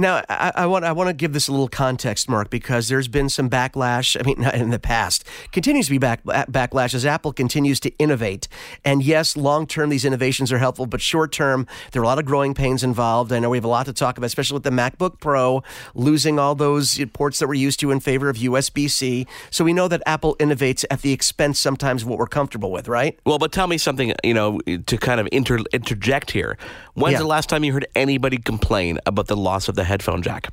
Now, 0.00 0.22
I, 0.30 0.52
I, 0.54 0.66
want 0.66 0.86
I 0.86 0.92
want 0.92 1.08
to 1.08 1.12
give 1.12 1.34
this 1.34 1.46
a 1.46 1.50
little 1.50 1.68
context, 1.68 2.26
Mark, 2.26 2.48
because 2.48 2.88
there's 2.88 3.06
been 3.06 3.28
some 3.28 3.50
backlash. 3.50 4.18
I 4.18 4.22
mean, 4.24 4.40
not 4.40 4.54
in 4.54 4.70
the 4.70 4.78
past, 4.78 5.26
continues 5.52 5.86
to 5.86 5.90
be 5.90 5.98
back, 5.98 6.24
backlash 6.24 6.94
as 6.94 7.04
Apple 7.04 7.34
continues 7.34 7.78
to 7.80 7.90
innovate. 7.98 8.48
And 8.82 9.02
yes, 9.02 9.36
long 9.36 9.66
term 9.66 9.90
these 9.90 10.06
innovations 10.06 10.50
are 10.52 10.58
helpful, 10.58 10.86
but 10.86 11.02
short 11.02 11.32
term 11.32 11.66
there 11.92 12.00
are 12.00 12.04
a 12.04 12.08
lot 12.08 12.18
of 12.18 12.24
growing 12.24 12.54
pains 12.54 12.82
involved. 12.82 13.30
I 13.30 13.40
know 13.40 13.50
we 13.50 13.58
have 13.58 13.64
a 13.64 13.68
lot 13.68 13.84
to 13.86 13.92
talk 13.92 14.16
about, 14.16 14.24
especially 14.24 14.54
with 14.54 14.62
the 14.62 14.70
MacBook 14.70 15.20
Pro 15.20 15.62
losing 15.94 16.38
all 16.38 16.54
those 16.54 17.04
ports 17.12 17.38
that 17.38 17.48
we're 17.48 17.54
used 17.54 17.78
to 17.80 17.90
in 17.90 18.00
favor 18.00 18.30
of 18.30 18.38
USB-C. 18.38 19.26
So 19.50 19.64
we 19.64 19.74
know 19.74 19.86
that 19.88 20.02
Apple 20.06 20.34
innovates 20.36 20.82
at 20.90 21.02
the 21.02 21.12
expense 21.12 21.58
sometimes 21.58 22.04
of 22.04 22.08
what 22.08 22.18
we're 22.18 22.26
comfortable 22.26 22.72
with, 22.72 22.88
right? 22.88 23.18
Well, 23.26 23.38
but 23.38 23.52
tell 23.52 23.66
me 23.66 23.76
something, 23.76 24.14
you 24.24 24.32
know, 24.32 24.60
to 24.60 24.96
kind 24.96 25.20
of 25.20 25.28
inter- 25.30 25.64
interject 25.74 26.30
here. 26.30 26.56
When's 26.94 27.12
yeah. 27.12 27.18
the 27.18 27.26
last 27.26 27.50
time 27.50 27.64
you 27.64 27.74
heard 27.74 27.86
anybody 27.94 28.38
complain 28.38 28.98
about 29.04 29.26
the 29.26 29.36
loss 29.36 29.68
of 29.68 29.74
the 29.74 29.89
headphone 29.90 30.22
jack. 30.22 30.48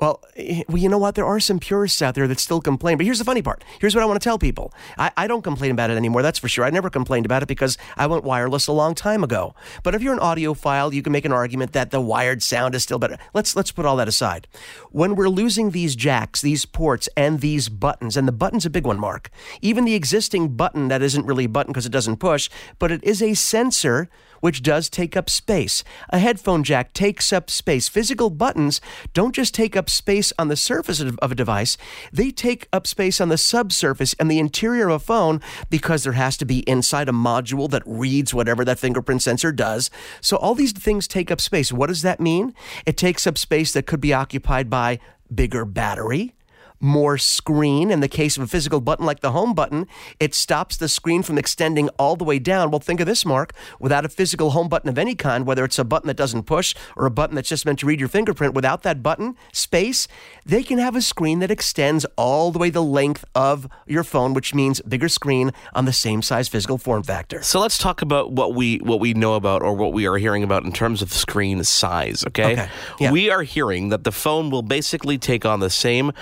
Well, 0.00 0.22
well, 0.68 0.78
you 0.78 0.88
know 0.88 0.98
what? 0.98 1.14
There 1.14 1.24
are 1.26 1.40
some 1.40 1.58
purists 1.58 2.00
out 2.02 2.14
there 2.14 2.26
that 2.28 2.38
still 2.38 2.60
complain. 2.60 2.96
But 2.96 3.06
here's 3.06 3.18
the 3.18 3.24
funny 3.24 3.42
part. 3.42 3.64
Here's 3.80 3.94
what 3.94 4.02
I 4.02 4.06
want 4.06 4.20
to 4.20 4.24
tell 4.24 4.38
people. 4.38 4.72
I, 4.98 5.10
I 5.16 5.26
don't 5.26 5.42
complain 5.42 5.70
about 5.70 5.90
it 5.90 5.96
anymore, 5.96 6.22
that's 6.22 6.38
for 6.38 6.48
sure. 6.48 6.64
I 6.64 6.70
never 6.70 6.90
complained 6.90 7.26
about 7.26 7.42
it 7.42 7.46
because 7.46 7.76
I 7.96 8.06
went 8.06 8.24
wireless 8.24 8.66
a 8.66 8.72
long 8.72 8.94
time 8.94 9.24
ago. 9.24 9.54
But 9.82 9.94
if 9.94 10.02
you're 10.02 10.14
an 10.14 10.20
audiophile, 10.20 10.92
you 10.92 11.02
can 11.02 11.12
make 11.12 11.24
an 11.24 11.32
argument 11.32 11.72
that 11.72 11.90
the 11.90 12.00
wired 12.00 12.42
sound 12.42 12.74
is 12.74 12.82
still 12.82 12.98
better. 12.98 13.18
Let's 13.32 13.56
let's 13.56 13.72
put 13.72 13.86
all 13.86 13.96
that 13.96 14.08
aside. 14.08 14.46
When 14.90 15.14
we're 15.14 15.28
losing 15.28 15.70
these 15.70 15.96
jacks, 15.96 16.40
these 16.40 16.66
ports, 16.66 17.08
and 17.16 17.40
these 17.40 17.68
buttons, 17.68 18.16
and 18.16 18.28
the 18.28 18.32
button's 18.32 18.66
a 18.66 18.70
big 18.70 18.86
one, 18.86 18.98
Mark. 18.98 19.30
Even 19.60 19.84
the 19.84 19.94
existing 19.94 20.56
button 20.56 20.88
that 20.88 21.02
isn't 21.02 21.26
really 21.26 21.44
a 21.44 21.48
button 21.48 21.72
because 21.72 21.86
it 21.86 21.92
doesn't 21.92 22.16
push, 22.16 22.48
but 22.78 22.92
it 22.92 23.02
is 23.02 23.22
a 23.22 23.34
sensor 23.34 24.08
which 24.44 24.60
does 24.60 24.90
take 24.90 25.16
up 25.16 25.30
space. 25.30 25.82
A 26.10 26.18
headphone 26.18 26.64
jack 26.64 26.92
takes 26.92 27.32
up 27.32 27.48
space. 27.48 27.88
Physical 27.88 28.28
buttons 28.28 28.78
don't 29.14 29.34
just 29.34 29.54
take 29.54 29.74
up 29.74 29.88
space 29.88 30.34
on 30.38 30.48
the 30.48 30.54
surface 30.54 31.00
of 31.00 31.18
a 31.22 31.34
device, 31.34 31.78
they 32.12 32.30
take 32.30 32.68
up 32.70 32.86
space 32.86 33.22
on 33.22 33.30
the 33.30 33.38
subsurface 33.38 34.14
and 34.20 34.30
the 34.30 34.38
interior 34.38 34.88
of 34.90 34.96
a 34.96 34.98
phone 34.98 35.40
because 35.70 36.04
there 36.04 36.12
has 36.12 36.36
to 36.36 36.44
be 36.44 36.58
inside 36.68 37.08
a 37.08 37.12
module 37.12 37.70
that 37.70 37.82
reads 37.86 38.34
whatever 38.34 38.66
that 38.66 38.78
fingerprint 38.78 39.22
sensor 39.22 39.50
does. 39.50 39.88
So 40.20 40.36
all 40.36 40.54
these 40.54 40.72
things 40.72 41.08
take 41.08 41.30
up 41.30 41.40
space. 41.40 41.72
What 41.72 41.86
does 41.86 42.02
that 42.02 42.20
mean? 42.20 42.52
It 42.84 42.98
takes 42.98 43.26
up 43.26 43.38
space 43.38 43.72
that 43.72 43.86
could 43.86 44.02
be 44.02 44.12
occupied 44.12 44.68
by 44.68 44.98
bigger 45.34 45.64
battery, 45.64 46.34
more 46.80 47.16
screen. 47.18 47.90
In 47.90 48.00
the 48.00 48.08
case 48.08 48.36
of 48.36 48.42
a 48.42 48.46
physical 48.46 48.80
button 48.80 49.06
like 49.06 49.20
the 49.20 49.32
home 49.32 49.54
button, 49.54 49.86
it 50.20 50.34
stops 50.34 50.76
the 50.76 50.88
screen 50.88 51.22
from 51.22 51.38
extending 51.38 51.88
all 51.98 52.16
the 52.16 52.24
way 52.24 52.38
down. 52.38 52.70
Well, 52.70 52.80
think 52.80 53.00
of 53.00 53.06
this, 53.06 53.24
Mark. 53.24 53.52
Without 53.80 54.04
a 54.04 54.08
physical 54.08 54.50
home 54.50 54.68
button 54.68 54.88
of 54.88 54.98
any 54.98 55.14
kind, 55.14 55.46
whether 55.46 55.64
it's 55.64 55.78
a 55.78 55.84
button 55.84 56.08
that 56.08 56.16
doesn't 56.16 56.44
push 56.44 56.74
or 56.96 57.06
a 57.06 57.10
button 57.10 57.36
that's 57.36 57.48
just 57.48 57.64
meant 57.64 57.78
to 57.78 57.86
read 57.86 58.00
your 58.00 58.08
fingerprint, 58.08 58.54
without 58.54 58.82
that 58.82 59.02
button 59.02 59.36
space, 59.52 60.06
they 60.44 60.62
can 60.62 60.78
have 60.78 60.94
a 60.94 61.02
screen 61.02 61.38
that 61.38 61.50
extends 61.50 62.04
all 62.16 62.50
the 62.50 62.58
way 62.58 62.70
the 62.70 62.82
length 62.82 63.24
of 63.34 63.68
your 63.86 64.04
phone, 64.04 64.34
which 64.34 64.54
means 64.54 64.80
bigger 64.82 65.08
screen 65.08 65.52
on 65.74 65.84
the 65.84 65.92
same 65.92 66.22
size 66.22 66.48
physical 66.48 66.78
form 66.78 67.02
factor. 67.02 67.42
So 67.42 67.60
let's 67.60 67.78
talk 67.78 68.02
about 68.02 68.32
what 68.32 68.54
we 68.54 68.78
what 68.78 69.00
we 69.00 69.14
know 69.14 69.34
about 69.34 69.62
or 69.62 69.74
what 69.74 69.92
we 69.92 70.06
are 70.06 70.16
hearing 70.16 70.42
about 70.42 70.64
in 70.64 70.72
terms 70.72 71.02
of 71.02 71.12
screen 71.12 71.64
size. 71.64 72.24
Okay, 72.26 72.52
okay. 72.52 72.68
Yeah. 73.00 73.10
we 73.10 73.30
are 73.30 73.42
hearing 73.42 73.88
that 73.88 74.04
the 74.04 74.12
phone 74.12 74.50
will 74.50 74.62
basically 74.62 75.18
take 75.18 75.44
on 75.44 75.60
the 75.60 75.70
same 75.70 76.12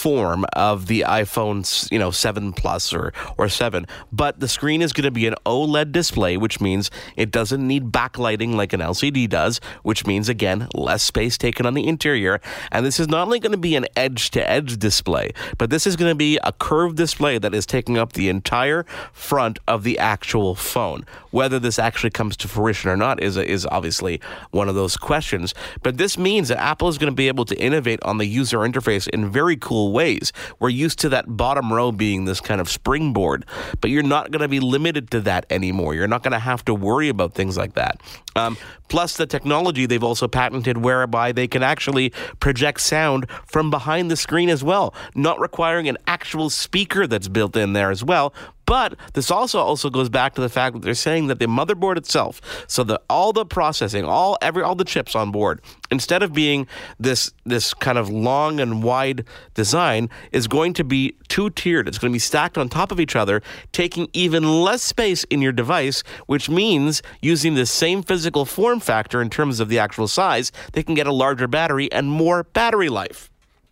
form 0.00 0.46
of 0.54 0.86
the 0.86 1.04
iPhone, 1.06 1.60
you 1.92 1.98
know, 1.98 2.10
7 2.10 2.54
Plus 2.54 2.94
or 2.94 3.12
or 3.36 3.48
7, 3.48 3.86
but 4.10 4.40
the 4.40 4.48
screen 4.48 4.80
is 4.80 4.94
going 4.94 5.04
to 5.04 5.10
be 5.10 5.26
an 5.26 5.34
OLED 5.44 5.92
display, 5.92 6.38
which 6.38 6.60
means 6.60 6.90
it 7.16 7.30
doesn't 7.30 7.66
need 7.66 7.92
backlighting 7.92 8.54
like 8.54 8.72
an 8.72 8.80
LCD 8.80 9.28
does, 9.28 9.60
which 9.82 10.06
means 10.06 10.28
again 10.28 10.68
less 10.74 11.02
space 11.02 11.36
taken 11.36 11.66
on 11.66 11.74
the 11.74 11.86
interior. 11.86 12.40
And 12.72 12.86
this 12.86 12.98
is 12.98 13.08
not 13.08 13.26
only 13.26 13.40
going 13.40 13.52
to 13.52 13.58
be 13.58 13.76
an 13.76 13.86
edge-to-edge 13.94 14.78
display, 14.78 15.32
but 15.58 15.68
this 15.68 15.86
is 15.86 15.96
going 15.96 16.10
to 16.10 16.14
be 16.14 16.38
a 16.44 16.52
curved 16.52 16.96
display 16.96 17.38
that 17.38 17.54
is 17.54 17.66
taking 17.66 17.98
up 17.98 18.14
the 18.14 18.28
entire 18.30 18.84
front 19.12 19.58
of 19.68 19.84
the 19.84 19.98
actual 19.98 20.54
phone. 20.54 21.04
Whether 21.30 21.58
this 21.58 21.78
actually 21.78 22.10
comes 22.10 22.36
to 22.38 22.48
fruition 22.48 22.90
or 22.90 22.96
not 22.96 23.22
is 23.22 23.36
is 23.36 23.66
obviously 23.66 24.20
one 24.50 24.68
of 24.68 24.74
those 24.74 24.96
questions. 24.96 25.54
But 25.82 25.98
this 25.98 26.16
means 26.16 26.48
that 26.48 26.60
Apple 26.60 26.88
is 26.88 26.98
going 26.98 27.12
to 27.12 27.16
be 27.16 27.28
able 27.28 27.44
to 27.44 27.60
innovate 27.60 28.02
on 28.02 28.18
the 28.18 28.26
user 28.26 28.58
interface 28.58 29.08
in 29.08 29.30
very 29.30 29.56
cool 29.56 29.89
ways. 29.92 30.32
We're 30.58 30.70
used 30.70 30.98
to 31.00 31.08
that 31.10 31.36
bottom 31.36 31.72
row 31.72 31.92
being 31.92 32.24
this 32.24 32.40
kind 32.40 32.60
of 32.60 32.68
springboard, 32.68 33.44
but 33.80 33.90
you're 33.90 34.02
not 34.02 34.30
going 34.30 34.42
to 34.42 34.48
be 34.48 34.60
limited 34.60 35.10
to 35.12 35.20
that 35.22 35.46
anymore. 35.50 35.94
You're 35.94 36.08
not 36.08 36.22
going 36.22 36.32
to 36.32 36.38
have 36.38 36.64
to 36.66 36.74
worry 36.74 37.08
about 37.08 37.34
things 37.34 37.56
like 37.56 37.74
that. 37.74 38.00
Um, 38.36 38.56
plus, 38.88 39.16
the 39.16 39.26
technology 39.26 39.86
they've 39.86 40.02
also 40.02 40.28
patented 40.28 40.78
whereby 40.78 41.32
they 41.32 41.48
can 41.48 41.62
actually 41.62 42.10
project 42.38 42.80
sound 42.80 43.28
from 43.46 43.70
behind 43.70 44.10
the 44.10 44.16
screen 44.16 44.48
as 44.48 44.62
well, 44.62 44.94
not 45.14 45.40
requiring 45.40 45.88
an 45.88 45.98
actual 46.06 46.50
speaker 46.50 47.06
that's 47.06 47.28
built 47.28 47.56
in 47.56 47.72
there 47.72 47.90
as 47.90 48.04
well, 48.04 48.32
but 48.70 48.94
this 49.14 49.32
also 49.32 49.58
also 49.58 49.90
goes 49.90 50.08
back 50.08 50.36
to 50.36 50.40
the 50.40 50.48
fact 50.48 50.74
that 50.74 50.82
they're 50.82 50.94
saying 50.94 51.26
that 51.26 51.40
the 51.40 51.46
motherboard 51.46 51.96
itself, 51.96 52.40
so 52.68 52.84
that 52.84 53.02
all 53.10 53.32
the 53.32 53.44
processing, 53.44 54.04
all 54.04 54.38
every 54.40 54.62
all 54.62 54.76
the 54.76 54.84
chips 54.84 55.16
on 55.16 55.32
board, 55.32 55.60
instead 55.90 56.22
of 56.22 56.32
being 56.32 56.68
this 56.96 57.32
this 57.44 57.74
kind 57.74 57.98
of 57.98 58.08
long 58.08 58.60
and 58.60 58.84
wide 58.84 59.24
design, 59.54 60.08
is 60.30 60.46
going 60.46 60.72
to 60.74 60.84
be 60.84 61.16
two 61.26 61.50
tiered. 61.50 61.88
It's 61.88 61.98
going 61.98 62.12
to 62.12 62.14
be 62.14 62.20
stacked 62.20 62.56
on 62.56 62.68
top 62.68 62.92
of 62.92 63.00
each 63.00 63.16
other, 63.16 63.42
taking 63.72 64.06
even 64.12 64.62
less 64.62 64.84
space 64.84 65.24
in 65.24 65.42
your 65.42 65.50
device, 65.50 66.04
which 66.26 66.48
means 66.48 67.02
using 67.20 67.56
the 67.56 67.66
same 67.66 68.04
physical 68.04 68.44
form 68.44 68.78
factor 68.78 69.20
in 69.20 69.30
terms 69.30 69.58
of 69.58 69.68
the 69.68 69.80
actual 69.80 70.06
size, 70.06 70.52
they 70.74 70.84
can 70.84 70.94
get 70.94 71.08
a 71.08 71.12
larger 71.12 71.48
battery 71.48 71.90
and 71.90 72.08
more 72.08 72.44
battery 72.44 72.88
life. 72.88 73.29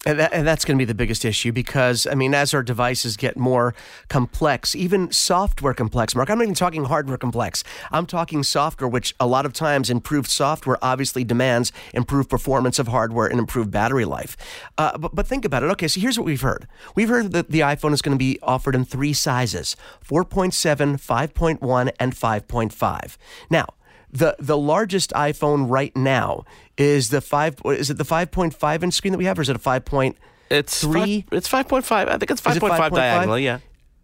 And, 0.08 0.18
that, 0.18 0.32
and 0.32 0.46
that's 0.46 0.64
going 0.64 0.78
to 0.78 0.80
be 0.80 0.86
the 0.86 0.94
biggest 0.94 1.22
issue 1.22 1.52
because, 1.52 2.06
I 2.06 2.14
mean, 2.14 2.32
as 2.32 2.54
our 2.54 2.62
devices 2.62 3.14
get 3.18 3.36
more 3.36 3.74
complex, 4.08 4.74
even 4.74 5.12
software 5.12 5.74
complex, 5.74 6.14
Mark, 6.14 6.30
I'm 6.30 6.38
not 6.38 6.44
even 6.44 6.54
talking 6.54 6.86
hardware 6.86 7.18
complex. 7.18 7.62
I'm 7.92 8.06
talking 8.06 8.42
software, 8.42 8.88
which 8.88 9.14
a 9.20 9.26
lot 9.26 9.44
of 9.44 9.52
times 9.52 9.90
improved 9.90 10.30
software 10.30 10.78
obviously 10.80 11.24
demands 11.24 11.72
improved 11.92 12.30
performance 12.30 12.78
of 12.78 12.88
hardware 12.88 13.26
and 13.26 13.38
improved 13.38 13.70
battery 13.70 14.06
life. 14.06 14.34
Uh, 14.78 14.96
but, 14.96 15.14
but 15.14 15.26
think 15.26 15.44
about 15.44 15.62
it. 15.62 15.66
Okay, 15.72 15.88
so 15.88 16.00
here's 16.00 16.18
what 16.18 16.24
we've 16.24 16.40
heard 16.40 16.66
we've 16.94 17.10
heard 17.10 17.32
that 17.32 17.50
the 17.50 17.60
iPhone 17.60 17.92
is 17.92 18.00
going 18.00 18.16
to 18.16 18.18
be 18.18 18.38
offered 18.42 18.74
in 18.74 18.86
three 18.86 19.12
sizes 19.12 19.76
4.7, 20.02 20.96
5.1, 20.98 21.92
and 22.00 22.14
5.5. 22.14 23.18
Now, 23.50 23.66
the 24.10 24.36
the 24.38 24.56
largest 24.56 25.10
iPhone 25.12 25.70
right 25.70 25.94
now 25.96 26.44
is 26.76 27.10
the 27.10 27.20
five. 27.20 27.56
Is 27.64 27.90
it 27.90 27.98
the 27.98 28.04
five 28.04 28.30
point 28.30 28.54
five 28.54 28.82
inch 28.82 28.94
screen 28.94 29.12
that 29.12 29.18
we 29.18 29.24
have, 29.24 29.38
or 29.38 29.42
is 29.42 29.48
it 29.48 29.56
a 29.56 29.60
five 29.60 29.84
point? 29.84 30.16
It's 30.50 30.80
three. 30.80 31.22
Five, 31.22 31.38
it's 31.38 31.48
five 31.48 31.68
point 31.68 31.84
five. 31.84 32.08
I 32.08 32.16
think 32.16 32.30
it's 32.30 32.40
five 32.40 32.58
point 32.58 32.76
five 32.76 32.92
diagonally. 32.92 33.44
Yeah. 33.44 33.58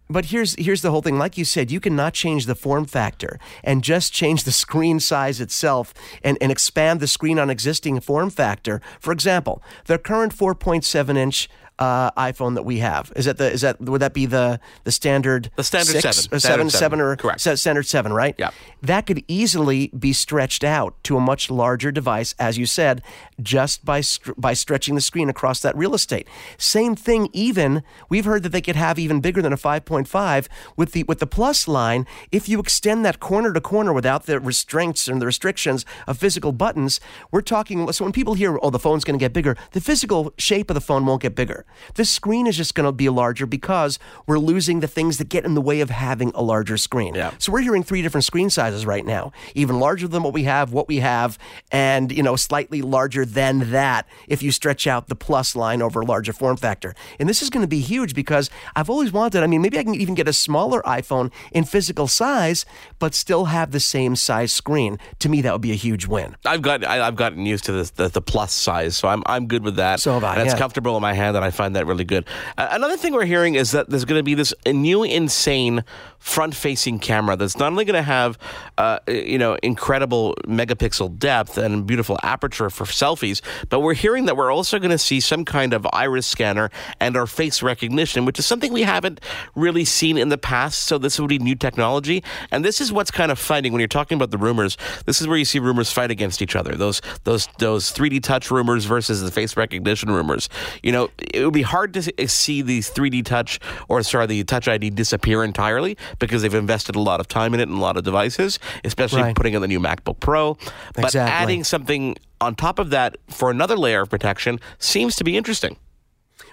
But 0.07 0.25
here's 0.25 0.53
here's 0.55 0.83
the 0.83 0.91
whole 0.91 1.01
thing. 1.01 1.17
Like 1.17 1.37
you 1.37 1.45
said, 1.45 1.71
you 1.71 1.79
cannot 1.79 2.13
change 2.13 2.45
the 2.45 2.53
form 2.53 2.85
factor 2.85 3.39
and 3.63 3.83
just 3.83 4.13
change 4.13 4.43
the 4.43 4.51
screen 4.51 4.99
size 4.99 5.41
itself 5.41 5.95
and, 6.23 6.37
and 6.39 6.51
expand 6.51 6.99
the 6.99 7.07
screen 7.07 7.39
on 7.39 7.49
existing 7.49 7.99
form 8.01 8.29
factor. 8.29 8.81
For 8.99 9.11
example, 9.11 9.63
the 9.85 9.97
current 9.97 10.35
4.7 10.35 11.17
inch 11.17 11.49
uh, 11.79 12.11
iPhone 12.11 12.55
that 12.55 12.63
we 12.63 12.79
have? 12.79 13.11
Is 13.15 13.25
that 13.25 13.37
the 13.37 13.51
is 13.51 13.61
that 13.61 13.79
would 13.81 14.01
that 14.01 14.13
be 14.13 14.25
the 14.25 14.59
the 14.83 14.91
standard 14.91 15.51
the 15.55 15.63
standard 15.63 16.01
six, 16.01 16.03
seven 16.03 16.35
uh, 16.35 16.39
standard 16.39 16.39
seven, 16.39 16.69
seven 16.69 17.01
or 17.01 17.15
correct 17.15 17.41
standard 17.41 17.85
seven 17.85 18.13
right? 18.13 18.35
Yeah, 18.37 18.51
that 18.81 19.05
could 19.05 19.23
easily 19.27 19.87
be 19.87 20.13
stretched 20.13 20.63
out 20.63 20.95
to 21.03 21.17
a 21.17 21.21
much 21.21 21.49
larger 21.49 21.91
device, 21.91 22.35
as 22.39 22.57
you 22.57 22.65
said, 22.65 23.01
just 23.41 23.83
by 23.83 24.01
by 24.37 24.53
stretching 24.53 24.95
the 24.95 25.01
screen 25.01 25.29
across 25.29 25.61
that 25.61 25.75
real 25.75 25.93
estate. 25.93 26.27
Same 26.57 26.95
thing. 26.95 27.29
Even 27.33 27.83
we've 28.09 28.25
heard 28.25 28.43
that 28.43 28.49
they 28.49 28.61
could 28.61 28.75
have 28.75 28.97
even 28.97 29.19
bigger 29.19 29.41
than 29.41 29.53
a 29.53 29.57
5.5 29.57 30.47
with 30.75 30.91
the 30.93 31.03
with 31.03 31.19
the 31.19 31.27
plus 31.27 31.67
line. 31.67 32.05
If 32.31 32.47
you 32.47 32.59
extend 32.59 33.05
that 33.05 33.19
corner 33.19 33.51
to 33.53 33.61
corner 33.61 33.93
without 33.93 34.25
the 34.25 34.39
restraints 34.39 35.07
and 35.07 35.21
the 35.21 35.25
restrictions 35.25 35.85
of 36.07 36.17
physical 36.17 36.51
buttons, 36.51 36.99
we're 37.31 37.41
talking. 37.41 37.91
So 37.91 38.05
when 38.05 38.13
people 38.13 38.35
hear, 38.35 38.57
"Oh, 38.61 38.69
the 38.69 38.79
phone's 38.79 39.03
going 39.03 39.17
to 39.17 39.23
get 39.23 39.33
bigger," 39.33 39.57
the 39.71 39.81
physical 39.81 40.33
shape 40.37 40.69
of 40.69 40.75
the 40.75 40.81
phone 40.81 41.05
won't 41.05 41.21
get 41.21 41.35
bigger. 41.35 41.64
The 41.95 42.05
screen 42.05 42.47
is 42.47 42.57
just 42.57 42.75
going 42.75 42.85
to 42.85 42.91
be 42.91 43.09
larger 43.09 43.45
because 43.45 43.99
we're 44.27 44.39
losing 44.39 44.79
the 44.79 44.87
things 44.87 45.17
that 45.17 45.29
get 45.29 45.45
in 45.45 45.53
the 45.53 45.61
way 45.61 45.81
of 45.81 45.89
having 45.89 46.31
a 46.33 46.41
larger 46.41 46.77
screen. 46.77 47.15
Yeah. 47.15 47.31
So 47.37 47.51
we're 47.51 47.61
hearing 47.61 47.83
three 47.83 48.01
different 48.01 48.25
screen 48.25 48.49
sizes 48.49 48.85
right 48.85 49.05
now, 49.05 49.31
even 49.53 49.79
larger 49.79 50.07
than 50.07 50.23
what 50.23 50.33
we 50.33 50.43
have, 50.43 50.73
what 50.73 50.87
we 50.87 50.97
have, 50.97 51.37
and 51.71 52.11
you 52.11 52.23
know 52.23 52.35
slightly 52.35 52.81
larger 52.81 53.25
than 53.25 53.71
that 53.71 54.07
if 54.27 54.41
you 54.41 54.51
stretch 54.51 54.87
out 54.87 55.07
the 55.07 55.15
plus 55.15 55.55
line 55.55 55.81
over 55.81 56.01
a 56.01 56.05
larger 56.05 56.33
form 56.33 56.57
factor. 56.57 56.95
And 57.19 57.29
this 57.29 57.41
is 57.41 57.49
going 57.49 57.63
to 57.63 57.67
be 57.67 57.79
huge 57.79 58.13
because 58.13 58.49
I've 58.75 58.89
always 58.89 59.11
wanted. 59.11 59.43
I 59.43 59.47
mean, 59.47 59.61
maybe 59.61 59.77
I 59.77 59.83
can 59.83 59.95
even 59.95 60.15
get 60.15 60.27
a 60.27 60.33
smaller 60.33 60.81
iPhone 60.83 61.31
in 61.51 61.63
physical 61.63 62.07
size, 62.07 62.65
but 62.99 63.13
still 63.13 63.45
have 63.45 63.71
the 63.71 63.79
same 63.79 64.15
size 64.15 64.51
screen. 64.51 64.99
To 65.19 65.29
me, 65.29 65.41
that 65.41 65.51
would 65.51 65.61
be 65.61 65.71
a 65.71 65.75
huge 65.75 66.07
win. 66.07 66.35
I've 66.45 66.61
got 66.61 66.83
I, 66.83 66.97
have 66.97 67.15
gotten 67.15 67.45
used 67.45 67.65
to 67.65 67.71
this, 67.71 67.91
the, 67.91 68.07
the 68.07 68.21
plus 68.21 68.53
size, 68.53 68.97
so 68.97 69.07
I'm 69.07 69.23
I'm 69.25 69.47
good 69.47 69.63
with 69.63 69.75
that. 69.77 69.99
So 69.99 70.13
have 70.13 70.23
I. 70.23 70.35
And 70.35 70.43
it's 70.43 70.53
yeah. 70.53 70.59
comfortable 70.59 70.95
in 70.95 71.01
my 71.01 71.13
hand, 71.13 71.35
and 71.35 71.45
I 71.45 71.51
find 71.55 71.75
that 71.75 71.87
really 71.87 72.03
good. 72.03 72.25
Uh, 72.57 72.67
another 72.71 72.97
thing 72.97 73.13
we're 73.13 73.25
hearing 73.25 73.55
is 73.55 73.71
that 73.71 73.89
there's 73.89 74.05
going 74.05 74.19
to 74.19 74.23
be 74.23 74.35
this 74.35 74.53
new 74.67 75.03
insane 75.03 75.83
front-facing 76.25 76.97
camera 76.97 77.35
that's 77.35 77.55
not 77.59 77.67
only 77.67 77.85
going 77.85 77.93
to 77.93 78.01
have 78.01 78.35
uh, 78.79 78.97
you 79.07 79.37
know 79.37 79.55
incredible 79.61 80.33
megapixel 80.47 81.17
depth 81.19 81.55
and 81.55 81.85
beautiful 81.85 82.17
aperture 82.23 82.71
for 82.71 82.85
selfies, 82.85 83.41
but 83.69 83.81
we're 83.81 83.93
hearing 83.93 84.25
that 84.25 84.35
we're 84.35 84.51
also 84.51 84.79
going 84.79 84.89
to 84.89 84.97
see 84.97 85.19
some 85.19 85.45
kind 85.45 85.71
of 85.71 85.85
iris 85.93 86.25
scanner 86.25 86.71
and 86.99 87.15
our 87.15 87.27
face 87.27 87.61
recognition, 87.61 88.25
which 88.25 88.39
is 88.39 88.45
something 88.45 88.73
we 88.73 88.81
haven't 88.81 89.21
really 89.53 89.85
seen 89.85 90.17
in 90.17 90.29
the 90.29 90.37
past. 90.37 90.79
So 90.85 90.97
this 90.97 91.19
would 91.19 91.29
be 91.29 91.37
new 91.37 91.53
technology, 91.53 92.23
and 92.49 92.65
this 92.65 92.81
is 92.81 92.91
what's 92.91 93.11
kind 93.11 93.31
of 93.31 93.37
fighting 93.37 93.71
when 93.71 93.79
you're 93.79 93.87
talking 93.87 94.15
about 94.15 94.31
the 94.31 94.39
rumors. 94.39 94.77
This 95.05 95.21
is 95.21 95.27
where 95.27 95.37
you 95.37 95.45
see 95.45 95.59
rumors 95.59 95.91
fight 95.91 96.09
against 96.09 96.41
each 96.41 96.55
other. 96.55 96.75
Those 96.75 97.03
those 97.23 97.47
those 97.59 97.91
3D 97.93 98.23
touch 98.23 98.49
rumors 98.49 98.85
versus 98.85 99.21
the 99.21 99.31
face 99.31 99.55
recognition 99.55 100.09
rumors. 100.09 100.49
You 100.81 100.91
know, 100.91 101.09
it 101.19 101.45
would 101.45 101.53
be 101.53 101.61
hard 101.61 101.93
to 101.93 102.27
see 102.27 102.63
the 102.63 102.79
3D 102.79 103.23
touch 103.25 103.59
or 103.87 104.01
sorry 104.01 104.25
the 104.25 104.43
Touch 104.43 104.67
ID 104.67 104.89
disappear 104.91 105.43
entirely 105.43 105.97
because 106.19 106.41
they've 106.41 106.53
invested 106.53 106.95
a 106.95 107.01
lot 107.01 107.19
of 107.19 107.27
time 107.27 107.53
in 107.53 107.59
it 107.59 107.69
and 107.69 107.77
a 107.77 107.81
lot 107.81 107.97
of 107.97 108.03
devices, 108.03 108.59
especially 108.83 109.21
right. 109.21 109.35
putting 109.35 109.53
in 109.53 109.61
the 109.61 109.67
new 109.67 109.79
MacBook 109.79 110.19
Pro. 110.19 110.55
But 110.93 111.05
exactly. 111.05 111.31
adding 111.31 111.63
something 111.63 112.15
on 112.41 112.55
top 112.55 112.79
of 112.79 112.89
that 112.89 113.17
for 113.29 113.49
another 113.49 113.77
layer 113.77 114.01
of 114.01 114.09
protection 114.09 114.59
seems 114.79 115.15
to 115.15 115.23
be 115.23 115.37
interesting. 115.37 115.77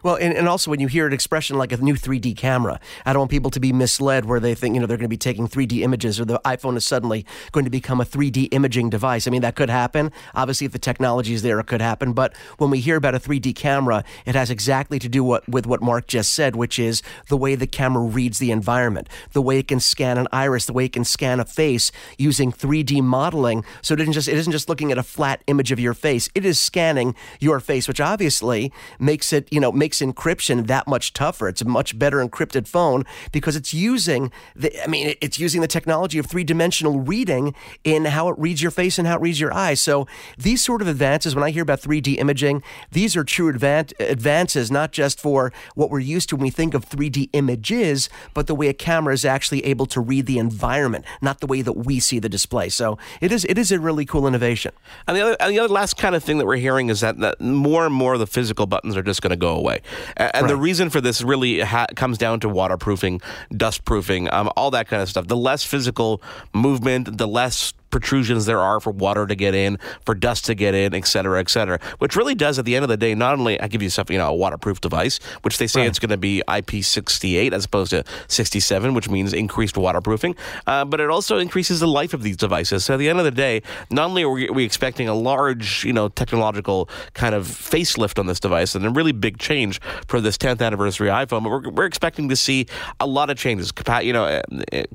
Well, 0.03 0.17
and, 0.17 0.35
and 0.35 0.49
also 0.49 0.71
when 0.71 0.81
you 0.81 0.89
hear 0.89 1.07
an 1.07 1.13
expression 1.13 1.57
like 1.57 1.71
a 1.73 1.77
new 1.77 1.95
3D 1.95 2.37
camera, 2.37 2.81
I 3.07 3.13
don't 3.13 3.21
want 3.21 3.31
people 3.31 3.51
to 3.53 3.61
be 3.61 3.73
misled 3.73 4.25
where 4.25 4.41
they 4.41 4.55
think, 4.55 4.75
you 4.75 4.81
know, 4.81 4.87
they're 4.87 4.97
going 4.97 5.05
to 5.05 5.09
be 5.09 5.17
taking 5.17 5.47
3D 5.47 5.81
images 5.81 6.21
or 6.21 6.25
the 6.25 6.41
iPhone 6.45 6.77
is 6.77 6.85
suddenly 6.85 7.25
going 7.53 7.65
to 7.65 7.71
become 7.71 8.01
a 8.01 8.05
3D 8.05 8.49
imaging 8.53 8.91
device. 8.91 9.29
I 9.29 9.31
mean, 9.31 9.43
that 9.43 9.55
could 9.55 9.71
happen. 9.71 10.11
Obviously, 10.35 10.65
if 10.67 10.73
the 10.73 10.79
technology 10.79 11.35
is 11.35 11.43
there, 11.43 11.61
it 11.61 11.67
could 11.67 11.81
happen. 11.81 12.13
But 12.13 12.37
when 12.59 12.71
we 12.71 12.81
hear 12.81 12.97
about 12.97 13.15
a 13.15 13.21
3D 13.21 13.55
camera, 13.55 14.03
it 14.27 14.35
has 14.35 14.51
exactly 14.51 14.99
to 14.99 15.09
do 15.09 15.23
what, 15.23 15.49
with 15.49 15.67
what 15.67 15.83
Mark 15.83 16.09
just 16.09 16.33
said, 16.33 16.57
which 16.57 16.79
is 16.79 17.03
the 17.29 17.37
way 17.37 17.55
the 17.55 17.67
camera 17.67 18.03
reads 18.03 18.39
the 18.39 18.51
environment, 18.51 19.09
the 19.33 19.43
way 19.43 19.59
it 19.59 19.69
can 19.69 19.79
scan 19.79 20.19
an 20.19 20.27
iris, 20.33 20.67
the 20.67 20.73
way 20.73 20.87
it 20.87 20.93
can 20.93 21.05
scan 21.05 21.39
a 21.39 21.45
face 21.45 21.93
using 22.19 22.51
3D 22.51 23.03
modeling. 23.03 23.65
So 23.83 23.95
it 23.95 24.01
isn't 24.01 24.15
just, 24.15 24.29
it 24.29 24.37
isn't 24.37 24.53
just 24.53 24.69
looking 24.69 24.91
at 24.91 24.99
a 24.99 25.03
flat 25.03 25.43
image 25.47 25.71
of 25.71 25.79
your 25.79 25.95
face. 25.95 26.29
It 26.35 26.45
is 26.45 26.59
scanning 26.59 27.15
your 27.39 27.61
face, 27.61 27.87
which 27.87 28.01
obviously 28.01 28.73
makes 28.99 29.33
it, 29.33 29.47
you 29.53 29.61
know, 29.61 29.71
makes 29.71 29.92
encryption 30.01 30.67
that 30.67 30.87
much 30.87 31.13
tougher. 31.13 31.49
It's 31.49 31.63
a 31.63 31.65
much 31.65 31.99
better 31.99 32.25
encrypted 32.25 32.67
phone 32.67 33.05
because 33.33 33.57
it's 33.57 33.75
using 33.75 34.31
the 34.55 34.83
I 34.83 34.87
mean 34.87 35.15
it's 35.21 35.39
using 35.39 35.61
the 35.61 35.69
technology 35.69 36.19
of 36.19 36.27
three-dimensional 36.27 37.01
reading 37.01 37.55
in 37.85 38.05
how 38.07 38.29
it 38.29 38.39
reads 38.39 38.63
your 38.63 38.71
face 38.71 38.99
and 38.99 39.07
how 39.07 39.17
it 39.17 39.21
reads 39.21 39.41
your 39.41 39.53
eyes. 39.53 39.81
So 39.81 40.07
these 40.39 40.63
sort 40.63 40.83
of 40.83 40.89
advances 40.89 41.35
when 41.35 41.45
I 41.45 41.51
hear 41.51 41.63
about 41.63 41.81
3D 41.81 42.19
imaging, 42.19 42.63
these 42.91 43.17
are 43.17 43.25
true 43.25 43.53
advan- 43.53 43.93
advances 44.01 44.71
not 44.71 44.93
just 44.93 45.21
for 45.21 45.53
what 45.75 45.91
we're 45.91 46.01
used 46.01 46.29
to 46.31 46.37
when 46.37 46.45
we 46.45 46.51
think 46.51 46.75
of 46.75 46.89
3D 46.89 47.31
images, 47.33 48.09
but 48.35 48.47
the 48.47 48.55
way 48.55 48.69
a 48.69 48.75
camera 48.75 49.13
is 49.13 49.25
actually 49.25 49.65
able 49.65 49.87
to 49.87 50.01
read 50.01 50.27
the 50.27 50.39
environment, 50.39 51.05
not 51.21 51.41
the 51.41 51.47
way 51.47 51.63
that 51.63 51.73
we 51.73 52.01
see 52.01 52.19
the 52.19 52.29
display. 52.29 52.69
So 52.69 52.99
it 53.21 53.33
is 53.33 53.45
it 53.45 53.59
is 53.59 53.71
a 53.71 53.79
really 53.79 54.05
cool 54.05 54.27
innovation. 54.27 54.73
And 55.07 55.17
the 55.17 55.21
other 55.21 55.37
and 55.41 55.53
the 55.53 55.59
other 55.59 55.73
last 55.73 55.97
kind 55.97 56.15
of 56.15 56.25
thing 56.25 56.39
that 56.39 56.47
we're 56.47 56.57
hearing 56.57 56.89
is 56.89 57.01
that, 57.01 57.19
that 57.19 57.41
more 57.41 57.85
and 57.85 57.95
more 57.95 58.15
of 58.15 58.21
the 58.21 58.27
physical 58.27 58.67
buttons 58.67 58.97
are 58.97 59.03
just 59.03 59.23
going 59.23 59.31
to 59.31 59.37
go 59.37 59.55
away. 59.55 59.82
And 60.17 60.31
right. 60.35 60.49
the 60.49 60.57
reason 60.57 60.91
for 60.91 61.01
this 61.01 61.23
really 61.23 61.61
ha- 61.61 61.87
comes 61.97 62.19
down 62.19 62.41
to 62.41 62.49
waterproofing, 62.49 63.21
dust 63.57 63.85
proofing, 63.85 64.33
um, 64.33 64.51
all 64.57 64.71
that 64.73 64.89
kind 64.89 65.03
of 65.03 65.09
stuff. 65.09 65.29
The 65.29 65.37
less 65.37 65.65
physical 65.65 66.23
movement, 66.53 67.19
the 67.19 67.29
less 67.29 67.73
protrusions 67.93 68.47
there 68.47 68.59
are 68.59 68.81
for 68.81 68.91
water 68.91 69.27
to 69.27 69.37
get 69.37 69.55
in, 69.55 69.79
for 70.05 70.17
dust 70.17 70.47
to 70.47 70.55
get 70.57 70.75
in, 70.75 70.95
et 70.95 71.07
cetera, 71.07 71.39
et 71.39 71.49
cetera. 71.49 71.79
Which 71.99 72.17
really 72.17 72.35
does, 72.35 72.59
at 72.59 72.65
the 72.65 72.75
end 72.75 72.83
of 72.83 72.89
the 72.89 72.97
day, 72.97 73.15
not 73.15 73.39
only 73.39 73.61
I 73.61 73.69
give 73.69 73.83
you 73.83 73.91
something, 73.91 74.15
you 74.15 74.19
know, 74.19 74.31
a 74.31 74.35
waterproof 74.35 74.81
device, 74.81 75.21
which 75.43 75.59
they 75.59 75.69
say 75.69 75.83
right. 75.83 75.89
it's 75.89 76.01
going 76.01 76.11
to 76.11 76.17
be 76.17 76.43
IP68 76.49 77.53
as 77.53 77.67
opposed 77.67 77.91
to 77.91 78.03
67, 78.27 78.95
which 78.95 79.09
means 79.09 79.33
increased 79.33 79.77
waterproofing, 79.77 80.35
uh, 80.67 80.85
but 80.85 81.01
it 81.01 81.11
also 81.11 81.39
increases 81.39 81.81
the 81.81 81.87
life 81.87 82.15
of 82.15 82.23
these 82.23 82.37
devices. 82.37 82.85
So 82.85 82.95
at 82.95 82.97
the 82.97 83.09
end 83.09 83.19
of 83.19 83.25
the 83.25 83.31
day, 83.31 83.63
not 83.91 84.07
only 84.07 84.25
are 84.25 84.31
we, 84.31 84.51
we 84.51 84.65
expecting 84.65 85.09
a 85.09 85.15
large, 85.15 85.85
you 85.85 85.93
know, 85.93 86.09
technological 86.09 86.89
kind 87.15 87.35
of 87.35 87.47
facelift 87.47 88.19
on 88.19 88.27
this 88.27 88.41
device 88.41 88.75
and 88.75 88.85
a 88.87 88.91
really 88.91 89.13
big 89.13 89.39
change 89.39 89.81
for 90.09 90.21
this 90.21 90.39
10th 90.39 90.63
anniversary 90.63 91.09
iPhone, 91.09 91.43
but 91.43 91.51
we're, 91.51 91.71
we're 91.71 91.85
expecting 91.85 92.29
to 92.31 92.37
see 92.37 92.67
a 93.01 93.07
lot 93.07 93.29
of 93.29 93.37
changes. 93.37 93.71
Capa- 93.71 94.05
you 94.05 94.13
know, 94.13 94.25
uh, 94.25 94.43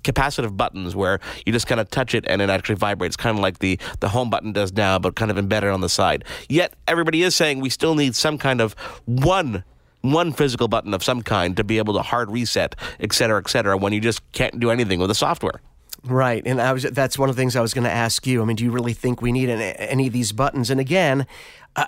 capacitive 0.02 0.58
buttons 0.58 0.96
where 0.96 1.20
you 1.46 1.54
just 1.54 1.68
kind 1.68 1.80
of 1.80 1.90
touch 1.90 2.16
it 2.16 2.26
and 2.28 2.42
it 2.42 2.50
actually 2.50 2.76
vibrates, 2.88 3.18
kind 3.18 3.38
of 3.38 3.42
like 3.42 3.60
the, 3.60 3.78
the 4.00 4.10
home 4.10 4.30
button 4.30 4.52
does 4.54 4.72
now, 4.74 4.98
but 5.00 5.16
kind 5.16 5.32
of 5.32 5.38
embedded 5.38 5.70
on 5.70 5.82
the 5.82 5.90
side. 5.90 6.24
Yet 6.48 6.74
everybody 6.88 7.22
is 7.24 7.36
saying 7.36 7.60
we 7.60 7.70
still 7.70 7.96
need 7.96 8.16
some 8.16 8.38
kind 8.38 8.62
of 8.62 8.74
one 9.06 9.64
one 10.02 10.32
physical 10.32 10.68
button 10.68 10.94
of 10.94 11.04
some 11.04 11.22
kind 11.22 11.58
to 11.58 11.64
be 11.64 11.80
able 11.80 11.94
to 11.94 12.02
hard 12.02 12.32
reset, 12.32 12.76
et 13.00 13.12
cetera, 13.12 13.40
et 13.40 13.50
cetera, 13.50 13.76
when 13.76 13.92
you 13.92 14.00
just 14.00 14.22
can't 14.32 14.58
do 14.60 14.70
anything 14.72 15.00
with 15.00 15.10
the 15.10 15.16
software. 15.16 15.60
Right, 16.06 16.44
and 16.46 16.62
I 16.62 16.72
was 16.72 16.84
that's 16.84 17.18
one 17.20 17.30
of 17.30 17.36
the 17.36 17.42
things 17.42 17.56
I 17.56 17.62
was 17.62 17.74
going 17.74 17.84
to 17.84 17.92
ask 17.92 18.26
you. 18.26 18.42
I 18.42 18.46
mean, 18.46 18.56
do 18.56 18.64
you 18.64 18.72
really 18.72 18.94
think 18.94 19.22
we 19.22 19.32
need 19.32 19.50
any, 19.50 19.76
any 19.78 20.08
of 20.08 20.14
these 20.14 20.32
buttons? 20.32 20.70
And 20.70 20.80
again, 20.80 21.26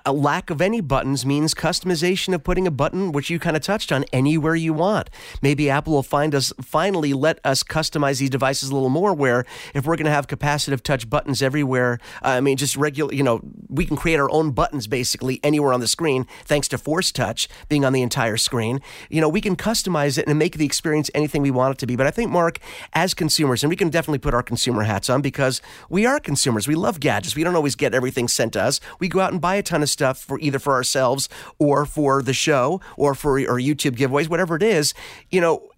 a 0.05 0.13
lack 0.13 0.49
of 0.49 0.61
any 0.61 0.81
buttons 0.81 1.25
means 1.25 1.53
customization 1.53 2.33
of 2.33 2.43
putting 2.43 2.67
a 2.67 2.71
button, 2.71 3.11
which 3.11 3.29
you 3.29 3.39
kind 3.39 3.55
of 3.55 3.63
touched 3.63 3.91
on, 3.91 4.05
anywhere 4.13 4.55
you 4.55 4.73
want. 4.73 5.09
Maybe 5.41 5.69
Apple 5.69 5.93
will 5.93 6.03
find 6.03 6.35
us 6.35 6.53
finally 6.61 7.13
let 7.13 7.39
us 7.43 7.63
customize 7.63 8.19
these 8.19 8.29
devices 8.29 8.69
a 8.69 8.73
little 8.73 8.89
more. 8.89 9.13
Where 9.13 9.45
if 9.73 9.85
we're 9.85 9.95
going 9.95 10.05
to 10.05 10.11
have 10.11 10.27
capacitive 10.27 10.81
touch 10.81 11.09
buttons 11.09 11.41
everywhere, 11.41 11.99
I 12.21 12.39
mean, 12.39 12.57
just 12.57 12.77
regular, 12.77 13.13
you 13.13 13.23
know, 13.23 13.41
we 13.67 13.85
can 13.85 13.97
create 13.97 14.19
our 14.19 14.29
own 14.31 14.51
buttons 14.51 14.85
basically 14.85 15.39
anywhere 15.43 15.73
on 15.73 15.79
the 15.79 15.87
screen, 15.87 16.27
thanks 16.45 16.67
to 16.67 16.77
Force 16.77 17.11
Touch 17.11 17.47
being 17.67 17.83
on 17.83 17.93
the 17.93 18.03
entire 18.03 18.37
screen. 18.37 18.81
You 19.09 19.21
know, 19.21 19.29
we 19.29 19.41
can 19.41 19.55
customize 19.55 20.17
it 20.17 20.27
and 20.27 20.37
make 20.37 20.57
the 20.57 20.65
experience 20.65 21.09
anything 21.15 21.41
we 21.41 21.51
want 21.51 21.75
it 21.75 21.77
to 21.79 21.87
be. 21.87 21.95
But 21.95 22.05
I 22.05 22.11
think, 22.11 22.29
Mark, 22.29 22.59
as 22.93 23.13
consumers, 23.15 23.63
and 23.63 23.69
we 23.69 23.75
can 23.75 23.89
definitely 23.89 24.19
put 24.19 24.33
our 24.33 24.43
consumer 24.43 24.83
hats 24.83 25.09
on 25.09 25.21
because 25.21 25.61
we 25.89 26.05
are 26.05 26.19
consumers. 26.19 26.67
We 26.67 26.75
love 26.75 26.99
gadgets. 26.99 27.35
We 27.35 27.43
don't 27.43 27.55
always 27.55 27.75
get 27.75 27.95
everything 27.95 28.27
sent 28.27 28.53
to 28.53 28.61
us. 28.61 28.79
We 28.99 29.07
go 29.07 29.19
out 29.19 29.31
and 29.31 29.41
buy 29.41 29.55
a 29.55 29.63
ton 29.63 29.78
kind 29.79 29.83
of 29.83 29.89
stuff 29.89 30.19
for 30.19 30.37
either 30.41 30.59
for 30.59 30.73
ourselves 30.73 31.29
or 31.57 31.85
for 31.85 32.21
the 32.21 32.33
show 32.33 32.81
or 32.97 33.15
for 33.15 33.39
or 33.39 33.59
YouTube 33.59 33.95
giveaways, 33.95 34.27
whatever 34.29 34.57
it 34.57 34.63
is, 34.63 34.93
you 35.29 35.39
know, 35.39 35.69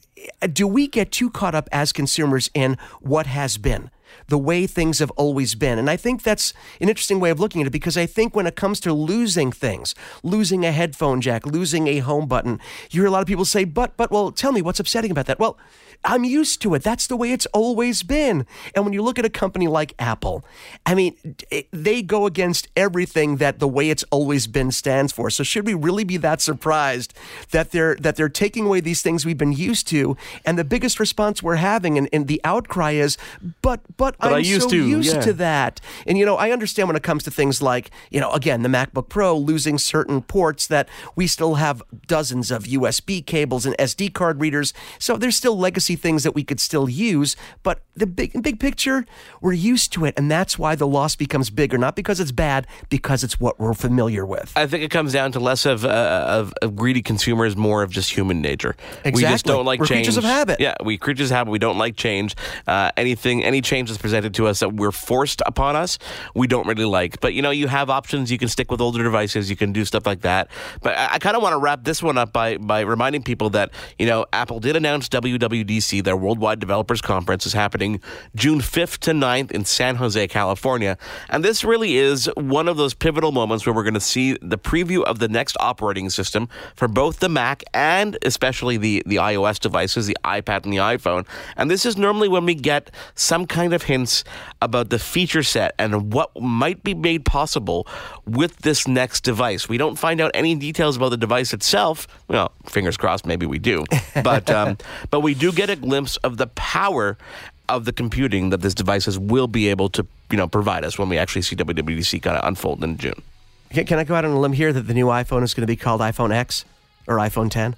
eh, 0.42 0.48
do 0.48 0.68
we 0.68 0.88
get 0.88 1.12
too 1.12 1.30
caught 1.30 1.54
up 1.54 1.70
as 1.72 1.92
consumers 1.92 2.50
in 2.56 2.78
what 3.02 3.28
has 3.28 3.58
been? 3.58 3.92
The 4.28 4.38
way 4.38 4.68
things 4.68 5.00
have 5.00 5.12
always 5.12 5.56
been. 5.56 5.78
And 5.80 5.90
I 5.90 5.98
think 5.98 6.24
that's 6.24 6.54
an 6.80 6.90
interesting 6.90 7.20
way 7.20 7.30
of 7.30 7.40
looking 7.40 7.62
at 7.62 7.68
it 7.68 7.72
because 7.72 7.98
I 7.98 8.06
think 8.06 8.36
when 8.36 8.48
it 8.48 8.56
comes 8.56 8.80
to 8.82 8.94
losing 8.94 9.52
things, 9.52 9.96
losing 10.24 10.66
a 10.66 10.72
headphone 10.72 11.22
jack, 11.22 11.46
losing 11.46 11.88
a 11.88 12.00
home 12.00 12.28
button, 12.28 12.60
you 12.90 13.02
hear 13.02 13.08
a 13.08 13.12
lot 13.12 13.22
of 13.22 13.28
people 13.28 13.46
say, 13.46 13.64
but, 13.64 13.96
but, 13.98 14.12
well, 14.12 14.32
tell 14.32 14.52
me 14.52 14.62
what's 14.62 14.80
upsetting 14.80 15.12
about 15.12 15.26
that. 15.28 15.40
Well, 15.40 15.58
I'm 16.04 16.24
used 16.24 16.62
to 16.64 16.74
it. 16.74 16.82
That's 16.82 17.08
the 17.08 17.16
way 17.16 17.32
it's 17.32 17.46
always 17.48 18.02
been. 18.02 18.46
And 18.76 18.86
when 18.86 18.94
you 18.94 19.04
look 19.04 19.20
at 19.20 19.26
a 19.26 19.30
company 19.30 19.68
like 19.68 19.94
Apple, 20.00 20.44
I 20.86 20.96
mean, 20.96 21.16
they 21.72 22.02
go 22.02 22.26
against 22.26 22.70
everything 22.76 23.38
that 23.38 23.60
the 23.60 23.68
way 23.68 23.90
it's 23.90 24.04
always 24.10 24.48
been 24.48 24.72
stands 24.72 25.12
for. 25.14 25.30
So 25.30 25.44
should 25.44 25.68
we 25.68 25.74
really 25.74 26.04
be 26.04 26.18
that 26.18 26.42
surprised 26.42 27.14
that 27.52 27.72
they're 27.72 27.96
that 27.98 28.16
they're 28.16 28.30
taking 28.30 28.66
away 28.66 28.80
these 28.80 29.02
things 29.02 29.26
we've 29.26 29.38
been 29.38 29.54
used 29.54 29.88
to? 29.90 30.18
And 30.44 30.58
the 30.58 30.64
biggest 30.64 31.00
response 31.00 31.44
we're 31.44 31.56
having 31.58 31.98
and, 31.98 32.10
and 32.12 32.28
the 32.28 32.42
outcry 32.44 32.92
is, 32.92 33.18
but 33.62 33.82
but, 33.98 34.16
but 34.22 34.34
I'm 34.34 34.44
used 34.44 34.64
so 34.64 34.70
to, 34.70 34.88
used 34.88 35.16
yeah. 35.16 35.22
to 35.22 35.34
that. 35.34 35.82
And 36.06 36.18
you 36.18 36.26
know, 36.26 36.38
I 36.38 36.52
understand 36.52 36.88
when 36.88 36.96
it 36.96 37.04
comes 37.04 37.24
to 37.24 37.32
things 37.32 37.62
like, 37.62 37.92
you 38.10 38.20
know, 38.20 38.32
again, 38.32 38.64
the 38.64 38.70
MacBook 38.70 39.10
Pro 39.10 39.38
losing 39.38 39.78
certain 39.78 40.22
ports 40.22 40.68
that 40.68 40.88
we 41.16 41.28
still 41.28 41.56
have 41.56 41.82
dozens 42.08 42.52
of 42.52 42.64
USB 42.64 43.26
cables 43.26 43.66
and 43.66 43.76
SD 43.78 44.14
card 44.14 44.42
readers. 44.42 44.74
So 45.00 45.18
there's 45.18 45.36
still 45.36 45.58
legacy 45.58 45.96
things 45.96 46.24
that 46.24 46.36
we 46.36 46.44
could 46.44 46.60
still 46.60 46.90
use, 46.90 47.36
but 47.64 47.82
the 47.96 48.08
big 48.08 48.42
big 48.42 48.60
picture, 48.60 49.06
we're 49.42 49.54
used 49.54 49.92
to 49.94 50.06
it, 50.06 50.14
and 50.18 50.32
that's 50.32 50.58
why 50.58 50.76
the 50.76 50.88
loss 50.88 51.16
becomes 51.16 51.50
bigger. 51.50 51.78
Not 51.78 51.96
because 51.96 52.20
it's 52.20 52.32
bad, 52.32 52.68
because 52.90 53.24
it's 53.24 53.40
what 53.40 53.60
we're 53.60 53.74
familiar 53.74 54.26
with. 54.26 54.54
I 54.56 54.68
think 54.68 54.84
it 54.84 54.92
comes 54.92 55.14
down 55.14 55.32
to 55.34 55.40
less 55.40 55.66
of 55.66 55.84
uh, 55.86 56.26
of, 56.28 56.54
of, 56.62 56.76
greedy 56.76 57.02
consumers, 57.02 57.56
more 57.56 57.84
of 57.84 57.92
just 57.92 58.12
human 58.12 58.42
nature. 58.42 58.76
Exactly. 59.04 59.12
We 59.12 59.22
just 59.22 59.46
don't 59.46 59.66
like 59.66 59.80
we're 59.80 59.88
change. 59.88 60.06
creatures 60.06 60.18
of 60.18 60.24
habit. 60.24 60.60
Yeah, 60.60 60.76
we 60.84 60.98
creatures 60.98 61.32
of 61.32 61.38
habit. 61.38 61.52
We 61.52 61.60
don't 61.60 61.78
like 61.78 61.96
change. 61.96 62.36
Uh, 62.68 62.92
anything, 62.96 63.44
any 63.44 63.62
change 63.62 63.90
that's 63.90 64.01
presented 64.02 64.34
to 64.36 64.48
us 64.48 64.60
that 64.60 64.74
we're 64.74 64.92
forced 64.92 65.42
upon 65.46 65.76
us, 65.76 65.98
we 66.36 66.48
don't 66.48 66.68
really 66.68 66.86
like. 66.86 67.20
But 67.22 67.34
you 67.34 67.42
know, 67.42 67.52
you 67.52 67.68
have 67.68 67.90
options. 67.90 68.32
You 68.32 68.38
can 68.38 68.50
stick 68.50 68.72
with 68.72 68.82
older 68.82 69.04
devices. 69.04 69.50
You 69.50 69.56
can 69.56 69.72
do 69.72 69.86
stuff 69.86 70.06
like 70.06 70.22
that. 70.22 70.50
But 70.82 70.98
I, 70.98 71.14
I 71.14 71.20
kind 71.20 71.36
of 71.36 71.42
want 71.42 71.54
to 71.54 71.60
wrap 71.60 71.84
this 71.84 72.04
one 72.04 72.18
up 72.18 72.34
by 72.34 72.58
by 72.58 72.82
reminding 72.82 73.24
people 73.24 73.50
that 73.52 73.72
you 73.98 74.06
know 74.06 74.26
Apple 74.34 74.60
did 74.60 74.76
announce 74.76 75.08
WWDC, 75.10 76.04
their 76.04 76.18
Worldwide 76.18 76.60
Developers 76.60 77.02
Conference, 77.02 77.46
is 77.46 77.54
happening 77.54 78.02
June 78.36 78.60
5th 78.60 78.98
to 79.00 79.12
9th 79.12 79.52
in 79.52 79.66
San 79.66 79.96
Jose, 79.96 80.28
California. 80.28 80.98
And 81.30 81.44
this 81.44 81.64
really 81.64 81.98
is 81.98 82.30
one 82.36 82.68
of 82.68 82.78
those 82.78 82.94
pivotal 82.94 83.32
moments 83.32 83.66
where 83.66 83.74
we're 83.74 83.84
going 83.84 83.94
to 83.94 84.00
see 84.00 84.38
the 84.42 84.58
preview 84.58 85.04
of 85.04 85.20
the 85.20 85.28
next 85.28 85.56
operating 85.60 86.10
system 86.10 86.50
for 86.76 86.88
both 86.88 87.20
the 87.20 87.30
Mac 87.30 87.64
and 87.74 88.18
especially 88.24 88.78
the, 88.78 89.04
the 89.06 89.18
iOS 89.18 89.60
devices, 89.60 90.08
the 90.08 90.18
iPad 90.24 90.64
and 90.64 90.74
the 90.74 90.78
iPhone. 90.78 91.26
And 91.58 91.70
this 91.70 91.86
is 91.86 91.98
normally 91.98 92.28
when 92.28 92.46
we 92.46 92.56
get 92.56 92.92
some 93.16 93.46
kind 93.46 93.74
of 93.74 93.84
hints 93.92 94.24
about 94.62 94.90
the 94.90 94.98
feature 94.98 95.44
set 95.44 95.76
and 95.78 96.14
what 96.14 96.30
might 96.40 96.84
be 96.84 96.94
made 96.94 97.26
possible 97.26 97.88
with 98.26 98.58
this 98.60 98.88
next 98.88 99.24
device. 99.24 99.68
We 99.68 99.78
don't 99.78 99.98
find 99.98 100.22
out 100.22 100.32
any 100.34 100.56
details 100.56 100.96
about 100.96 101.10
the 101.10 101.18
device 101.18 101.54
itself. 101.54 102.08
Well, 102.28 102.52
fingers 102.66 102.98
crossed, 102.98 103.26
maybe 103.26 103.46
we 103.46 103.60
do. 103.60 103.86
But, 104.24 104.50
um, 104.50 104.78
but 105.10 105.22
we 105.22 105.34
do 105.34 105.52
get 105.52 105.70
a 105.70 105.76
glimpse 105.76 106.18
of 106.18 106.38
the 106.38 106.48
power 106.48 107.18
of 107.70 107.86
the 107.86 107.94
computing 107.94 108.50
that 108.50 108.62
this 108.62 108.74
devices 108.74 109.18
will 109.18 109.48
be 109.48 109.70
able 109.70 109.90
to, 109.90 110.06
you 110.30 110.38
know, 110.38 110.48
provide 110.48 110.84
us 110.84 111.00
when 111.00 111.10
we 111.10 111.18
actually 111.18 111.42
see 111.42 111.56
WWDC 111.56 112.22
kind 112.22 112.38
of 112.38 112.46
unfold 112.46 112.84
in 112.84 112.98
June. 112.98 113.20
Can, 113.72 113.86
can 113.86 114.00
I 114.00 114.04
go 114.04 114.16
out 114.16 114.26
on 114.26 114.32
a 114.32 114.40
limb 114.40 114.54
here 114.54 114.74
that 114.74 114.84
the 114.88 114.94
new 114.94 115.08
iPhone 115.08 115.44
is 115.44 115.54
going 115.54 115.64
to 115.64 115.68
be 115.68 115.78
called 115.78 116.02
iPhone 116.02 116.34
X 116.34 116.66
or 117.08 117.16
iPhone 117.18 117.50
10? 117.50 117.76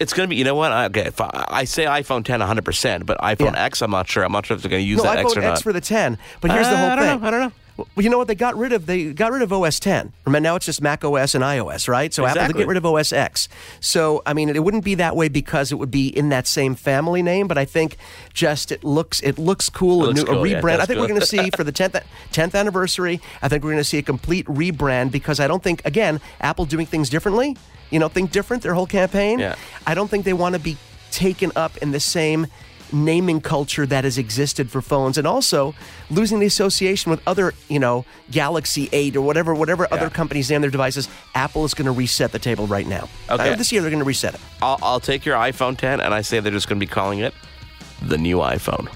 It's 0.00 0.12
going 0.12 0.28
to 0.28 0.30
be, 0.30 0.36
you 0.36 0.44
know 0.44 0.54
what? 0.54 0.70
Okay, 0.96 1.10
I, 1.18 1.44
I 1.48 1.64
say 1.64 1.84
iPhone 1.84 2.24
10 2.24 2.40
100%, 2.40 3.04
but 3.06 3.18
iPhone 3.18 3.54
Yeah. 3.54 3.64
X, 3.64 3.82
I'm 3.82 3.90
not 3.90 4.06
sure. 4.08 4.22
I'm 4.24 4.32
not 4.32 4.46
sure 4.46 4.56
if 4.56 4.62
they're 4.62 4.70
going 4.70 4.82
to 4.82 4.88
use 4.88 4.98
no, 4.98 5.02
that 5.04 5.18
iPhone 5.18 5.24
X 5.30 5.36
or 5.36 5.40
not. 5.40 5.52
X 5.52 5.62
for 5.62 5.72
the 5.72 5.80
10. 5.80 6.18
But 6.40 6.52
here's 6.52 6.68
the 6.68 6.74
Uh, 6.74 6.76
whole 6.76 6.86
I 6.90 6.94
don't 6.96 7.04
thing. 7.06 7.20
know. 7.20 7.26
I 7.26 7.30
don't 7.30 7.40
know. 7.40 7.52
Well, 7.94 8.02
you 8.02 8.10
know 8.10 8.18
what? 8.18 8.26
They 8.26 8.34
got 8.34 8.56
rid 8.56 8.72
of 8.72 8.86
they 8.86 9.12
got 9.12 9.30
rid 9.30 9.40
of 9.40 9.52
OS 9.52 9.78
10. 9.78 10.12
Remember 10.26 10.42
now 10.42 10.56
it's 10.56 10.66
just 10.66 10.82
Mac 10.82 11.04
OS 11.04 11.36
and 11.36 11.44
iOS, 11.44 11.88
right? 11.88 12.12
So 12.12 12.26
Apple 12.26 12.48
to 12.48 12.52
get 12.52 12.66
rid 12.66 12.76
of 12.76 12.84
OS 12.84 13.12
X. 13.12 13.48
So 13.78 14.20
I 14.26 14.34
mean, 14.34 14.48
it 14.48 14.64
wouldn't 14.64 14.84
be 14.84 14.96
that 14.96 15.14
way 15.14 15.28
because 15.28 15.70
it 15.70 15.76
would 15.76 15.90
be 15.92 16.08
in 16.08 16.28
that 16.30 16.48
same 16.48 16.74
family 16.74 17.22
name. 17.22 17.46
But 17.46 17.56
I 17.56 17.64
think 17.64 17.96
just 18.34 18.72
it 18.72 18.82
looks 18.82 19.20
it 19.20 19.38
looks 19.38 19.68
cool. 19.68 20.02
It 20.02 20.04
a, 20.04 20.06
looks 20.08 20.20
new, 20.22 20.26
cool, 20.26 20.44
a 20.44 20.48
yeah, 20.48 20.60
rebrand. 20.60 20.72
I 20.74 20.76
does 20.78 20.86
think 20.88 20.98
we're 21.00 21.06
going 21.06 21.20
to 21.20 21.26
see 21.26 21.50
for 21.56 21.62
the 21.62 21.70
10th 21.70 22.02
10th 22.32 22.56
anniversary. 22.58 23.20
I 23.42 23.48
think 23.48 23.62
we're 23.62 23.70
going 23.70 23.78
to 23.78 23.84
see 23.84 23.98
a 23.98 24.02
complete 24.02 24.46
rebrand 24.46 25.12
because 25.12 25.38
I 25.38 25.46
don't 25.46 25.62
think 25.62 25.80
again 25.84 26.20
Apple 26.40 26.64
doing 26.64 26.84
things 26.86 27.08
differently. 27.08 27.56
You 27.90 27.98
know, 27.98 28.08
think 28.08 28.30
different. 28.32 28.62
Their 28.62 28.74
whole 28.74 28.86
campaign. 28.86 29.38
Yeah. 29.38 29.54
I 29.86 29.94
don't 29.94 30.08
think 30.08 30.24
they 30.24 30.32
want 30.32 30.54
to 30.54 30.58
be 30.60 30.76
taken 31.10 31.52
up 31.56 31.76
in 31.78 31.90
the 31.92 32.00
same 32.00 32.46
naming 32.90 33.38
culture 33.40 33.84
that 33.84 34.04
has 34.04 34.16
existed 34.16 34.70
for 34.70 34.80
phones 34.80 35.18
and 35.18 35.26
also 35.26 35.74
losing 36.10 36.38
the 36.38 36.46
association 36.46 37.10
with 37.10 37.20
other 37.26 37.52
you 37.68 37.78
know 37.78 38.02
galaxy 38.30 38.88
8 38.92 39.14
or 39.16 39.20
whatever 39.20 39.54
whatever 39.54 39.86
other 39.90 40.08
companies 40.08 40.48
name 40.50 40.62
their 40.62 40.70
devices 40.70 41.06
apple 41.34 41.66
is 41.66 41.74
going 41.74 41.84
to 41.84 41.92
reset 41.92 42.32
the 42.32 42.38
table 42.38 42.66
right 42.66 42.86
now 42.86 43.06
Okay. 43.28 43.52
Uh, 43.52 43.56
this 43.56 43.72
year 43.72 43.82
they're 43.82 43.90
going 43.90 44.02
to 44.02 44.06
reset 44.06 44.32
it 44.34 44.40
I'll, 44.62 44.78
I'll 44.82 45.00
take 45.00 45.26
your 45.26 45.36
iPhone 45.36 45.76
10 45.76 46.00
and 46.00 46.14
I 46.14 46.22
say 46.22 46.40
they're 46.40 46.50
just 46.50 46.66
going 46.66 46.80
to 46.80 46.86
be 46.86 46.90
calling 46.90 47.18
it 47.18 47.34
the 48.00 48.16
new 48.16 48.38
iPhone. 48.38 48.88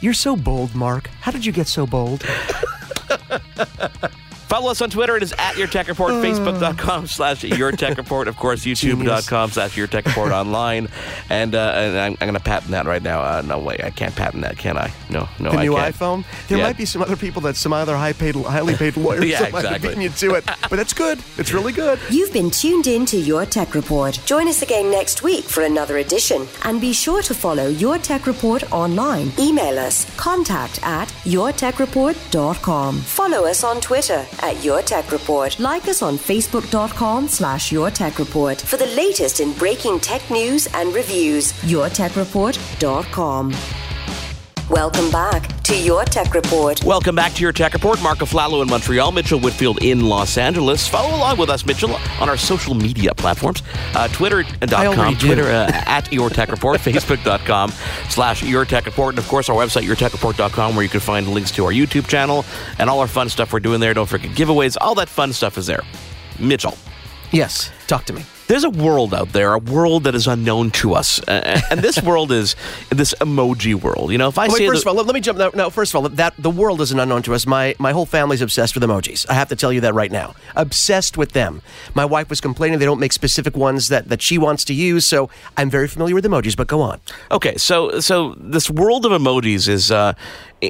you're 0.00 0.14
so 0.14 0.34
bold 0.34 0.74
mark 0.74 1.08
how 1.20 1.32
did 1.32 1.44
you 1.44 1.52
get 1.52 1.66
so 1.66 1.86
bold 1.86 2.24
Follow 4.48 4.70
us 4.70 4.80
on 4.82 4.90
Twitter. 4.90 5.16
It 5.16 5.22
is 5.22 5.32
at 5.38 5.56
Your 5.56 5.66
Tech 5.66 5.88
Report, 5.88 6.12
Facebook.com 6.12 7.06
slash 7.08 7.42
Your 7.44 7.72
Tech 7.72 7.96
Report, 7.96 8.28
of 8.28 8.36
course, 8.36 8.60
YouTube.com 8.64 9.50
slash 9.50 9.76
Your 9.76 9.86
Tech 9.86 10.04
Report 10.06 10.32
online. 10.32 10.88
And, 11.30 11.54
uh, 11.54 11.72
and 11.74 11.98
I'm, 11.98 12.12
I'm 12.20 12.28
going 12.28 12.34
to 12.34 12.40
patent 12.40 12.70
that 12.72 12.86
right 12.86 13.02
now. 13.02 13.20
Uh, 13.22 13.42
no 13.44 13.58
way. 13.58 13.78
I 13.82 13.90
can't 13.90 14.14
patent 14.14 14.42
that, 14.42 14.56
can 14.58 14.76
I? 14.76 14.92
No, 15.10 15.28
no, 15.40 15.50
the 15.50 15.58
I 15.58 15.62
new 15.64 15.74
can't. 15.74 15.94
iphone 15.94 16.24
there 16.48 16.58
Yeah. 16.58 16.64
might 16.64 16.76
be 16.76 16.84
some 16.84 17.02
other 17.02 17.16
people 17.16 17.42
that 17.42 17.56
some 17.56 17.72
other 17.72 17.96
high 17.96 18.12
paid 18.12 18.34
highly 18.36 18.74
paid 18.74 18.96
lawyers 18.98 19.24
Yeah, 19.24 19.40
that 19.40 19.52
might 19.52 19.64
have 19.64 19.76
exactly. 19.76 20.04
you 20.04 20.10
to 20.10 20.34
it 20.34 20.44
but 20.70 20.78
it's 20.78 20.92
good 20.92 21.18
it's 21.38 21.52
really 21.52 21.72
good 21.72 21.98
You've 22.10 22.32
been 22.32 22.50
tuned 22.50 22.86
in 22.86 23.06
to 23.06 23.16
Your 23.16 23.46
Tech 23.46 23.74
Report. 23.74 24.18
Join 24.26 24.48
us 24.48 24.62
again 24.62 24.90
next 24.90 25.22
week 25.22 25.44
for 25.44 25.62
another 25.62 25.98
edition. 25.98 26.46
And 26.64 26.80
be 26.80 26.92
sure 26.92 27.22
to 27.22 27.34
follow 27.34 27.68
Your 27.68 27.98
Tech 27.98 28.26
Report 28.26 28.70
online. 28.72 29.32
Email 29.38 29.78
us 29.78 30.04
contact 30.16 30.80
at 30.82 31.08
yourtechreport.com. 31.24 32.98
Follow 33.00 33.46
us 33.46 33.64
on 33.64 33.80
Twitter 33.80 34.24
at 34.44 34.62
Your 34.62 34.82
Tech 34.82 35.10
Report. 35.10 35.58
Like 35.58 35.88
us 35.88 36.02
on 36.02 36.18
facebook.com 36.18 37.28
slash 37.28 37.72
Your 37.72 37.90
Tech 37.90 38.18
Report 38.18 38.60
for 38.60 38.76
the 38.76 38.84
latest 38.86 39.40
in 39.40 39.54
breaking 39.54 40.00
tech 40.00 40.30
news 40.30 40.68
and 40.74 40.94
reviews. 40.94 41.52
yourtechreport.com. 41.62 43.83
Welcome 44.70 45.10
back 45.10 45.62
to 45.64 45.76
Your 45.76 46.04
Tech 46.04 46.32
Report. 46.32 46.82
Welcome 46.84 47.14
back 47.14 47.34
to 47.34 47.42
your 47.42 47.52
Tech 47.52 47.74
Report. 47.74 48.02
Mark 48.02 48.18
Aflalo 48.18 48.62
in 48.62 48.68
Montreal, 48.68 49.12
Mitchell 49.12 49.38
Whitfield 49.38 49.82
in 49.82 50.06
Los 50.06 50.38
Angeles. 50.38 50.88
Follow 50.88 51.14
along 51.14 51.36
with 51.36 51.50
us, 51.50 51.66
Mitchell, 51.66 51.94
on 52.18 52.30
our 52.30 52.38
social 52.38 52.74
media 52.74 53.14
platforms. 53.14 53.62
Uh, 53.94 54.00
I 54.00 54.08
Twitter.com. 54.08 55.16
Twitter 55.16 55.44
uh, 55.44 55.70
at 55.70 56.10
Your 56.10 56.30
Tech 56.30 56.50
Report, 56.50 56.80
Facebook.com 56.80 57.72
slash 58.08 58.42
Your 58.42 58.64
Tech 58.64 58.86
Report, 58.86 59.10
and 59.14 59.18
of 59.18 59.28
course 59.28 59.50
our 59.50 59.56
website, 59.56 59.82
YourTechReport.com, 59.82 60.74
where 60.74 60.82
you 60.82 60.88
can 60.88 61.00
find 61.00 61.28
links 61.28 61.50
to 61.52 61.64
our 61.66 61.72
YouTube 61.72 62.08
channel 62.08 62.44
and 62.78 62.88
all 62.88 63.00
our 63.00 63.06
fun 63.06 63.28
stuff 63.28 63.52
we're 63.52 63.60
doing 63.60 63.80
there. 63.80 63.92
Don't 63.92 64.08
forget 64.08 64.30
giveaways. 64.30 64.78
All 64.80 64.94
that 64.94 65.10
fun 65.10 65.32
stuff 65.34 65.58
is 65.58 65.66
there. 65.66 65.82
Mitchell. 66.38 66.76
yes 67.30 67.70
talk 67.86 68.04
to 68.04 68.12
me 68.12 68.24
There's 68.46 68.64
a 68.64 68.70
world 68.70 69.14
out 69.14 69.32
there, 69.32 69.54
a 69.54 69.58
world 69.58 70.04
that 70.04 70.14
is 70.14 70.26
unknown 70.26 70.70
to 70.72 70.94
us, 70.94 71.18
uh, 71.26 71.60
and 71.70 71.80
this 71.80 72.02
world 72.10 72.30
is 72.30 72.56
this 72.90 73.14
emoji 73.14 73.74
world. 73.74 74.12
You 74.12 74.18
know, 74.18 74.28
if 74.28 74.38
I 74.38 74.48
Wait, 74.48 74.58
say 74.58 74.66
first 74.66 74.84
the- 74.84 74.90
of 74.90 74.98
all, 74.98 75.04
let, 75.04 75.14
me 75.14 75.20
jump. 75.20 75.38
No, 75.38 75.50
no, 75.54 75.70
first 75.70 75.94
of 75.94 76.02
all, 76.02 76.08
that 76.10 76.34
the 76.38 76.50
world 76.50 76.82
is 76.82 76.92
an 76.92 77.00
unknown 77.00 77.22
to 77.22 77.34
us. 77.34 77.46
My 77.46 77.74
my 77.78 77.92
whole 77.92 78.04
family's 78.04 78.42
obsessed 78.42 78.74
with 78.74 78.82
emojis. 78.84 79.26
I 79.30 79.34
have 79.34 79.48
to 79.48 79.56
tell 79.56 79.72
you 79.72 79.80
that 79.80 79.94
right 79.94 80.12
now. 80.12 80.34
Obsessed 80.56 81.16
with 81.16 81.32
them. 81.32 81.62
My 81.94 82.04
wife 82.04 82.28
was 82.28 82.40
complaining 82.42 82.78
they 82.78 82.84
don't 82.84 83.00
make 83.00 83.12
specific 83.12 83.56
ones 83.56 83.88
that, 83.88 84.08
that 84.08 84.20
she 84.20 84.36
wants 84.36 84.64
to 84.66 84.74
use, 84.74 85.06
so 85.06 85.30
I'm 85.56 85.70
very 85.70 85.88
familiar 85.88 86.14
with 86.14 86.24
emojis. 86.24 86.54
But 86.54 86.66
go 86.68 86.82
on. 86.82 87.00
Okay, 87.30 87.56
so 87.56 88.00
so 88.00 88.34
this 88.36 88.68
world 88.68 89.06
of 89.06 89.12
emojis 89.12 89.68
is 89.68 89.90
uh, 89.90 90.12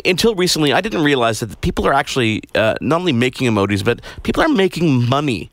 until 0.04 0.36
recently 0.36 0.72
I 0.72 0.80
didn't 0.80 1.02
realize 1.02 1.40
that 1.40 1.60
people 1.60 1.86
are 1.88 1.92
actually 1.92 2.42
uh, 2.54 2.74
not 2.80 3.00
only 3.00 3.12
making 3.12 3.50
emojis, 3.50 3.84
but 3.84 4.00
people 4.22 4.42
are 4.44 4.48
making 4.48 5.08
money 5.08 5.50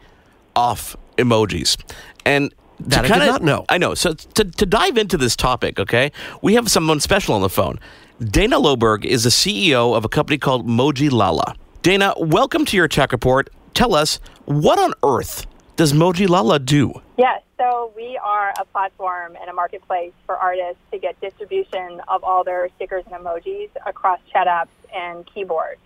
off 0.56 0.96
emojis. 1.18 1.78
And 2.26 2.52
to 2.52 2.56
That 2.90 3.12
I 3.12 3.20
did 3.20 3.26
not 3.26 3.44
know. 3.44 3.66
I 3.70 3.78
know. 3.78 3.94
So 3.94 4.14
to, 4.14 4.44
to 4.44 4.66
dive 4.66 4.98
into 4.98 5.18
this 5.18 5.36
topic, 5.36 5.80
okay, 5.80 6.12
we 6.42 6.56
have 6.56 6.70
someone 6.70 7.00
special 7.00 7.36
on 7.36 7.42
the 7.42 7.50
phone. 7.50 7.80
Dana 8.24 8.60
Loberg 8.60 9.06
is 9.06 9.24
the 9.24 9.30
CEO 9.30 9.96
of 9.96 10.06
a 10.06 10.10
company 10.10 10.38
called 10.38 10.68
Mojilala. 10.68 11.56
Dana, 11.82 12.14
welcome 12.18 12.66
to 12.66 12.78
your 12.78 12.88
tech 12.88 13.12
report. 13.12 13.50
Tell 13.74 13.96
us 13.96 14.20
what 14.46 14.78
on 14.80 14.94
earth 15.04 15.46
does 15.76 15.94
Mojilala 15.94 16.64
do? 16.64 16.94
Yes, 17.18 17.42
so 17.58 17.92
we 17.96 18.20
are 18.24 18.54
a 18.60 18.66
platform 18.66 19.36
and 19.40 19.50
a 19.50 19.54
marketplace 19.54 20.14
for 20.26 20.36
artists 20.36 20.82
to 20.92 21.00
get 21.00 21.20
distribution 21.22 22.02
of 22.08 22.24
all 22.24 22.44
their 22.44 22.70
stickers 22.76 23.04
and 23.12 23.16
emojis 23.16 23.70
across 23.86 24.20
chat 24.32 24.48
apps 24.48 24.68
and 24.94 25.26
keyboards 25.26 25.80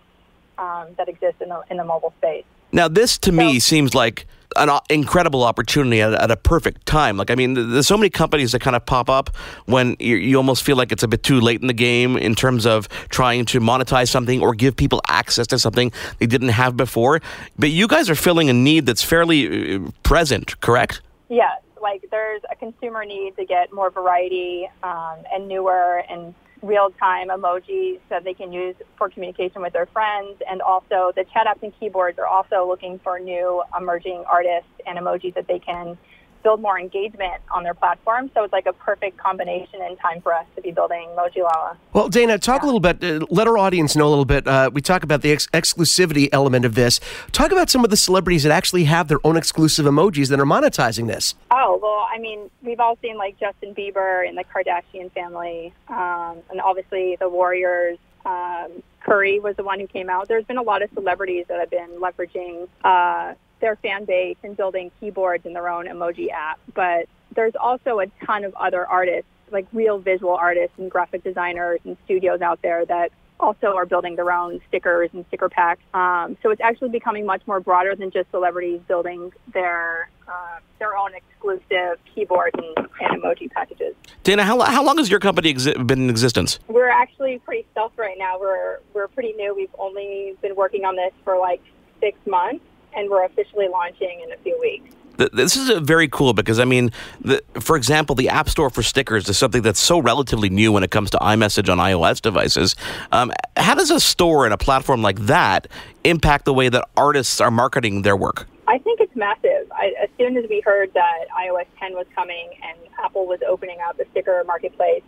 um, 0.58 0.88
that 0.96 1.08
exist 1.08 1.40
in 1.40 1.48
the, 1.48 1.62
in 1.70 1.76
the 1.76 1.84
mobile 1.84 2.12
space. 2.18 2.44
Now, 2.72 2.88
this 2.88 3.16
to 3.18 3.32
me 3.32 3.58
seems 3.58 3.94
like 3.94 4.26
an 4.56 4.80
incredible 4.90 5.44
opportunity 5.44 6.00
at, 6.00 6.12
at 6.14 6.30
a 6.30 6.36
perfect 6.36 6.86
time. 6.86 7.16
Like, 7.16 7.30
I 7.30 7.34
mean, 7.34 7.54
there's 7.54 7.86
so 7.86 7.96
many 7.96 8.10
companies 8.10 8.52
that 8.52 8.60
kind 8.60 8.76
of 8.76 8.84
pop 8.86 9.08
up 9.08 9.34
when 9.66 9.96
you, 9.98 10.16
you 10.16 10.36
almost 10.36 10.62
feel 10.62 10.76
like 10.76 10.92
it's 10.92 11.02
a 11.02 11.08
bit 11.08 11.22
too 11.22 11.40
late 11.40 11.60
in 11.60 11.66
the 11.66 11.74
game 11.74 12.16
in 12.16 12.34
terms 12.34 12.66
of 12.66 12.88
trying 13.08 13.44
to 13.46 13.60
monetize 13.60 14.08
something 14.08 14.40
or 14.40 14.54
give 14.54 14.76
people 14.76 15.00
access 15.08 15.46
to 15.48 15.58
something 15.58 15.92
they 16.18 16.26
didn't 16.26 16.48
have 16.48 16.76
before. 16.76 17.20
But 17.58 17.70
you 17.70 17.86
guys 17.86 18.10
are 18.10 18.14
filling 18.14 18.50
a 18.50 18.52
need 18.52 18.86
that's 18.86 19.02
fairly 19.02 19.76
uh, 19.76 19.80
present, 20.02 20.60
correct? 20.60 21.00
Yes, 21.28 21.60
like 21.80 22.04
there's 22.10 22.42
a 22.50 22.56
consumer 22.56 23.04
need 23.04 23.36
to 23.36 23.44
get 23.44 23.72
more 23.72 23.90
variety 23.90 24.68
um, 24.82 25.18
and 25.32 25.48
newer 25.48 26.02
and 26.08 26.34
real-time 26.62 27.28
emojis 27.28 28.00
that 28.08 28.24
they 28.24 28.34
can 28.34 28.52
use 28.52 28.74
for 28.96 29.08
communication 29.08 29.62
with 29.62 29.72
their 29.72 29.86
friends. 29.86 30.40
And 30.50 30.62
also 30.62 31.12
the 31.14 31.24
chat 31.32 31.46
apps 31.46 31.62
and 31.62 31.72
keyboards 31.78 32.18
are 32.18 32.26
also 32.26 32.66
looking 32.66 32.98
for 33.02 33.18
new 33.18 33.62
emerging 33.78 34.24
artists 34.30 34.70
and 34.86 34.98
emojis 34.98 35.34
that 35.34 35.46
they 35.46 35.58
can 35.58 35.98
build 36.46 36.62
more 36.62 36.78
engagement 36.78 37.42
on 37.50 37.64
their 37.64 37.74
platform. 37.74 38.30
So 38.32 38.44
it's 38.44 38.52
like 38.52 38.66
a 38.66 38.72
perfect 38.72 39.16
combination 39.16 39.82
and 39.82 39.98
time 39.98 40.20
for 40.20 40.32
us 40.32 40.46
to 40.54 40.62
be 40.62 40.70
building 40.70 41.08
Mojilala. 41.18 41.76
Well, 41.92 42.08
Dana, 42.08 42.38
talk 42.38 42.62
a 42.62 42.66
little 42.66 42.78
bit. 42.78 43.02
Uh, 43.02 43.26
let 43.30 43.48
our 43.48 43.58
audience 43.58 43.96
know 43.96 44.06
a 44.06 44.12
little 44.14 44.24
bit. 44.24 44.46
Uh, 44.46 44.70
we 44.72 44.80
talk 44.80 45.02
about 45.02 45.22
the 45.22 45.32
ex- 45.32 45.48
exclusivity 45.48 46.28
element 46.30 46.64
of 46.64 46.76
this. 46.76 47.00
Talk 47.32 47.50
about 47.50 47.68
some 47.68 47.82
of 47.82 47.90
the 47.90 47.96
celebrities 47.96 48.44
that 48.44 48.52
actually 48.52 48.84
have 48.84 49.08
their 49.08 49.18
own 49.24 49.36
exclusive 49.36 49.86
emojis 49.86 50.28
that 50.28 50.38
are 50.38 50.44
monetizing 50.44 51.08
this. 51.08 51.34
Oh, 51.50 51.80
well, 51.82 52.06
I 52.14 52.20
mean, 52.20 52.48
we've 52.62 52.78
all 52.78 52.96
seen 53.02 53.16
like 53.16 53.40
Justin 53.40 53.74
Bieber 53.74 54.24
and 54.28 54.38
the 54.38 54.44
Kardashian 54.44 55.10
family, 55.10 55.74
um, 55.88 56.36
and 56.48 56.60
obviously 56.60 57.16
the 57.18 57.28
Warriors. 57.28 57.98
Um, 58.24 58.84
Curry 59.00 59.40
was 59.40 59.56
the 59.56 59.64
one 59.64 59.80
who 59.80 59.88
came 59.88 60.08
out. 60.10 60.28
There's 60.28 60.44
been 60.44 60.58
a 60.58 60.62
lot 60.62 60.82
of 60.82 60.90
celebrities 60.94 61.46
that 61.48 61.58
have 61.58 61.70
been 61.70 62.00
leveraging 62.00 62.68
uh, 62.84 63.34
their 63.60 63.76
fan 63.76 64.04
base 64.04 64.36
and 64.42 64.56
building 64.56 64.90
keyboards 65.00 65.46
in 65.46 65.52
their 65.52 65.68
own 65.68 65.86
emoji 65.86 66.30
app. 66.30 66.58
But 66.74 67.08
there's 67.34 67.54
also 67.58 68.00
a 68.00 68.06
ton 68.24 68.44
of 68.44 68.54
other 68.54 68.86
artists, 68.86 69.30
like 69.50 69.66
real 69.72 69.98
visual 69.98 70.34
artists 70.34 70.78
and 70.78 70.90
graphic 70.90 71.22
designers 71.24 71.80
and 71.84 71.96
studios 72.04 72.40
out 72.40 72.60
there 72.62 72.84
that 72.86 73.12
also 73.38 73.74
are 73.76 73.86
building 73.86 74.16
their 74.16 74.32
own 74.32 74.60
stickers 74.68 75.10
and 75.12 75.24
sticker 75.28 75.48
packs. 75.48 75.82
Um, 75.94 76.36
so 76.42 76.50
it's 76.50 76.60
actually 76.60 76.88
becoming 76.88 77.26
much 77.26 77.42
more 77.46 77.60
broader 77.60 77.94
than 77.94 78.10
just 78.10 78.30
celebrities 78.30 78.80
building 78.88 79.32
their 79.52 80.08
uh, 80.28 80.58
their 80.78 80.96
own 80.96 81.12
exclusive 81.14 81.98
keyboards 82.12 82.56
and, 82.56 82.88
and 83.00 83.22
emoji 83.22 83.50
packages. 83.50 83.94
Dana, 84.24 84.42
how, 84.42 84.60
how 84.62 84.82
long 84.82 84.98
has 84.98 85.08
your 85.08 85.20
company 85.20 85.54
exi- 85.54 85.86
been 85.86 86.02
in 86.02 86.10
existence? 86.10 86.58
We're 86.66 86.88
actually 86.88 87.38
pretty 87.38 87.66
stealth 87.72 87.92
right 87.96 88.16
now. 88.18 88.40
We're 88.40 88.78
we're 88.94 89.08
pretty 89.08 89.32
new. 89.32 89.54
We've 89.54 89.74
only 89.78 90.34
been 90.42 90.56
working 90.56 90.84
on 90.84 90.96
this 90.96 91.12
for 91.24 91.38
like 91.38 91.62
six 92.00 92.18
months, 92.26 92.64
and 92.96 93.10
we're 93.10 93.24
officially 93.24 93.68
launching 93.68 94.22
in 94.24 94.32
a 94.32 94.36
few 94.38 94.58
weeks. 94.60 94.94
This 95.32 95.56
is 95.56 95.70
very 95.78 96.08
cool 96.08 96.34
because 96.34 96.58
I 96.58 96.64
mean, 96.64 96.90
the, 97.22 97.42
for 97.60 97.76
example, 97.76 98.14
the 98.14 98.28
App 98.28 98.50
Store 98.50 98.68
for 98.68 98.82
stickers 98.82 99.28
is 99.28 99.38
something 99.38 99.62
that's 99.62 99.80
so 99.80 99.98
relatively 99.98 100.50
new 100.50 100.72
when 100.72 100.82
it 100.82 100.90
comes 100.90 101.10
to 101.10 101.18
iMessage 101.18 101.70
on 101.70 101.78
iOS 101.78 102.20
devices. 102.20 102.74
Um, 103.12 103.32
how 103.56 103.74
does 103.74 103.90
a 103.90 103.98
store 103.98 104.44
and 104.44 104.52
a 104.52 104.58
platform 104.58 105.00
like 105.02 105.18
that 105.20 105.68
impact 106.04 106.44
the 106.44 106.52
way 106.52 106.68
that 106.68 106.86
artists 106.96 107.40
are 107.40 107.50
marketing 107.50 108.02
their 108.02 108.16
work? 108.16 108.46
I 108.68 108.78
think 108.78 109.00
it's 109.00 109.16
massive. 109.16 109.70
I, 109.72 109.94
as 110.02 110.10
soon 110.18 110.36
as 110.36 110.44
we 110.50 110.60
heard 110.60 110.92
that 110.92 111.26
iOS 111.30 111.66
10 111.78 111.94
was 111.94 112.06
coming 112.14 112.50
and 112.62 112.76
Apple 113.02 113.26
was 113.26 113.40
opening 113.48 113.78
up 113.88 113.96
the 113.96 114.04
sticker 114.10 114.42
marketplace, 114.46 115.02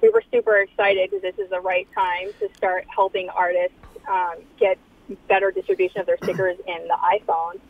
we 0.00 0.08
were 0.08 0.22
super 0.32 0.58
excited 0.58 1.10
because 1.10 1.22
this 1.22 1.38
is 1.38 1.50
the 1.50 1.60
right 1.60 1.86
time 1.94 2.28
to 2.38 2.48
start 2.56 2.86
helping 2.88 3.28
artists 3.28 3.74
um, 4.08 4.36
get 4.58 4.78
better 5.28 5.50
distribution 5.50 6.00
of 6.00 6.06
their 6.06 6.18
stickers 6.22 6.56
in 6.66 6.88
the 6.88 6.96
iPhone. 7.18 7.60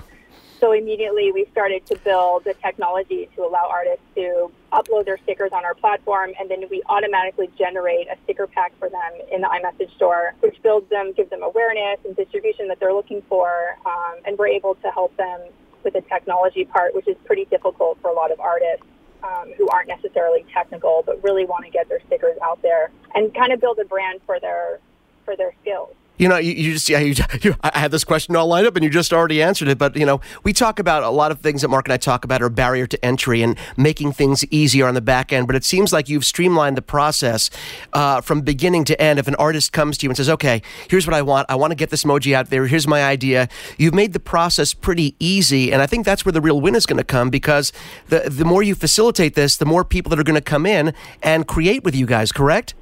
So 0.61 0.73
immediately 0.73 1.33
we 1.33 1.47
started 1.53 1.87
to 1.87 1.97
build 2.05 2.45
the 2.45 2.53
technology 2.53 3.31
to 3.35 3.43
allow 3.45 3.67
artists 3.71 4.05
to 4.15 4.53
upload 4.75 5.07
their 5.07 5.17
stickers 5.23 5.53
on 5.53 5.65
our 5.65 5.75
platform, 5.75 6.33
and 6.39 6.51
then 6.51 6.65
we 6.71 6.83
automatically 6.87 7.49
generate 7.59 8.09
a 8.09 8.17
sticker 8.25 8.47
pack 8.47 8.79
for 8.79 8.91
them 8.91 9.13
in 9.33 9.41
the 9.41 9.49
iMessage 9.49 9.95
store, 9.97 10.35
which 10.41 10.61
builds 10.63 10.89
them, 10.91 11.13
gives 11.13 11.31
them 11.31 11.43
awareness 11.43 11.99
and 12.05 12.15
distribution 12.15 12.69
that 12.69 12.79
they're 12.79 12.93
looking 12.93 13.23
for, 13.23 13.79
um, 13.87 14.17
and 14.27 14.37
we're 14.39 14.49
able 14.49 14.75
to 14.75 14.91
help 14.91 15.17
them 15.17 15.41
with 15.83 15.95
the 15.95 16.03
technology 16.03 16.67
part, 16.67 16.95
which 16.95 17.09
is 17.09 17.17
pretty 17.25 17.47
difficult 17.47 17.99
for 18.03 18.11
a 18.11 18.15
lot 18.15 18.31
of 18.31 18.39
artists. 18.39 18.85
Um, 19.23 19.53
who 19.59 19.69
aren't 19.69 19.89
necessarily 19.89 20.47
technical 20.51 21.03
but 21.05 21.23
really 21.23 21.45
want 21.45 21.67
to 21.67 21.71
get 21.71 21.91
their 21.91 22.01
stickers 22.07 22.39
out 22.43 22.63
there 22.63 22.91
and 23.15 23.35
kind 23.35 23.53
of 23.53 23.61
build 23.61 23.79
a 23.79 23.85
brand 23.85 24.23
for 24.25 24.41
their 24.41 24.81
for 25.27 25.37
their 25.37 25.53
skills. 25.61 25.95
You 26.21 26.29
know, 26.29 26.37
you, 26.37 26.53
you 26.53 26.75
just, 26.75 26.91
yeah, 26.91 26.99
you, 26.99 27.15
you, 27.41 27.57
I 27.63 27.79
had 27.79 27.91
this 27.91 28.05
question 28.05 28.37
all 28.37 28.47
lined 28.47 28.67
up 28.67 28.77
and 28.77 28.85
you 28.85 28.91
just 28.91 29.11
already 29.11 29.43
answered 29.43 29.69
it. 29.69 29.79
But, 29.79 29.97
you 29.97 30.05
know, 30.05 30.21
we 30.45 30.53
talk 30.53 30.79
about 30.79 31.03
a 31.03 31.09
lot 31.09 31.33
of 31.33 31.41
things 31.41 31.63
that 31.63 31.69
Mark 31.69 31.87
and 31.87 31.95
I 31.95 31.97
talk 31.97 32.27
about 32.27 32.43
are 32.43 32.51
barrier 32.51 32.87
to 32.87 33.03
entry 33.03 33.41
and 33.41 33.57
making 33.79 34.13
things 34.13 34.45
easier 34.51 34.87
on 34.87 34.93
the 34.93 35.01
back 35.01 35.33
end. 35.33 35.47
But 35.47 35.57
it 35.57 35.65
seems 35.65 35.95
like 35.95 36.11
you've 36.11 36.27
streamlined 36.27 36.77
the 36.77 36.83
process 36.83 37.49
uh, 37.95 38.21
from 38.21 38.43
beginning 38.43 38.85
to 38.85 39.01
end. 39.01 39.19
If 39.19 39.29
an 39.29 39.35
artist 39.37 39.73
comes 39.73 39.97
to 39.97 40.05
you 40.05 40.11
and 40.11 40.17
says, 40.19 40.29
okay, 40.29 40.61
here's 40.91 41.07
what 41.07 41.15
I 41.15 41.23
want, 41.23 41.47
I 41.49 41.55
want 41.55 41.71
to 41.71 41.75
get 41.75 41.89
this 41.89 42.05
emoji 42.05 42.35
out 42.35 42.51
there, 42.51 42.67
here's 42.67 42.87
my 42.87 43.03
idea, 43.03 43.49
you've 43.79 43.95
made 43.95 44.13
the 44.13 44.21
process 44.21 44.75
pretty 44.75 45.17
easy. 45.21 45.73
And 45.73 45.81
I 45.81 45.87
think 45.87 46.05
that's 46.05 46.27
where 46.27 46.33
the 46.33 46.43
real 46.43 46.61
win 46.61 46.75
is 46.75 46.85
going 46.85 46.99
to 46.99 47.05
come 47.05 47.31
because 47.31 47.73
the, 48.09 48.29
the 48.29 48.45
more 48.45 48.63
you 48.63 48.75
facilitate 48.75 49.37
this, 49.37 49.57
the 49.57 49.65
more 49.65 49.87
people 49.87 50.11
that 50.11 50.19
are 50.19 50.25
going 50.25 50.35
to 50.35 50.43
come 50.43 50.67
in 50.67 50.93
and 51.23 51.49
create 51.49 51.83
with 51.83 51.95
you 51.95 52.05
guys, 52.05 52.31
correct? 52.31 52.75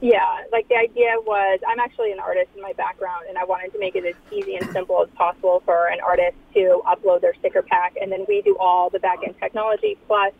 Yeah, 0.00 0.24
like 0.50 0.66
the 0.68 0.76
idea 0.76 1.16
was 1.26 1.60
I'm 1.68 1.78
actually 1.78 2.10
an 2.10 2.20
artist 2.20 2.48
in 2.56 2.62
my 2.62 2.72
background, 2.72 3.26
and 3.28 3.36
I 3.36 3.44
wanted 3.44 3.72
to 3.74 3.78
make 3.78 3.96
it 3.96 4.04
as 4.06 4.14
easy 4.32 4.56
and 4.56 4.70
simple 4.72 5.02
as 5.02 5.10
possible 5.14 5.62
for 5.66 5.88
an 5.88 6.00
artist 6.00 6.36
to 6.54 6.82
upload 6.86 7.20
their 7.20 7.34
sticker 7.34 7.60
pack, 7.60 7.96
and 8.00 8.10
then 8.10 8.24
we 8.26 8.40
do 8.40 8.56
all 8.58 8.88
the 8.88 8.98
back 8.98 9.18
end 9.22 9.34
technology 9.38 9.98
plus 10.06 10.32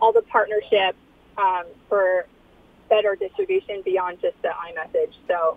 all 0.00 0.12
the 0.12 0.20
partnerships 0.22 0.98
um, 1.38 1.64
for 1.88 2.26
better 2.90 3.16
distribution 3.16 3.80
beyond 3.82 4.20
just 4.20 4.40
the 4.42 4.48
iMessage. 4.48 5.14
So 5.26 5.56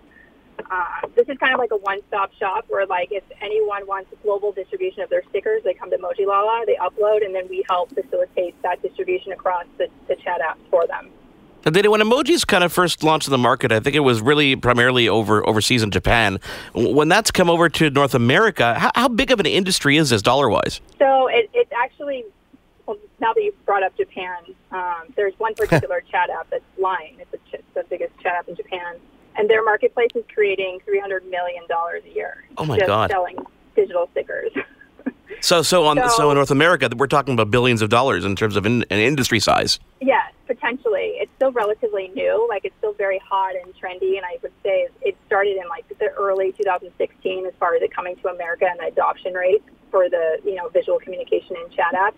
uh, 0.69 1.07
this 1.15 1.27
is 1.27 1.37
kind 1.37 1.53
of 1.53 1.59
like 1.59 1.71
a 1.71 1.77
one-stop 1.77 2.33
shop 2.35 2.65
where, 2.69 2.85
like, 2.85 3.11
if 3.11 3.23
anyone 3.41 3.85
wants 3.85 4.09
global 4.23 4.51
distribution 4.51 5.01
of 5.01 5.09
their 5.09 5.23
stickers, 5.29 5.61
they 5.63 5.73
come 5.73 5.89
to 5.91 5.97
Mojilala, 5.97 6.65
they 6.65 6.75
upload, 6.75 7.25
and 7.25 7.35
then 7.35 7.47
we 7.49 7.65
help 7.69 7.89
facilitate 7.93 8.59
that 8.63 8.81
distribution 8.81 9.31
across 9.33 9.65
the, 9.77 9.87
the 10.07 10.15
chat 10.15 10.39
apps 10.41 10.63
for 10.69 10.87
them. 10.87 11.09
And 11.65 11.75
then 11.75 11.89
when 11.91 12.01
emojis 12.01 12.45
kind 12.45 12.63
of 12.63 12.73
first 12.73 13.03
launched 13.03 13.27
in 13.27 13.31
the 13.31 13.37
market, 13.37 13.71
I 13.71 13.79
think 13.79 13.95
it 13.95 14.01
was 14.01 14.21
really 14.21 14.55
primarily 14.55 15.07
over 15.07 15.47
overseas 15.47 15.83
in 15.83 15.91
Japan. 15.91 16.39
When 16.73 17.07
that's 17.07 17.31
come 17.31 17.49
over 17.49 17.69
to 17.69 17.89
North 17.89 18.15
America, 18.15 18.77
how, 18.79 18.91
how 18.95 19.07
big 19.07 19.31
of 19.31 19.39
an 19.39 19.45
industry 19.45 19.97
is 19.97 20.09
this 20.09 20.21
dollar 20.21 20.49
wise? 20.49 20.81
So 20.97 21.27
it, 21.27 21.49
it's 21.53 21.71
actually, 21.71 22.25
well, 22.85 22.97
now 23.19 23.33
that 23.33 23.43
you've 23.43 23.65
brought 23.65 23.83
up 23.83 23.95
Japan, 23.95 24.37
um, 24.71 25.13
there's 25.15 25.33
one 25.37 25.53
particular 25.55 26.01
chat 26.01 26.29
app 26.29 26.49
that's 26.49 26.63
Line. 26.77 27.17
It's, 27.19 27.33
a 27.33 27.57
it's 27.57 27.63
the 27.75 27.83
biggest 27.89 28.17
chat 28.19 28.33
app 28.35 28.47
in 28.47 28.55
Japan. 28.55 28.95
And 29.37 29.49
their 29.49 29.63
marketplace 29.63 30.09
is 30.15 30.23
creating 30.33 30.79
$300 30.87 31.29
million 31.29 31.63
a 31.69 32.09
year. 32.13 32.43
Oh, 32.57 32.65
my 32.65 32.77
just 32.77 32.87
God. 32.87 33.09
selling 33.09 33.37
digital 33.75 34.09
stickers. 34.11 34.51
So, 35.41 35.61
so 35.63 35.85
on 35.85 35.97
so, 35.97 36.07
So- 36.07 36.29
in 36.31 36.35
North 36.35 36.51
America, 36.51 36.89
we're 36.95 37.07
talking 37.07 37.33
about 37.33 37.51
billions 37.51 37.81
of 37.81 37.89
dollars 37.89 38.23
in 38.23 38.35
terms 38.35 38.55
of 38.55 38.65
in, 38.65 38.83
an 38.89 38.99
industry 38.99 39.39
size. 39.39 39.79
Yes, 39.99 40.31
potentially. 40.47 41.13
It's 41.15 41.31
still 41.35 41.51
relatively 41.51 42.09
new. 42.09 42.45
Like 42.47 42.65
it's 42.65 42.75
still 42.77 42.93
very 42.93 43.19
hot 43.19 43.53
and 43.55 43.73
trendy, 43.75 44.17
and 44.17 44.25
I 44.25 44.37
would 44.41 44.53
say 44.63 44.87
it 45.01 45.17
started 45.25 45.57
in 45.57 45.67
like 45.67 45.87
the 45.99 46.09
early 46.11 46.51
2016 46.53 47.45
as 47.45 47.53
far 47.59 47.75
as 47.75 47.81
it 47.81 47.93
coming 47.93 48.15
to 48.17 48.29
America 48.29 48.65
and 48.69 48.79
the 48.79 48.85
adoption 48.85 49.33
rate 49.33 49.63
for 49.89 50.09
the 50.09 50.39
you 50.45 50.55
know 50.55 50.69
visual 50.69 50.99
communication 50.99 51.55
and 51.57 51.71
chat 51.71 51.93
apps. 51.93 52.13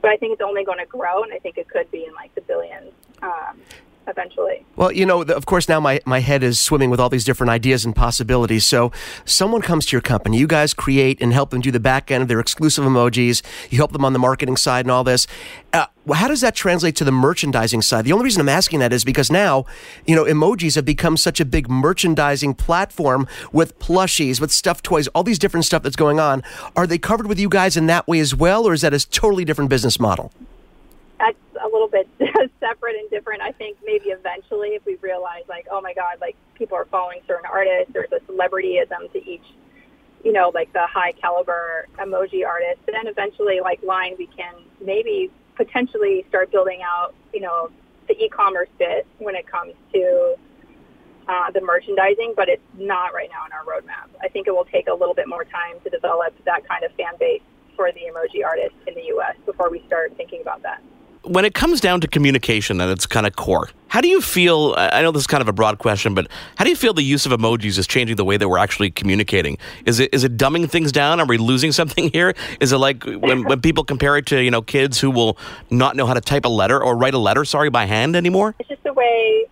But 0.00 0.10
I 0.10 0.16
think 0.16 0.32
it's 0.32 0.42
only 0.42 0.64
going 0.64 0.78
to 0.78 0.86
grow, 0.86 1.22
and 1.22 1.32
I 1.32 1.38
think 1.38 1.58
it 1.58 1.68
could 1.68 1.90
be 1.90 2.04
in 2.04 2.14
like 2.14 2.34
the 2.34 2.40
billions 2.40 2.92
um, 3.22 3.60
eventually. 4.06 4.64
Well, 4.76 4.92
you 4.92 5.06
know, 5.06 5.22
of 5.22 5.46
course, 5.46 5.68
now 5.68 5.80
my, 5.80 6.00
my 6.06 6.20
head 6.20 6.42
is 6.42 6.60
swimming 6.60 6.90
with 6.90 7.00
all 7.00 7.08
these 7.08 7.24
different 7.24 7.50
ideas 7.50 7.84
and 7.84 7.94
possibilities. 7.94 8.64
So, 8.64 8.92
someone 9.24 9.62
comes 9.62 9.86
to 9.86 9.96
your 9.96 10.00
company, 10.00 10.38
you 10.38 10.46
guys 10.46 10.74
create 10.74 11.20
and 11.20 11.32
help 11.32 11.50
them 11.50 11.60
do 11.60 11.70
the 11.70 11.80
back 11.80 12.10
end 12.10 12.22
of 12.22 12.28
their 12.28 12.40
exclusive 12.40 12.84
emojis, 12.84 13.42
you 13.70 13.78
help 13.78 13.92
them 13.92 14.04
on 14.04 14.12
the 14.12 14.18
marketing 14.18 14.56
side 14.56 14.84
and 14.84 14.90
all 14.90 15.04
this. 15.04 15.26
Uh, 15.72 15.86
how 16.12 16.26
does 16.28 16.40
that 16.40 16.54
translate 16.54 16.96
to 16.96 17.04
the 17.04 17.12
merchandising 17.12 17.82
side? 17.82 18.04
The 18.04 18.12
only 18.12 18.24
reason 18.24 18.40
I'm 18.40 18.48
asking 18.48 18.80
that 18.80 18.92
is 18.92 19.04
because 19.04 19.30
now, 19.30 19.64
you 20.06 20.16
know, 20.16 20.24
emojis 20.24 20.74
have 20.74 20.84
become 20.84 21.16
such 21.16 21.38
a 21.40 21.44
big 21.44 21.70
merchandising 21.70 22.54
platform 22.54 23.28
with 23.52 23.78
plushies, 23.78 24.40
with 24.40 24.50
stuffed 24.50 24.84
toys, 24.84 25.06
all 25.08 25.22
these 25.22 25.38
different 25.38 25.64
stuff 25.64 25.82
that's 25.82 25.96
going 25.96 26.18
on. 26.18 26.42
Are 26.76 26.86
they 26.86 26.98
covered 26.98 27.26
with 27.26 27.38
you 27.38 27.48
guys 27.48 27.76
in 27.76 27.86
that 27.86 28.08
way 28.08 28.18
as 28.18 28.34
well, 28.34 28.66
or 28.66 28.72
is 28.72 28.80
that 28.80 28.92
a 28.92 29.08
totally 29.08 29.44
different 29.44 29.70
business 29.70 30.00
model? 30.00 30.32
A 31.62 31.66
little 31.66 31.88
bit 31.88 32.08
separate 32.60 32.96
and 32.96 33.08
different. 33.10 33.40
I 33.40 33.52
think 33.52 33.78
maybe 33.84 34.06
eventually, 34.06 34.70
if 34.70 34.84
we 34.84 34.96
realize 34.96 35.42
like, 35.48 35.66
oh 35.70 35.80
my 35.80 35.94
God, 35.94 36.20
like 36.20 36.36
people 36.54 36.76
are 36.76 36.86
following 36.86 37.20
certain 37.26 37.46
artists, 37.46 37.92
there's 37.92 38.10
a 38.12 38.20
celebrityism 38.30 39.12
to 39.12 39.18
each 39.24 39.44
you 40.24 40.32
know, 40.32 40.50
like 40.54 40.72
the 40.72 40.86
high 40.86 41.12
caliber 41.12 41.86
emoji 41.98 42.46
artist. 42.46 42.80
And 42.86 42.94
then 42.94 43.06
eventually, 43.06 43.60
like 43.60 43.82
Line, 43.82 44.14
we 44.18 44.26
can 44.28 44.54
maybe 44.80 45.30
potentially 45.56 46.24
start 46.28 46.50
building 46.50 46.80
out, 46.82 47.14
you 47.32 47.40
know, 47.40 47.70
the 48.08 48.14
e-commerce 48.14 48.68
bit 48.78 49.06
when 49.18 49.34
it 49.34 49.46
comes 49.46 49.74
to 49.92 50.34
uh, 51.28 51.50
the 51.52 51.60
merchandising, 51.60 52.34
but 52.36 52.48
it's 52.48 52.62
not 52.76 53.14
right 53.14 53.28
now 53.30 53.46
in 53.46 53.52
our 53.52 53.64
roadmap. 53.64 54.10
I 54.20 54.28
think 54.28 54.46
it 54.46 54.52
will 54.52 54.64
take 54.64 54.88
a 54.88 54.94
little 54.94 55.14
bit 55.14 55.28
more 55.28 55.44
time 55.44 55.80
to 55.84 55.90
develop 55.90 56.34
that 56.44 56.66
kind 56.68 56.84
of 56.84 56.92
fan 56.92 57.14
base 57.18 57.42
for 57.76 57.90
the 57.92 58.00
emoji 58.00 58.44
artists 58.44 58.78
in 58.86 58.94
the 58.94 59.04
U.S. 59.16 59.36
before 59.46 59.70
we 59.70 59.82
start 59.86 60.16
thinking 60.16 60.40
about 60.40 60.62
that 60.62 60.82
when 61.24 61.44
it 61.44 61.54
comes 61.54 61.80
down 61.80 62.00
to 62.00 62.08
communication 62.08 62.80
at 62.80 62.88
its 62.88 63.06
kind 63.06 63.26
of 63.26 63.36
core, 63.36 63.70
how 63.88 64.00
do 64.00 64.08
you 64.08 64.20
feel? 64.20 64.74
I 64.76 65.02
know 65.02 65.12
this 65.12 65.22
is 65.22 65.26
kind 65.26 65.42
of 65.42 65.48
a 65.48 65.52
broad 65.52 65.78
question, 65.78 66.14
but 66.14 66.28
how 66.56 66.64
do 66.64 66.70
you 66.70 66.76
feel 66.76 66.94
the 66.94 67.02
use 67.02 67.26
of 67.26 67.32
emojis 67.32 67.78
is 67.78 67.86
changing 67.86 68.16
the 68.16 68.24
way 68.24 68.36
that 68.36 68.48
we're 68.48 68.58
actually 68.58 68.90
communicating? 68.90 69.58
Is 69.84 70.00
it 70.00 70.12
is 70.12 70.24
it 70.24 70.36
dumbing 70.36 70.70
things 70.70 70.92
down? 70.92 71.20
Are 71.20 71.26
we 71.26 71.38
losing 71.38 71.72
something 71.80 72.10
here? 72.10 72.34
Is 72.60 72.72
it 72.72 72.78
like 72.78 73.04
when, 73.04 73.44
when 73.44 73.60
people 73.60 73.84
compare 73.84 74.16
it 74.16 74.26
to 74.26 74.42
you 74.42 74.50
know 74.50 74.62
kids 74.62 75.00
who 75.00 75.10
will 75.10 75.36
not 75.70 75.94
know 75.96 76.06
how 76.06 76.14
to 76.14 76.20
type 76.20 76.44
a 76.44 76.48
letter 76.48 76.82
or 76.82 76.96
write 76.96 77.14
a 77.14 77.18
letter, 77.18 77.44
sorry, 77.44 77.70
by 77.70 77.84
hand 77.84 78.16
anymore? 78.16 78.54
It's 78.58 78.68
just 78.68 78.82
the 78.82 78.92
way 78.92 79.46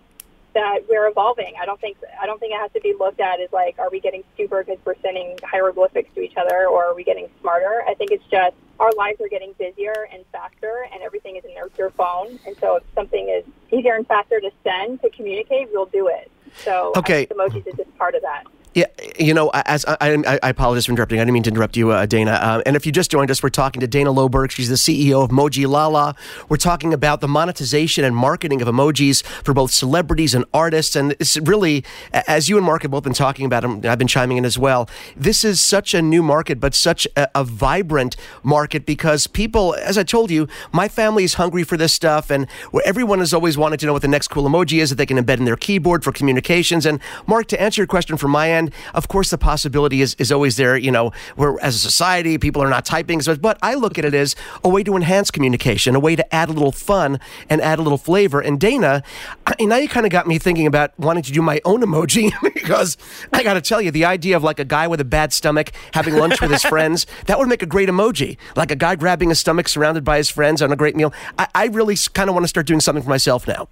that 0.53 0.79
we're 0.89 1.07
evolving. 1.07 1.53
I 1.61 1.65
don't 1.65 1.79
think 1.79 1.97
I 2.21 2.25
don't 2.25 2.39
think 2.39 2.53
it 2.53 2.59
has 2.59 2.71
to 2.73 2.81
be 2.81 2.93
looked 2.97 3.19
at 3.19 3.39
as 3.39 3.51
like, 3.51 3.79
are 3.79 3.89
we 3.89 3.99
getting 3.99 4.23
stupid 4.33 4.65
because 4.65 4.79
we're 4.85 4.95
sending 5.01 5.37
hieroglyphics 5.43 6.13
to 6.15 6.21
each 6.21 6.35
other, 6.37 6.67
or 6.67 6.85
are 6.85 6.95
we 6.95 7.03
getting 7.03 7.29
smarter? 7.39 7.83
I 7.87 7.93
think 7.93 8.11
it's 8.11 8.25
just 8.29 8.55
our 8.79 8.91
lives 8.97 9.21
are 9.21 9.29
getting 9.29 9.53
busier 9.53 10.07
and 10.11 10.25
faster, 10.31 10.87
and 10.91 11.01
everything 11.03 11.35
is 11.35 11.45
in 11.45 11.53
their, 11.53 11.69
their 11.77 11.91
phone. 11.91 12.39
And 12.45 12.55
so, 12.59 12.77
if 12.77 12.83
something 12.95 13.29
is 13.29 13.45
easier 13.71 13.95
and 13.95 14.05
faster 14.07 14.39
to 14.39 14.51
send 14.63 15.01
to 15.01 15.09
communicate, 15.09 15.69
we'll 15.71 15.85
do 15.85 16.07
it. 16.07 16.31
So, 16.55 16.91
okay, 16.97 17.27
emojis 17.27 17.67
is 17.67 17.75
just 17.75 17.97
part 17.97 18.15
of 18.15 18.21
that. 18.23 18.43
Yeah, 18.73 18.85
you 19.19 19.33
know, 19.33 19.51
as 19.53 19.83
I, 19.85 19.97
I, 19.99 20.39
I, 20.41 20.49
apologize 20.49 20.85
for 20.85 20.93
interrupting. 20.93 21.19
I 21.19 21.23
didn't 21.23 21.33
mean 21.33 21.43
to 21.43 21.49
interrupt 21.49 21.75
you, 21.75 21.91
uh, 21.91 22.05
Dana. 22.05 22.31
Uh, 22.31 22.61
and 22.65 22.77
if 22.77 22.85
you 22.85 22.93
just 22.93 23.11
joined 23.11 23.29
us, 23.29 23.43
we're 23.43 23.49
talking 23.49 23.81
to 23.81 23.87
Dana 23.87 24.13
Loberg. 24.13 24.49
She's 24.49 24.69
the 24.69 24.75
CEO 24.75 25.21
of 25.21 25.29
Mojilala. 25.29 26.15
We're 26.47 26.55
talking 26.55 26.93
about 26.93 27.19
the 27.19 27.27
monetization 27.27 28.05
and 28.05 28.15
marketing 28.15 28.61
of 28.61 28.69
emojis 28.69 29.25
for 29.43 29.53
both 29.53 29.71
celebrities 29.71 30.33
and 30.33 30.45
artists. 30.53 30.95
And 30.95 31.11
it's 31.19 31.35
really, 31.35 31.83
as 32.13 32.47
you 32.47 32.55
and 32.55 32.65
Mark 32.65 32.83
have 32.83 32.91
both 32.91 33.03
been 33.03 33.11
talking 33.11 33.45
about, 33.45 33.65
and 33.65 33.85
I've 33.85 33.99
been 33.99 34.07
chiming 34.07 34.37
in 34.37 34.45
as 34.45 34.57
well. 34.57 34.89
This 35.17 35.43
is 35.43 35.59
such 35.59 35.93
a 35.93 36.01
new 36.01 36.23
market, 36.23 36.61
but 36.61 36.73
such 36.73 37.05
a, 37.17 37.27
a 37.35 37.43
vibrant 37.43 38.15
market 38.41 38.85
because 38.85 39.27
people, 39.27 39.75
as 39.81 39.97
I 39.97 40.03
told 40.03 40.31
you, 40.31 40.47
my 40.71 40.87
family 40.87 41.25
is 41.25 41.33
hungry 41.33 41.65
for 41.65 41.75
this 41.75 41.93
stuff, 41.93 42.29
and 42.29 42.47
everyone 42.85 43.19
has 43.19 43.33
always 43.33 43.57
wanted 43.57 43.81
to 43.81 43.85
know 43.85 43.91
what 43.91 44.01
the 44.01 44.07
next 44.07 44.29
cool 44.29 44.45
emoji 44.45 44.81
is 44.81 44.91
that 44.91 44.95
they 44.95 45.05
can 45.05 45.17
embed 45.17 45.39
in 45.39 45.45
their 45.45 45.57
keyboard 45.57 46.05
for 46.05 46.13
communications. 46.13 46.85
And 46.85 47.01
Mark, 47.27 47.47
to 47.47 47.61
answer 47.61 47.81
your 47.81 47.87
question 47.87 48.15
from 48.15 48.31
my 48.31 48.49
end 48.49 48.60
and 48.61 48.73
of 48.93 49.07
course, 49.07 49.31
the 49.31 49.37
possibility 49.37 50.01
is, 50.01 50.15
is 50.15 50.31
always 50.31 50.55
there, 50.55 50.77
you 50.77 50.91
know, 50.91 51.11
where 51.35 51.57
as 51.61 51.75
a 51.75 51.79
society, 51.79 52.37
people 52.37 52.61
are 52.61 52.69
not 52.69 52.85
typing. 52.85 53.21
So, 53.21 53.35
but 53.35 53.57
I 53.61 53.73
look 53.73 53.97
at 53.97 54.05
it 54.05 54.13
as 54.13 54.35
a 54.63 54.69
way 54.69 54.83
to 54.83 54.95
enhance 54.95 55.31
communication, 55.31 55.95
a 55.95 55.99
way 55.99 56.15
to 56.15 56.35
add 56.35 56.49
a 56.49 56.51
little 56.51 56.71
fun 56.71 57.19
and 57.49 57.59
add 57.61 57.79
a 57.79 57.81
little 57.81 57.97
flavor. 57.97 58.39
And 58.39 58.59
Dana, 58.59 59.03
I, 59.47 59.55
now 59.59 59.77
you 59.77 59.89
kind 59.89 60.05
of 60.05 60.11
got 60.11 60.27
me 60.27 60.37
thinking 60.37 60.67
about 60.67 60.97
wanting 60.99 61.23
to 61.23 61.31
do 61.31 61.41
my 61.41 61.59
own 61.65 61.81
emoji 61.81 62.31
because 62.53 62.97
I 63.33 63.43
got 63.43 63.55
to 63.55 63.61
tell 63.61 63.81
you, 63.81 63.89
the 63.89 64.05
idea 64.05 64.37
of 64.37 64.43
like 64.43 64.59
a 64.59 64.65
guy 64.65 64.87
with 64.87 65.01
a 65.01 65.05
bad 65.05 65.33
stomach 65.33 65.71
having 65.93 66.15
lunch 66.15 66.39
with 66.39 66.51
his 66.51 66.63
friends, 66.63 67.07
that 67.25 67.39
would 67.39 67.49
make 67.49 67.63
a 67.63 67.65
great 67.65 67.89
emoji. 67.89 68.37
Like 68.55 68.69
a 68.69 68.75
guy 68.75 68.95
grabbing 68.95 69.29
his 69.29 69.39
stomach 69.39 69.67
surrounded 69.67 70.03
by 70.03 70.17
his 70.17 70.29
friends 70.29 70.61
on 70.61 70.71
a 70.71 70.75
great 70.75 70.95
meal. 70.95 71.13
I, 71.39 71.47
I 71.55 71.65
really 71.67 71.95
kind 72.13 72.29
of 72.29 72.35
want 72.35 72.43
to 72.43 72.47
start 72.47 72.67
doing 72.67 72.79
something 72.79 73.03
for 73.03 73.09
myself 73.09 73.47
now. 73.47 73.67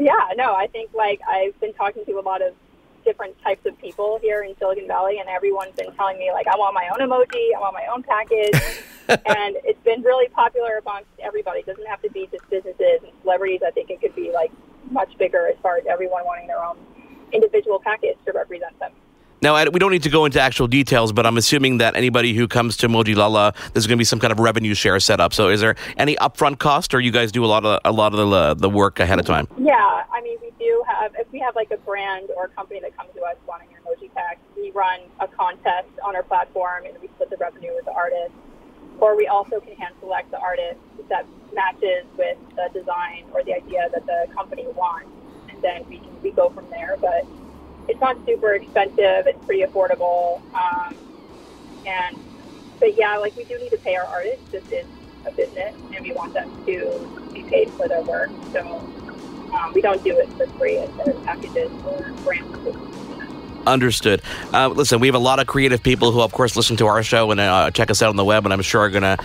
Yeah, 0.00 0.28
no, 0.36 0.54
I 0.54 0.68
think 0.68 0.90
like 0.94 1.20
I've 1.28 1.58
been 1.60 1.74
talking 1.74 2.04
to 2.04 2.12
a 2.12 2.22
lot 2.22 2.40
of 2.40 2.54
different 3.08 3.40
types 3.42 3.64
of 3.64 3.72
people 3.78 4.18
here 4.20 4.42
in 4.42 4.54
Silicon 4.58 4.86
Valley, 4.86 5.18
and 5.18 5.30
everyone's 5.30 5.74
been 5.74 5.90
telling 5.96 6.18
me 6.18 6.30
like, 6.30 6.46
I 6.46 6.56
want 6.56 6.74
my 6.74 6.86
own 6.92 7.00
emoji, 7.00 7.56
I 7.56 7.58
want 7.58 7.72
my 7.72 7.86
own 7.88 8.02
package, 8.02 8.84
and 9.08 9.56
it's 9.64 9.82
been 9.82 10.02
really 10.02 10.28
popular 10.28 10.76
amongst 10.76 11.08
everybody. 11.18 11.60
It 11.60 11.66
doesn't 11.66 11.86
have 11.86 12.02
to 12.02 12.10
be 12.10 12.28
just 12.30 12.44
businesses 12.50 13.00
and 13.02 13.12
celebrities. 13.22 13.60
I 13.66 13.70
think 13.70 13.88
it 13.88 14.02
could 14.02 14.14
be 14.14 14.30
like 14.30 14.52
much 14.90 15.16
bigger 15.16 15.48
as 15.48 15.56
far 15.62 15.78
as 15.78 15.84
everyone 15.88 16.26
wanting 16.26 16.48
their 16.48 16.62
own 16.62 16.76
individual 17.32 17.80
package 17.82 18.18
to 18.26 18.32
represent 18.32 18.78
them. 18.78 18.92
Now, 19.40 19.62
we 19.70 19.78
don't 19.78 19.92
need 19.92 20.02
to 20.02 20.10
go 20.10 20.24
into 20.24 20.40
actual 20.40 20.66
details, 20.66 21.12
but 21.12 21.24
I'm 21.24 21.36
assuming 21.36 21.78
that 21.78 21.94
anybody 21.94 22.34
who 22.34 22.48
comes 22.48 22.76
to 22.78 22.88
Mojilala, 22.88 23.54
there's 23.72 23.86
going 23.86 23.96
to 23.96 24.00
be 24.00 24.04
some 24.04 24.18
kind 24.18 24.32
of 24.32 24.40
revenue 24.40 24.74
share 24.74 24.98
set 24.98 25.20
up. 25.20 25.32
So, 25.32 25.48
is 25.48 25.60
there 25.60 25.76
any 25.96 26.16
upfront 26.16 26.58
cost, 26.58 26.92
or 26.92 27.00
you 27.00 27.12
guys 27.12 27.30
do 27.30 27.44
a 27.44 27.46
lot 27.46 27.64
of 27.64 27.80
a 27.84 27.92
lot 27.92 28.14
of 28.14 28.30
the 28.30 28.54
the 28.54 28.68
work 28.68 28.98
ahead 28.98 29.20
of 29.20 29.26
time? 29.26 29.46
Yeah, 29.56 29.76
I 30.12 30.20
mean, 30.22 30.38
we 30.42 30.52
do 30.58 30.82
have. 30.88 31.14
If 31.16 31.30
we 31.30 31.38
have 31.38 31.54
like 31.54 31.70
a 31.70 31.76
brand 31.76 32.30
or 32.36 32.46
a 32.46 32.48
company 32.48 32.80
that 32.80 32.96
comes 32.96 33.10
to 33.14 33.22
us 33.22 33.36
wanting 33.46 33.70
your 33.70 33.80
emoji 33.80 34.12
pack, 34.12 34.38
we 34.56 34.72
run 34.72 35.00
a 35.20 35.28
contest 35.28 35.88
on 36.02 36.16
our 36.16 36.24
platform, 36.24 36.86
and 36.86 36.98
we 37.00 37.06
split 37.08 37.30
the 37.30 37.36
revenue 37.36 37.74
with 37.76 37.84
the 37.84 37.92
artist. 37.92 38.32
Or 38.98 39.16
we 39.16 39.28
also 39.28 39.60
can 39.60 39.76
hand 39.76 39.94
select 40.00 40.32
the 40.32 40.40
artist 40.40 40.80
that 41.08 41.24
matches 41.54 42.04
with 42.16 42.36
the 42.56 42.68
design 42.74 43.24
or 43.32 43.44
the 43.44 43.54
idea 43.54 43.88
that 43.92 44.04
the 44.04 44.26
company 44.34 44.66
wants, 44.74 45.10
and 45.48 45.62
then 45.62 45.86
we 45.88 45.98
can 45.98 46.22
we 46.22 46.32
go 46.32 46.50
from 46.50 46.68
there. 46.70 46.96
But 47.00 47.24
it's 47.88 48.00
not 48.00 48.16
super 48.26 48.54
expensive. 48.54 49.26
It's 49.26 49.40
pretty 49.46 49.64
affordable. 49.64 50.42
Um, 50.54 50.96
and 51.86 52.16
but 52.80 52.96
yeah, 52.96 53.16
like 53.18 53.34
we 53.36 53.44
do 53.44 53.58
need 53.58 53.70
to 53.70 53.78
pay 53.78 53.96
our 53.96 54.06
artists. 54.06 54.44
This 54.52 54.64
is 54.70 54.86
a 55.26 55.32
business, 55.32 55.74
and 55.92 56.00
we 56.04 56.12
want 56.12 56.32
them 56.34 56.52
to 56.66 57.08
be 57.34 57.44
paid 57.50 57.72
for 57.76 57.88
their 57.88 58.04
work. 58.04 58.30
So 58.52 58.60
um, 59.52 59.72
we 59.74 59.80
don't 59.80 60.02
do 60.04 60.14
it 60.16 60.30
for 60.36 60.46
free 60.58 60.78
as 60.78 60.90
packages 61.24 61.72
or 61.84 62.14
brands. 62.24 62.87
Understood. 63.68 64.22
Uh, 64.52 64.68
listen, 64.68 64.98
we 64.98 65.08
have 65.08 65.14
a 65.14 65.20
lot 65.20 65.38
of 65.38 65.46
creative 65.46 65.82
people 65.82 66.10
who, 66.10 66.22
of 66.22 66.32
course, 66.32 66.56
listen 66.56 66.76
to 66.78 66.86
our 66.86 67.02
show 67.02 67.30
and 67.30 67.38
uh, 67.38 67.70
check 67.70 67.90
us 67.90 68.02
out 68.02 68.08
on 68.08 68.16
the 68.16 68.24
web, 68.24 68.46
and 68.46 68.52
I'm 68.52 68.62
sure 68.62 68.80
are 68.80 68.90
going 68.90 69.02
to 69.02 69.18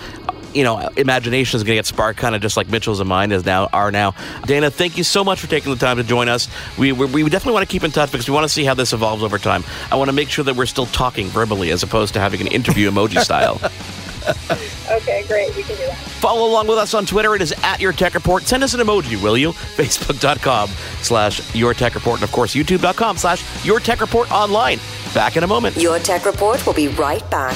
you 0.54 0.64
know, 0.64 0.78
imagination 0.98 1.58
is 1.58 1.64
going 1.64 1.74
to 1.74 1.78
get 1.78 1.86
sparked, 1.86 2.20
kind 2.20 2.36
of 2.36 2.42
just 2.42 2.58
like 2.58 2.70
Mitchell's 2.70 3.00
and 3.00 3.10
mine 3.10 3.32
is 3.32 3.46
now 3.46 3.70
are 3.74 3.92
now. 3.92 4.14
Dana, 4.46 4.70
thank 4.70 4.98
you 4.98 5.04
so 5.04 5.24
much 5.24 5.40
for 5.40 5.48
taking 5.48 5.72
the 5.72 5.80
time 5.80 5.98
to 5.98 6.04
join 6.04 6.30
us. 6.30 6.48
We 6.78 6.92
we, 6.92 7.24
we 7.24 7.30
definitely 7.30 7.54
want 7.54 7.68
to 7.68 7.72
keep 7.72 7.84
in 7.84 7.92
touch 7.92 8.12
because 8.12 8.28
we 8.28 8.36
want 8.36 8.46
to 8.46 8.50
see 8.50 8.64
how 8.64 8.74
this 8.74 8.94
evolves 8.94 9.24
over 9.24 9.38
time. 9.38 9.64
I 9.92 9.96
want 9.96 10.10
to 10.10 10.16
make 10.16 10.30
sure 10.30 10.46
that 10.46 10.56
we're 10.56 10.68
still 10.68 10.86
talking 10.88 11.28
verbally 11.28 11.72
as 11.72 11.82
opposed 11.82 12.14
to 12.14 12.20
having 12.20 12.42
an 12.42 12.48
interview 12.48 12.92
emoji 12.92 13.20
style. 13.20 13.60
okay, 14.92 15.24
great. 15.28 15.56
We 15.56 15.64
can 15.64 15.76
do 15.78 15.86
that. 15.88 15.98
Follow 15.98 16.48
along 16.50 16.68
with 16.68 16.78
us 16.78 16.94
on 16.94 17.06
Twitter. 17.06 17.36
It 17.36 17.42
is 17.42 17.54
at 17.64 17.80
Your 17.80 17.94
Tech 17.94 18.14
Report. 18.14 18.44
Send 18.44 18.64
us 18.64 18.74
an 18.74 18.80
emoji, 18.80 19.22
will 19.22 19.38
you? 19.38 19.52
Facebook.com 19.52 20.70
slash 21.02 21.56
Your 21.56 21.74
Tech 21.74 21.96
Report. 21.96 22.20
And 22.20 22.24
of 22.24 22.32
course, 22.32 22.54
YouTube.com 22.56 23.18
slash 23.18 23.66
Your 23.66 23.80
Tech 23.80 24.02
Report 24.02 24.32
online. 24.32 24.80
Back 25.14 25.38
in 25.38 25.44
a 25.44 25.48
moment. 25.48 25.78
Your 25.78 26.00
Tech 26.00 26.26
Report 26.26 26.66
will 26.66 26.74
be 26.74 26.88
right 26.90 27.28
back. 27.30 27.56